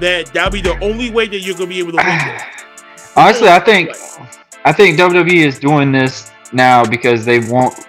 [0.00, 2.06] then that'll be the only way that you're gonna be able to win.
[2.06, 2.42] this.
[3.16, 3.90] honestly, I think,
[4.64, 7.86] I think WWE is doing this now because they want,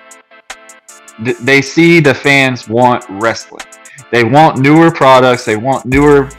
[1.42, 3.66] they see the fans want wrestling.
[4.12, 5.46] They want newer products.
[5.46, 6.30] They want newer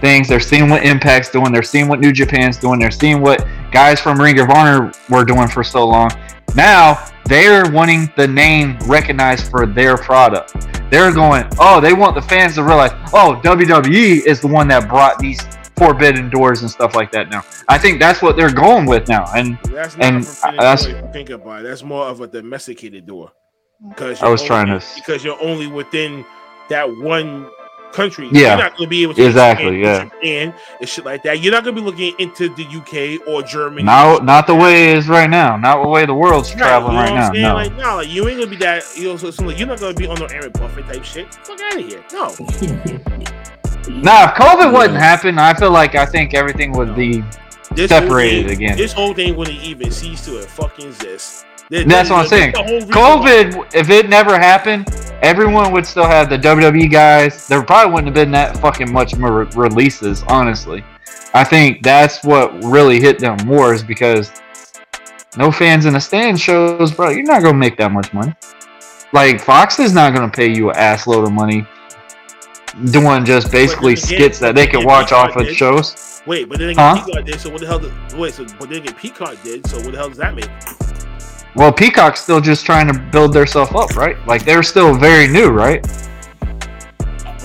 [0.00, 0.28] things.
[0.28, 1.52] They're seeing what Impact's doing.
[1.52, 2.80] They're seeing what New Japan's doing.
[2.80, 6.10] They're seeing what guys from Ring of Honor were doing for so long.
[6.54, 10.54] Now they're wanting the name recognized for their product.
[10.90, 14.88] They're going, oh, they want the fans to realize, oh, WWE is the one that
[14.88, 15.40] brought these
[15.80, 17.42] forbidden doors and stuff like that now.
[17.68, 19.24] I think that's what they're going with now.
[19.34, 21.68] And That's not And a that's- door if you think about it.
[21.68, 23.32] That's more of a domesticated door.
[23.88, 26.26] Because I was you're trying to because you're only within
[26.68, 27.48] that one
[27.92, 28.28] country.
[28.30, 30.16] Yeah, you're not going to be able to exactly, expand yeah.
[30.50, 31.40] Japan and shit like that.
[31.40, 33.82] You're not going to be looking into the UK or Germany.
[33.84, 35.56] No, not the way it is right now.
[35.56, 37.48] Not the way the world's Right, traveling you know right now.
[37.48, 37.54] No.
[37.54, 38.84] Like, no, like, you ain't gonna be that.
[38.96, 41.34] You know, so, so, like, you're not gonna be on no Warren Buffett type shit.
[41.34, 42.04] Fuck out of here.
[42.12, 42.28] No,
[43.88, 47.24] Nah, if COVID wouldn't happen, I feel like I think everything would be
[47.72, 48.76] this separated thing- again.
[48.76, 51.44] This whole thing wouldn't even cease to fucking exist.
[51.70, 52.52] There- That's there- what I'm saying.
[52.52, 54.88] COVID, if it never happened,
[55.22, 57.46] everyone would still have the WWE guys.
[57.46, 60.84] There probably wouldn't have been that fucking much more releases, honestly.
[61.32, 64.32] I think that's what really hit them more is because
[65.36, 67.10] no fans in the stand shows, bro.
[67.10, 68.34] You're not gonna make that much money.
[69.12, 71.64] Like Fox is not gonna pay you an ass load of money
[72.90, 75.56] doing just basically again- skits that they can watch Peacock off of did.
[75.56, 76.22] shows.
[76.26, 77.02] Wait, but then Huh?
[77.04, 77.40] Peacock did.
[77.40, 77.78] So what the hell?
[77.78, 79.66] Did, wait, so but then again, Peacock did.
[79.66, 80.48] So what the hell does that mean?
[81.56, 84.16] Well, Peacock's still just trying to build themselves up, right?
[84.26, 85.84] Like they're still very new, right?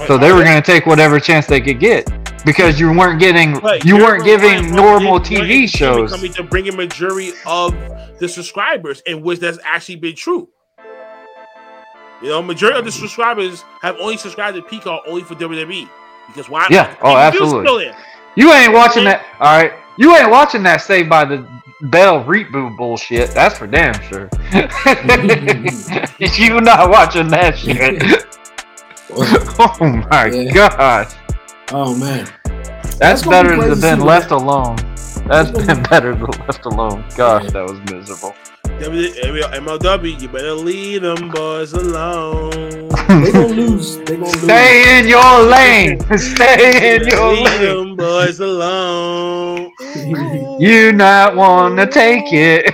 [0.08, 2.06] So they were going to take whatever chance they could get
[2.46, 6.12] because you weren't getting, you you're weren't giving normal TV shows.
[6.12, 7.74] coming to bring a majority of
[8.20, 10.50] the subscribers, and which that's actually been true.
[12.22, 15.90] You know, majority of the subscribers have only subscribed to Peacock only for WWE
[16.28, 16.68] because why?
[16.70, 16.96] Yeah.
[17.02, 17.92] Oh, absolutely.
[18.36, 19.26] You ain't watching that.
[19.40, 21.48] All right, you ain't watching that Saved by the
[21.82, 23.32] Bell reboot bullshit.
[23.32, 24.30] That's for damn sure.
[26.20, 28.26] you not watching that shit.
[29.18, 30.52] oh my Yeah.
[30.52, 31.14] gosh,
[31.72, 32.28] oh man,
[32.98, 34.76] that's, gonna be better than to been see left alone.
[35.28, 37.06] That's been better than left alone.
[37.16, 38.36] Gosh, that was miserable.
[38.80, 42.52] W- MLW, you better leave them boys alone.
[42.52, 43.98] they gonna lose.
[44.00, 44.42] They gonna lose.
[44.44, 46.00] Stay in your lane.
[46.18, 47.62] Stay in your leave lane.
[47.62, 49.72] them boys alone.
[50.60, 52.74] You not wanna take it.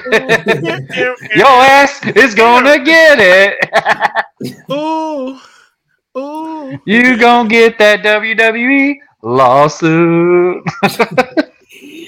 [1.35, 3.57] your ass is gonna get it.
[4.71, 5.39] Ooh,
[6.17, 6.79] ooh.
[6.85, 10.63] You gonna get that WWE lawsuit.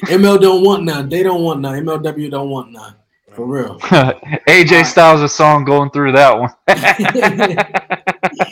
[0.05, 1.09] ML don't want none.
[1.09, 1.83] They don't want none.
[1.83, 2.93] MLW don't want none.
[3.33, 3.79] For real.
[3.79, 6.51] AJ Styles a song going through that one.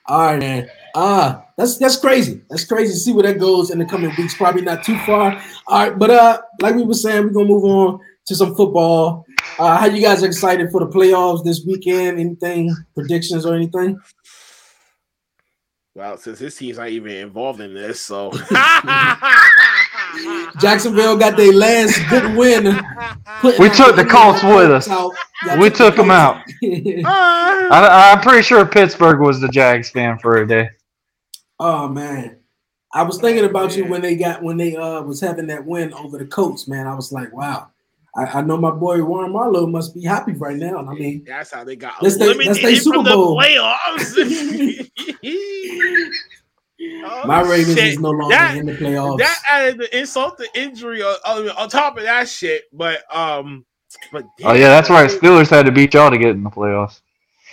[0.06, 0.70] All right, man.
[0.94, 2.40] Ah, that's that's crazy.
[2.48, 4.34] That's crazy to see where that goes in the coming weeks.
[4.34, 5.40] Probably not too far.
[5.68, 9.26] All right, but uh, like we were saying, we're gonna move on to some football.
[9.58, 12.18] Uh, how you guys excited for the playoffs this weekend?
[12.18, 14.00] Anything predictions or anything?
[15.94, 18.30] Well, since his team's not even involved in this, so
[20.60, 22.64] Jacksonville got their last good win.
[23.58, 24.86] We took the Colts with us.
[24.88, 25.12] out.
[25.58, 26.42] We took them out.
[26.62, 30.68] I, I'm pretty sure Pittsburgh was the Jags fan for a day.
[31.58, 32.36] oh man,
[32.92, 35.94] I was thinking about you when they got when they uh was having that win
[35.94, 36.68] over the Colts.
[36.68, 37.68] Man, I was like, wow.
[38.16, 40.78] I, I know my boy Warren Marlowe must be happy right now.
[40.78, 43.38] I mean, that's how they got That's they- that's eliminated they from Super the Bowl.
[43.38, 44.90] playoffs.
[47.04, 47.88] Oh, my Ravens shit.
[47.94, 49.18] is no longer That- in the playoffs.
[49.18, 52.64] That added the insult to injury on, on, on top of that shit.
[52.72, 53.64] But um,
[54.12, 55.10] but Oh yeah, that's right.
[55.10, 57.00] Steelers had to beat y'all to get in the playoffs.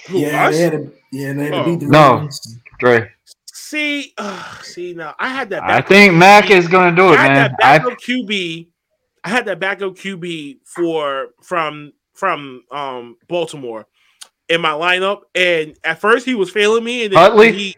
[0.09, 0.55] Yeah, us?
[0.55, 1.65] they had to, yeah, they had to Oh.
[1.65, 2.13] beat the No.
[2.15, 2.57] Ravens.
[2.79, 3.11] Dre,
[3.51, 5.63] See, uh, see now I had that.
[5.63, 6.57] I backup think Mac QB.
[6.57, 7.55] is gonna do it, I it, had man.
[7.59, 8.67] that I backup QB.
[9.23, 13.85] I had that backup QB for from from um Baltimore
[14.47, 17.51] in my lineup, and at first he was failing me, and then Huntley?
[17.51, 17.75] he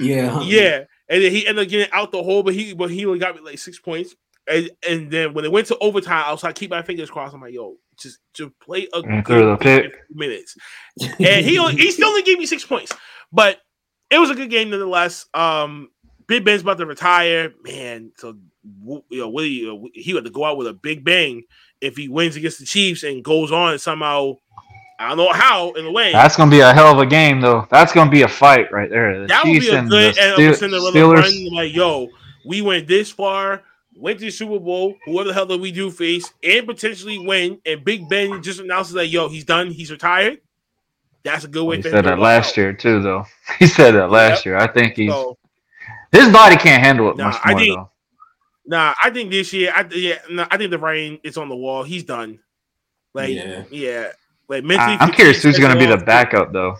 [0.00, 0.40] Yeah, huh.
[0.44, 3.18] yeah, and then he ended up getting out the hole, but he but he only
[3.18, 4.14] got me like six points.
[4.48, 7.34] And, and then when it went to overtime, I was like, keep my fingers crossed.
[7.34, 9.96] I'm like, yo, just to play a And good the pick.
[10.14, 10.56] minutes.
[11.18, 12.92] And he only, he still only gave me six points,
[13.32, 13.58] but
[14.08, 15.26] it was a good game nonetheless.
[15.34, 15.88] Um,
[16.28, 18.12] Big Ben's about to retire, man.
[18.18, 18.36] So
[18.86, 21.42] you know, Willie, he had to go out with a big bang
[21.80, 24.34] if he wins against the Chiefs and goes on and somehow
[24.98, 26.12] I don't know how in a way.
[26.12, 27.66] That's gonna be a hell of a game, though.
[27.70, 29.20] That's gonna be a fight right there.
[29.20, 31.22] The that would be a and good the and Steel- Cinderella Steelers.
[31.22, 31.54] run.
[31.54, 32.08] Like, yo,
[32.46, 33.62] we went this far,
[33.94, 34.96] went to the Super Bowl.
[35.04, 37.60] Whoever the hell that we do face, and potentially win.
[37.66, 39.70] And Big Ben just announces that, yo, he's done.
[39.70, 40.40] He's retired.
[41.24, 41.76] That's a good way.
[41.76, 42.56] He for said to that last out.
[42.56, 43.26] year too, though.
[43.58, 44.44] He said that last Yep.
[44.46, 44.56] year.
[44.56, 45.36] I think he's So,
[46.12, 47.90] his body can't handle it Nah, much I more, think- though.
[48.68, 51.54] Nah, I think this year, I yeah, nah, I think the rain is on the
[51.54, 51.82] wall.
[51.84, 52.38] He's done.
[53.14, 54.08] Like, yeah, Yeah.
[54.48, 54.96] Like mentally.
[54.96, 56.76] I, I'm curious who's going to be the backup, though.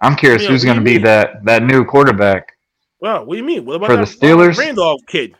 [0.00, 1.02] I'm curious who's going to be mean?
[1.02, 2.52] that that new quarterback.
[3.00, 3.64] Well, what do you mean?
[3.64, 4.58] What about For the Steelers?
[4.58, 5.36] Rudolph kid?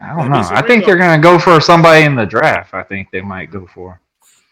[0.00, 0.42] I don't know.
[0.50, 2.72] I think they're going to go for somebody in the draft.
[2.72, 4.00] I think they might go for.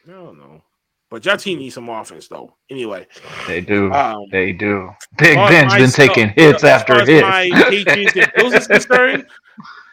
[0.06, 0.62] I don't know.
[1.10, 2.54] But your team needs some offense, though.
[2.70, 3.06] Anyway,
[3.46, 3.90] They do.
[3.92, 4.90] um, They do.
[5.16, 7.22] Big as far as Ben's been stuff- taking hits after hits.
[7.22, 9.26] My Patriots and Bills is concerned,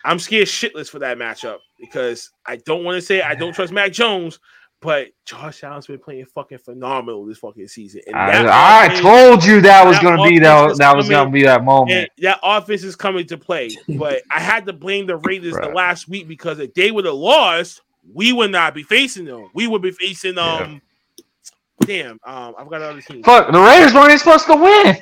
[0.04, 3.72] I'm scared shitless for that matchup because I don't want to say I don't trust
[3.72, 4.40] Mac Jones,
[4.86, 8.02] but Josh Allen's been playing fucking phenomenal this fucking season.
[8.08, 10.78] And I, I offense- told you that was that to be that.
[10.78, 12.10] That was coming- to be that moment.
[12.20, 13.70] that offense is coming to play.
[13.98, 17.16] But I had to blame the Raiders the last week because if they would have
[17.16, 17.82] lost,
[18.14, 19.50] we would not be facing them.
[19.54, 20.82] We would be facing um.
[21.82, 23.22] Damn, um, I've got another team.
[23.24, 24.98] Fuck, the Raiders weren't even supposed to win.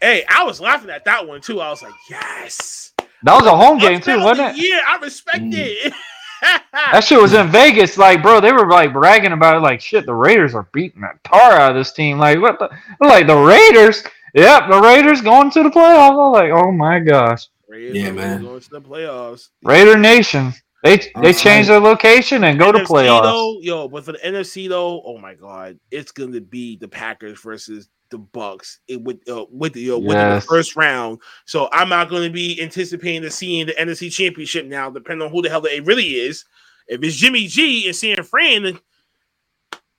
[0.00, 1.60] Hey, I was laughing at that one too.
[1.60, 2.92] I was like, yes.
[3.24, 4.64] That was a home game too, wasn't it?
[4.68, 5.52] Yeah, I respect Mm.
[5.54, 5.92] it.
[6.42, 7.98] That shit was in Vegas.
[7.98, 9.60] Like, bro, they were like bragging about it.
[9.60, 12.18] Like, shit, the Raiders are beating that tar out of this team.
[12.18, 12.70] Like, what the?
[13.00, 14.02] Like the Raiders.
[14.34, 16.26] Yep, the Raiders going to the playoffs.
[16.26, 18.42] I'm like, oh my gosh, Raiders Yeah, man.
[18.42, 19.48] Going to the playoffs.
[19.62, 20.52] Raider Nation.
[20.82, 21.34] They they sorry.
[21.34, 23.22] changed their location and go to NFC playoffs.
[23.22, 26.88] Though, yo, but for the NFC though, oh my god, it's going to be the
[26.88, 31.20] Packers versus the Bucks it, with uh, with the uh, with the first round.
[31.46, 35.32] So I'm not going to be anticipating to seeing the NFC Championship now, depending on
[35.32, 36.44] who the hell it really is.
[36.88, 38.80] If it's Jimmy G and San Fran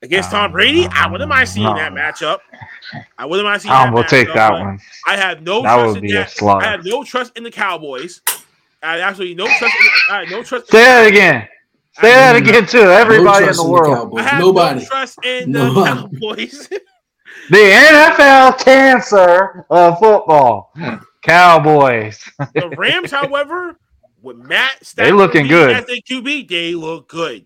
[0.02, 1.74] against Tom Brady, I wouldn't mind seeing No.
[1.76, 2.38] that matchup.
[3.18, 3.72] I wouldn't mind seeing.
[3.74, 4.78] Tom that will take that one.
[5.06, 6.30] I have no That trust would in be a that.
[6.60, 8.22] I have no trust in the Cowboys.
[8.82, 9.74] I have absolutely no trust.
[10.10, 10.70] I have no trust.
[10.70, 11.48] Say that again.
[12.00, 12.78] Say that again too.
[12.78, 13.96] Everybody in trust the in the world.
[13.96, 14.20] Cowboys.
[14.20, 14.80] I have Nobody.
[14.80, 15.90] no trust in the Nobody.
[16.00, 16.68] Cowboys.
[17.48, 20.72] The NFL cancer of football.
[21.22, 22.22] Cowboys.
[22.54, 23.76] the Rams, however,
[24.22, 25.70] with Matt They Stafford looking good.
[25.74, 27.44] as their QB, they look good.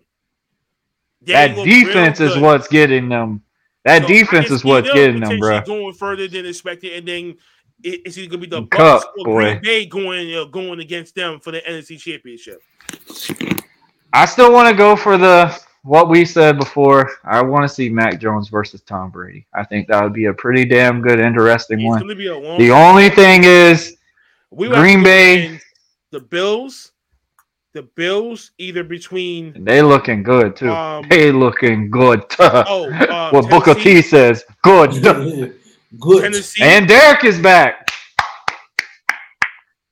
[1.21, 2.41] They that look real defense is good.
[2.43, 3.41] what's getting them.
[3.83, 5.61] That So defense is what's getting them, bro.
[5.61, 7.37] Going further than expected, and then it-
[7.85, 9.41] it's either gonna be the Cup, Bucks or boy.
[9.41, 12.61] Green Bay going uh, going against them for the NFC Championship.
[14.13, 17.11] I still want to go for the what we said before.
[17.23, 19.45] I want to see Mac Jones versus Tom Brady.
[19.53, 21.99] I think that would be a pretty damn good, interesting It's one.
[21.99, 22.57] gonna be a long.
[22.57, 23.97] The only thing is,
[24.51, 25.59] we would Green Bay-
[26.11, 26.91] the Bills,
[27.73, 30.71] the Bills either between they looking good too.
[30.71, 32.23] Um, they looking good.
[32.39, 35.59] oh uh, what Booker T Tennessee- says, good.
[35.99, 36.23] Good.
[36.23, 37.89] Tennessee, and Derrick is back.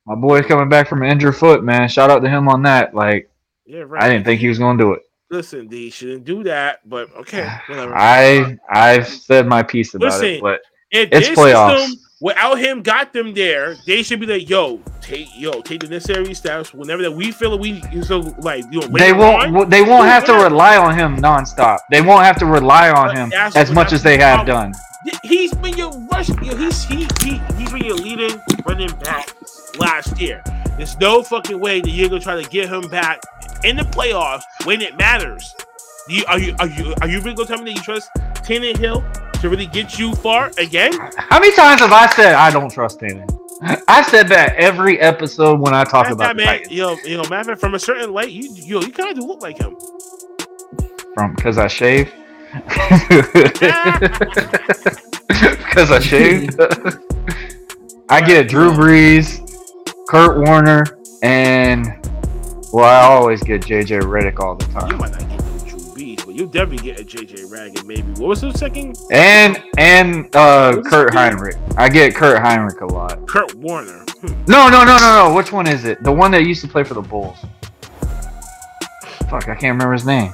[0.06, 1.88] My boy's coming back from an injured foot, man.
[1.88, 2.94] Shout out to him on that.
[2.94, 3.30] Like,
[3.64, 4.02] yeah, right.
[4.02, 5.02] I didn't think he was going to do it.
[5.30, 7.94] Listen, they shouldn't do that, but okay, whatever.
[7.96, 10.60] I I've said my piece about Listen, it, but
[10.90, 11.86] it's this playoffs.
[11.86, 15.88] system without him got them there, they should be like, yo, take yo, take the
[15.88, 19.68] necessary steps whenever that we feel that we so like you know they won't on,
[19.68, 21.80] they won't have to rely on him nonstop.
[21.90, 24.72] They won't have to rely on But him as much as they have problem.
[24.72, 24.80] done.
[25.22, 26.28] He's been your rush.
[26.40, 29.28] He's he, he he's been your leading running back
[29.78, 30.42] last year.
[30.78, 33.20] There's no fucking way that you're gonna try to get him back
[33.64, 35.54] in the playoffs when it matters.
[36.08, 38.08] You, are you are you are you really gonna tell me that you trust
[38.46, 40.92] Tannehill to really get you far again?
[41.16, 43.24] How many times have I said I don't trust him?
[43.86, 47.06] I've said that every episode when I talk about man, Titans.
[47.06, 49.26] you know, matter of fact, from a certain light, you yo, you kind of do
[49.26, 49.76] look like him.
[51.14, 52.12] From because I shave.
[55.26, 56.60] Because I shaved.
[58.08, 59.40] I get Drew Brees,
[60.08, 60.84] Kurt Warner,
[61.22, 61.86] and
[62.72, 65.33] well, I always get JJ Redick all the You time.
[66.34, 68.02] But you definitely get a JJ Redick, maybe.
[68.20, 68.98] What was the second?
[69.12, 71.12] And and uh, Kurt?
[71.12, 71.54] Hinrich.
[71.78, 73.24] I get Kirk Hinrich a lot.
[73.28, 74.00] Kurt Warner.
[74.20, 74.44] Hmm.
[74.48, 75.34] No, no, no, no, no.
[75.34, 76.02] Which one is it?
[76.02, 77.38] The one that used to play for the Bulls.
[79.30, 80.32] Fuck, I can't remember his name.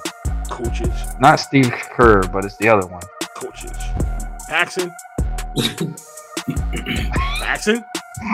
[0.49, 0.91] Coaches,
[1.21, 3.03] Not Steve Kerr, but it's the other one.
[3.35, 3.73] coaches.
[4.49, 4.91] Paxson.
[7.41, 7.85] Paxson.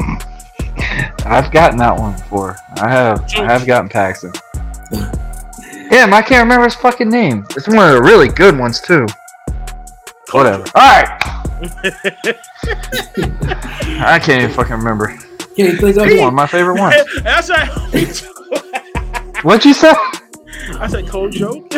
[1.26, 2.56] I've gotten that one before.
[2.76, 3.24] I have.
[3.34, 4.32] I have gotten Paxton.
[5.96, 7.46] Damn, I can't remember his fucking name.
[7.56, 9.06] It's one of the really good ones too.
[10.30, 10.62] Whatever.
[10.74, 11.08] All right.
[14.04, 15.16] I can't even fucking remember.
[15.56, 16.96] Can't you think of one of my favorite ones.
[17.22, 17.66] That's right.
[19.42, 19.94] What'd you say?
[20.72, 21.70] I said cold joke.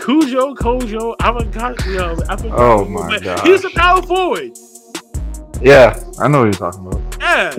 [0.00, 2.58] Cujo, Kojo, I forgot, you know, I forgot.
[2.58, 3.22] Oh my god.
[3.22, 3.46] gosh.
[3.46, 4.58] He's a power forward.
[5.62, 7.00] Yeah, I know what you're talking about.
[7.20, 7.54] Yeah.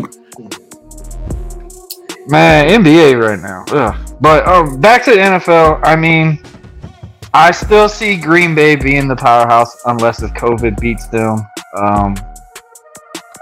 [2.27, 3.65] Man, NBA right now.
[3.69, 4.15] Ugh.
[4.21, 5.79] But um, back to the NFL.
[5.83, 6.41] I mean,
[7.33, 11.39] I still see Green Bay being the powerhouse unless if COVID beats them.
[11.75, 12.15] Um,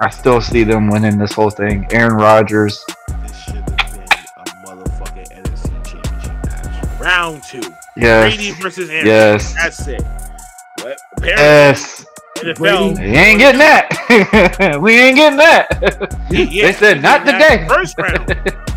[0.01, 1.85] I still see them winning this whole thing.
[1.91, 2.83] Aaron Rodgers.
[3.21, 4.03] This should have been
[4.37, 6.99] a motherfucking NFC championship match.
[7.01, 7.61] Round two.
[7.97, 8.35] Yes.
[8.35, 9.05] Brady versus Aaron.
[9.05, 9.53] Yes.
[9.55, 10.01] That's it.
[10.77, 12.05] But apparently, Yes.
[12.41, 12.97] NFL.
[12.97, 14.79] You ain't getting that.
[14.81, 16.27] we ain't getting that.
[16.31, 17.67] Yeah, they said not get that today.
[17.67, 18.55] First round.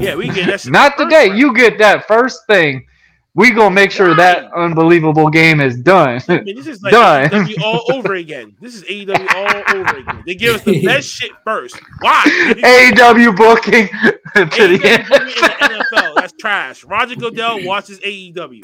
[0.00, 0.64] Yeah, we get that.
[0.70, 1.26] Not first today.
[1.26, 1.40] round.
[1.40, 2.86] You get that first thing.
[3.34, 6.20] We gonna make sure that unbelievable game is done.
[6.28, 7.28] I mean, this is like Done.
[7.30, 8.56] AEW all over again.
[8.60, 10.22] This is AEW all over again.
[10.26, 11.80] They give us the best shit first.
[12.00, 12.22] Why?
[12.26, 15.02] AEW booking to the AEW end.
[15.02, 16.14] in the NFL.
[16.16, 16.84] That's trash.
[16.84, 18.62] Roger Goodell watches AEW.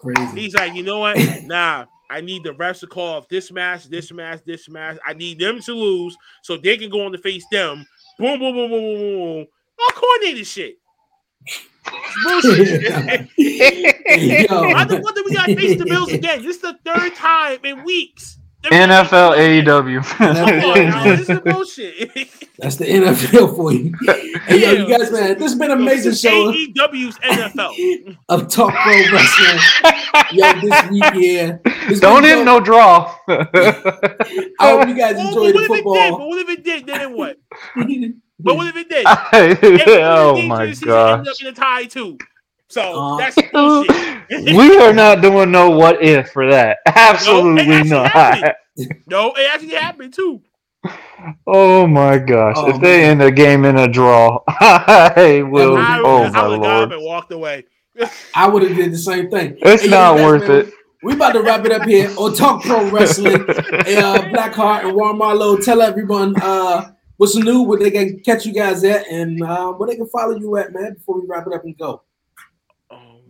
[0.00, 0.40] Crazy.
[0.40, 1.18] He's like, you know what?
[1.44, 4.98] Nah, I need the refs to call off this match, this match, this match.
[5.06, 7.86] I need them to lose so they can go on to face them.
[8.18, 9.46] Boom, boom, boom, boom, boom, boom.
[9.80, 10.78] All coordinated shit.
[12.24, 12.82] Bullshit.
[12.82, 12.88] Yo.
[13.38, 16.42] Why the fuck did we gotta face the Bills again?
[16.42, 18.37] This is the third time in weeks.
[18.70, 21.52] NFL Come on, now, this is AEW.
[21.52, 22.30] bullshit.
[22.58, 23.94] That's the NFL for you.
[24.46, 28.16] Hey, yo, you guys, man, this has been an amazing show AEW's NFL.
[28.28, 29.60] of Talk Pro Wrestling.
[30.32, 31.58] Yo, this week, yeah.
[31.88, 33.14] This Don't end no draw.
[33.28, 36.10] I hope you guys enjoyed but the what if it did?
[36.10, 36.86] But what if it did?
[36.86, 37.38] Then what?
[38.40, 39.04] But what if it did?
[39.04, 42.16] If oh my season ended up in a tie too.
[42.68, 44.54] So Uh, that's bullshit.
[44.54, 46.78] we are not doing no what if for that.
[46.86, 48.10] Absolutely actually not.
[48.10, 48.54] happened.
[49.06, 50.42] no, it actually happened too.
[51.46, 52.54] Oh my gosh.
[52.58, 53.10] Oh, if they man.
[53.20, 55.72] end a game in a draw, I will.
[55.72, 56.92] would be- I, Oh I my would have lord.
[56.92, 57.64] and walked away.
[58.34, 59.56] I would have did the same thing.
[59.60, 60.74] It's Hey, yo, not worth man, it.
[61.02, 63.44] We about to wrap it up here on Talk Pro Wrestling.
[63.84, 68.46] Hey, uh, Blackhart and Warren Marlowe, tell everyone uh, what's new, where they can catch
[68.46, 71.46] you guys at, and uh, where they can follow you at, man, before we wrap
[71.46, 72.02] it up and go.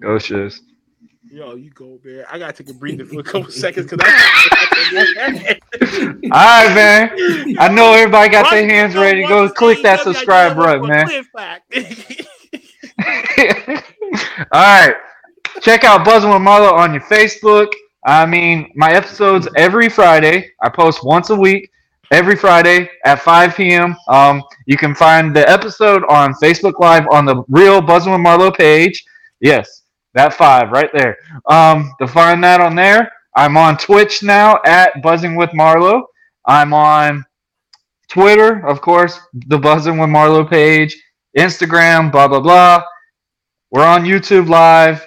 [0.05, 0.61] Oh, Go shiz.
[1.31, 2.25] yo, you go, man.
[2.31, 4.39] I gotta take a breather for a couple seconds because I.
[6.25, 7.11] All right, man.
[7.59, 9.27] I know everybody got their hands ready.
[9.27, 11.09] Go click that subscribe button, man.
[14.53, 14.95] All right.
[15.61, 17.73] Check out Buzzing with Marlowe on your Facebook.
[18.07, 20.51] I mean, my episodes every Friday.
[20.63, 21.71] I post once a week,
[22.13, 23.97] every Friday at 5 p.m.
[24.09, 28.53] Um, you can find the episode on Facebook Live on the real Buzzing with Marlowe
[28.53, 29.05] page.
[29.41, 29.78] Yes,
[30.19, 31.17] that five right there.
[31.49, 36.07] Um, to find that on there, I'm on Twitch now at Buzzing with Marlowe.
[36.45, 37.25] I'm on
[38.09, 40.97] Twitter, of course, the Buzzing with Marlowe page,
[41.37, 42.83] Instagram, blah blah blah.
[43.71, 45.07] We're on YouTube Live.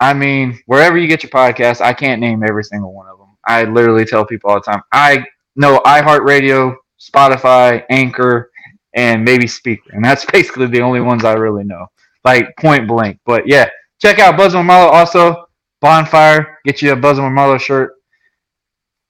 [0.00, 3.36] I mean, wherever you get your podcast, I can't name every single one of them.
[3.44, 4.82] I literally tell people all the time.
[4.92, 5.24] I
[5.56, 8.50] know iHeartRadio, Spotify, Anchor,
[8.94, 11.86] and maybe Spreaker, and that's basically the only ones I really know,
[12.24, 13.20] like point blank.
[13.24, 13.68] But yeah,
[14.00, 15.48] check out Buzzing with Also,
[15.80, 17.94] Bonfire, get you a Buzzing with shirt,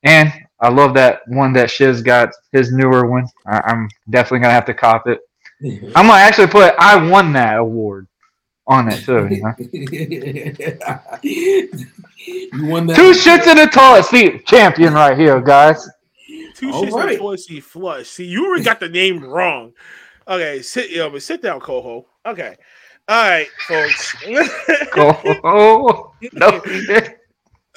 [0.03, 3.27] and I love that one that Shiz got, his newer one.
[3.47, 5.21] I, I'm definitely gonna have to cop it.
[5.95, 8.09] I'm gonna actually put I won that award
[8.67, 9.29] on it too.
[9.31, 9.55] You know?
[11.23, 12.97] you won that.
[12.97, 15.89] Two shits in the toilet seat champion right here, guys.
[16.55, 17.07] Two All shits right.
[17.07, 17.19] right.
[17.19, 18.09] toilet seat flush.
[18.09, 19.73] See, you already got the name wrong.
[20.27, 22.05] Okay, sit, yo, but sit down, Coho.
[22.27, 22.57] Okay,
[23.09, 24.17] all right, folks.
[25.45, 26.63] Oh no!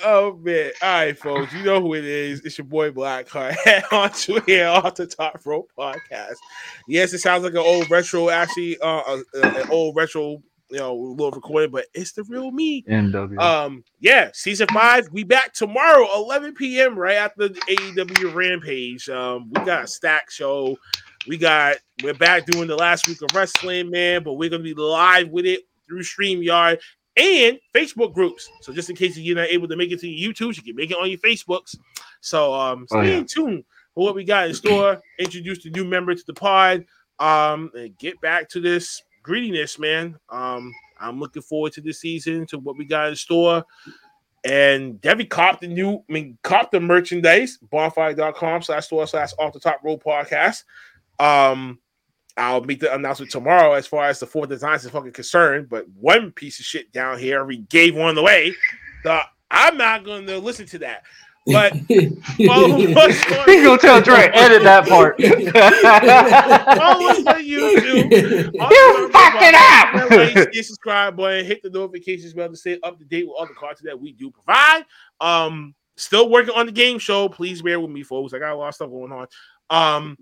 [0.04, 0.72] Oh man!
[0.82, 1.54] All right, folks.
[1.54, 2.42] You know who it is.
[2.42, 3.56] It's your boy Blackhart.
[3.92, 6.36] On to here off the top rope podcast.
[6.88, 10.42] Yes, it sounds like an old retro, actually, uh, uh, an old retro,
[10.72, 12.84] you know, little recording, but it's the real me.
[12.90, 13.40] NW.
[13.40, 15.08] Um, yeah, season five.
[15.12, 16.98] We back tomorrow, 11 p.m.
[16.98, 19.08] right after the AEW Rampage.
[19.08, 20.78] Um, we got a stack show.
[21.28, 24.24] We got we're back doing the last week of wrestling, man.
[24.24, 26.80] But we're gonna be live with it through StreamYard
[27.18, 28.50] and Facebook groups.
[28.62, 30.76] So just in case you're not able to make it to your YouTube, you can
[30.76, 31.76] make it on your Facebooks.
[32.22, 33.24] So um, Oh, stay yeah.
[33.28, 35.02] tuned for what we got in store.
[35.20, 36.86] Introduce the new member to the pod.
[37.20, 40.18] Um, and get back to this greediness, man.
[40.30, 43.64] Um, I'm looking forward to this season, to what we got in store.
[44.44, 49.54] And Debbie cop the new, I mean, cop the merchandise, bonfire.com slash store slash off
[49.54, 50.64] the top road podcast.
[51.22, 51.80] Um,
[52.38, 55.70] I'll make the announcement tomorrow as far as the four designs is fucking concerned.
[55.70, 58.54] But one piece of shit down here, we gave one away.
[59.04, 59.22] The
[59.52, 61.04] I'm not going to listen to that.
[61.48, 61.74] But
[62.46, 65.20] follow us on, He gonna tell Dre edit that part.
[65.20, 68.52] follow us on YouTube.
[68.72, 70.36] You fucked it up.
[70.36, 73.48] Hit the subscribe button, hit the notifications bell to stay up to date with all
[73.48, 74.86] the content that we do provide.
[75.20, 77.28] Um, still working on the game show.
[77.28, 78.34] Please bear with me, folks.
[78.34, 79.28] I got a lot of stuff going on.
[79.72, 80.18] Um,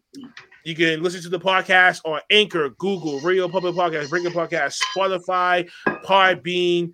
[0.64, 5.70] you can listen to the podcast on Anchor, Google, Radio Public Podcast, Breaking Podcast, Spotify,
[6.06, 6.92] Podbean,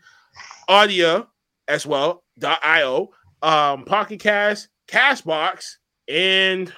[0.70, 1.28] Audio
[1.68, 3.10] as well, .io,
[3.42, 5.76] um, Pocket Cast, Castbox,
[6.08, 6.72] and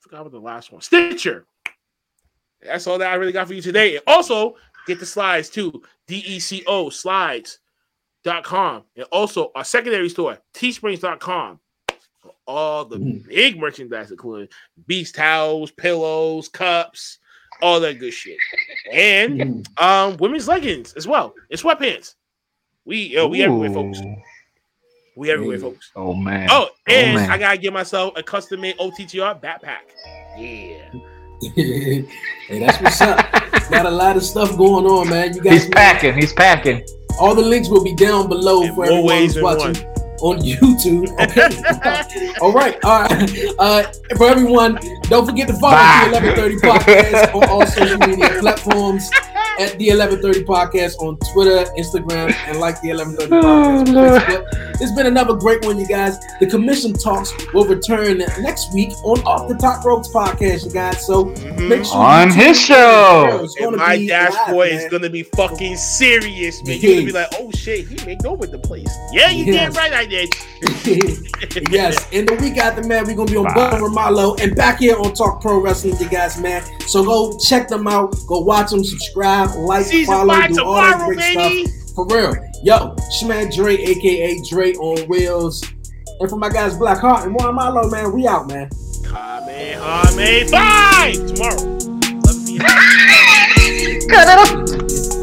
[0.00, 1.44] forgot what the last one, Stitcher.
[2.62, 3.96] That's all that I really got for you today.
[3.96, 4.56] And also
[4.86, 8.84] get the slides too, DECO slides.com.
[8.96, 11.60] And also our secondary store, teesprings.com.
[12.48, 13.28] For all the Mhm.
[13.28, 14.48] big merchandise, including
[14.86, 17.18] beast towels, pillows, cups,
[17.60, 18.38] all that good shit.
[18.90, 19.82] And Mhm.
[19.82, 22.14] um women's leggings as well, and sweatpants.
[22.86, 23.98] We yo, we everywhere, folks.
[25.14, 25.62] We everywhere, Hey.
[25.62, 25.90] folks.
[25.94, 26.48] Oh man.
[26.50, 27.30] Oh, and man.
[27.30, 29.84] I gotta get myself a custom made OTTR backpack.
[30.38, 30.90] Yeah.
[31.54, 32.04] hey,
[32.60, 33.30] that's what's up.
[33.70, 35.34] Got a lot of stuff going on, man.
[35.34, 36.14] You guys, He's packing.
[36.14, 36.82] He's packing.
[37.20, 39.84] all the links will be down below In for more everyone ways who's than watching
[40.20, 41.08] on YouTube.
[41.20, 42.34] Okay.
[42.40, 42.78] all right.
[42.84, 43.44] All right.
[43.58, 43.82] Uh,
[44.16, 46.08] for everyone, don't forget to follow Bye.
[46.12, 49.10] the 1130 podcast on all social media platforms
[49.58, 55.06] at the 1130 podcast on Twitter, Instagram, and like the 1130 podcast on It's been
[55.06, 56.16] another great one, you guys.
[56.40, 61.04] The commission talks will return next week on Off the Top Ropes podcast, you guys.
[61.06, 61.68] So mm-hmm.
[61.68, 63.40] make sure On his show.
[63.42, 64.90] It's And gonna my be dashboard live, is man.
[64.90, 66.78] gonna be fucking serious, man.
[66.80, 68.88] You're gonna be like, oh shit, he made over the place.
[69.12, 69.74] Yeah, you Yes.
[69.74, 70.34] did right, I did.
[71.70, 73.54] yes, in the week after, man, we're gonna be on Bye.
[73.54, 76.62] Bubba Romalo and back here on Talk Pro Wrestling, you guys, man.
[76.86, 80.74] So go check them out, go watch them, subscribe, like, Season follow, five do all
[80.74, 81.66] that great baby.
[81.66, 81.94] stuff.
[81.94, 82.34] For real.
[82.62, 85.64] Yo, Shman Dre, aka Dre on Wheels.
[86.20, 88.68] And for my guys Blackhart and Juan Malo, man, we out, man.
[89.04, 91.56] Kamehameha five tomorrow.
[91.60, 92.60] 11 p.m.
[94.08, 95.17] Cut it off.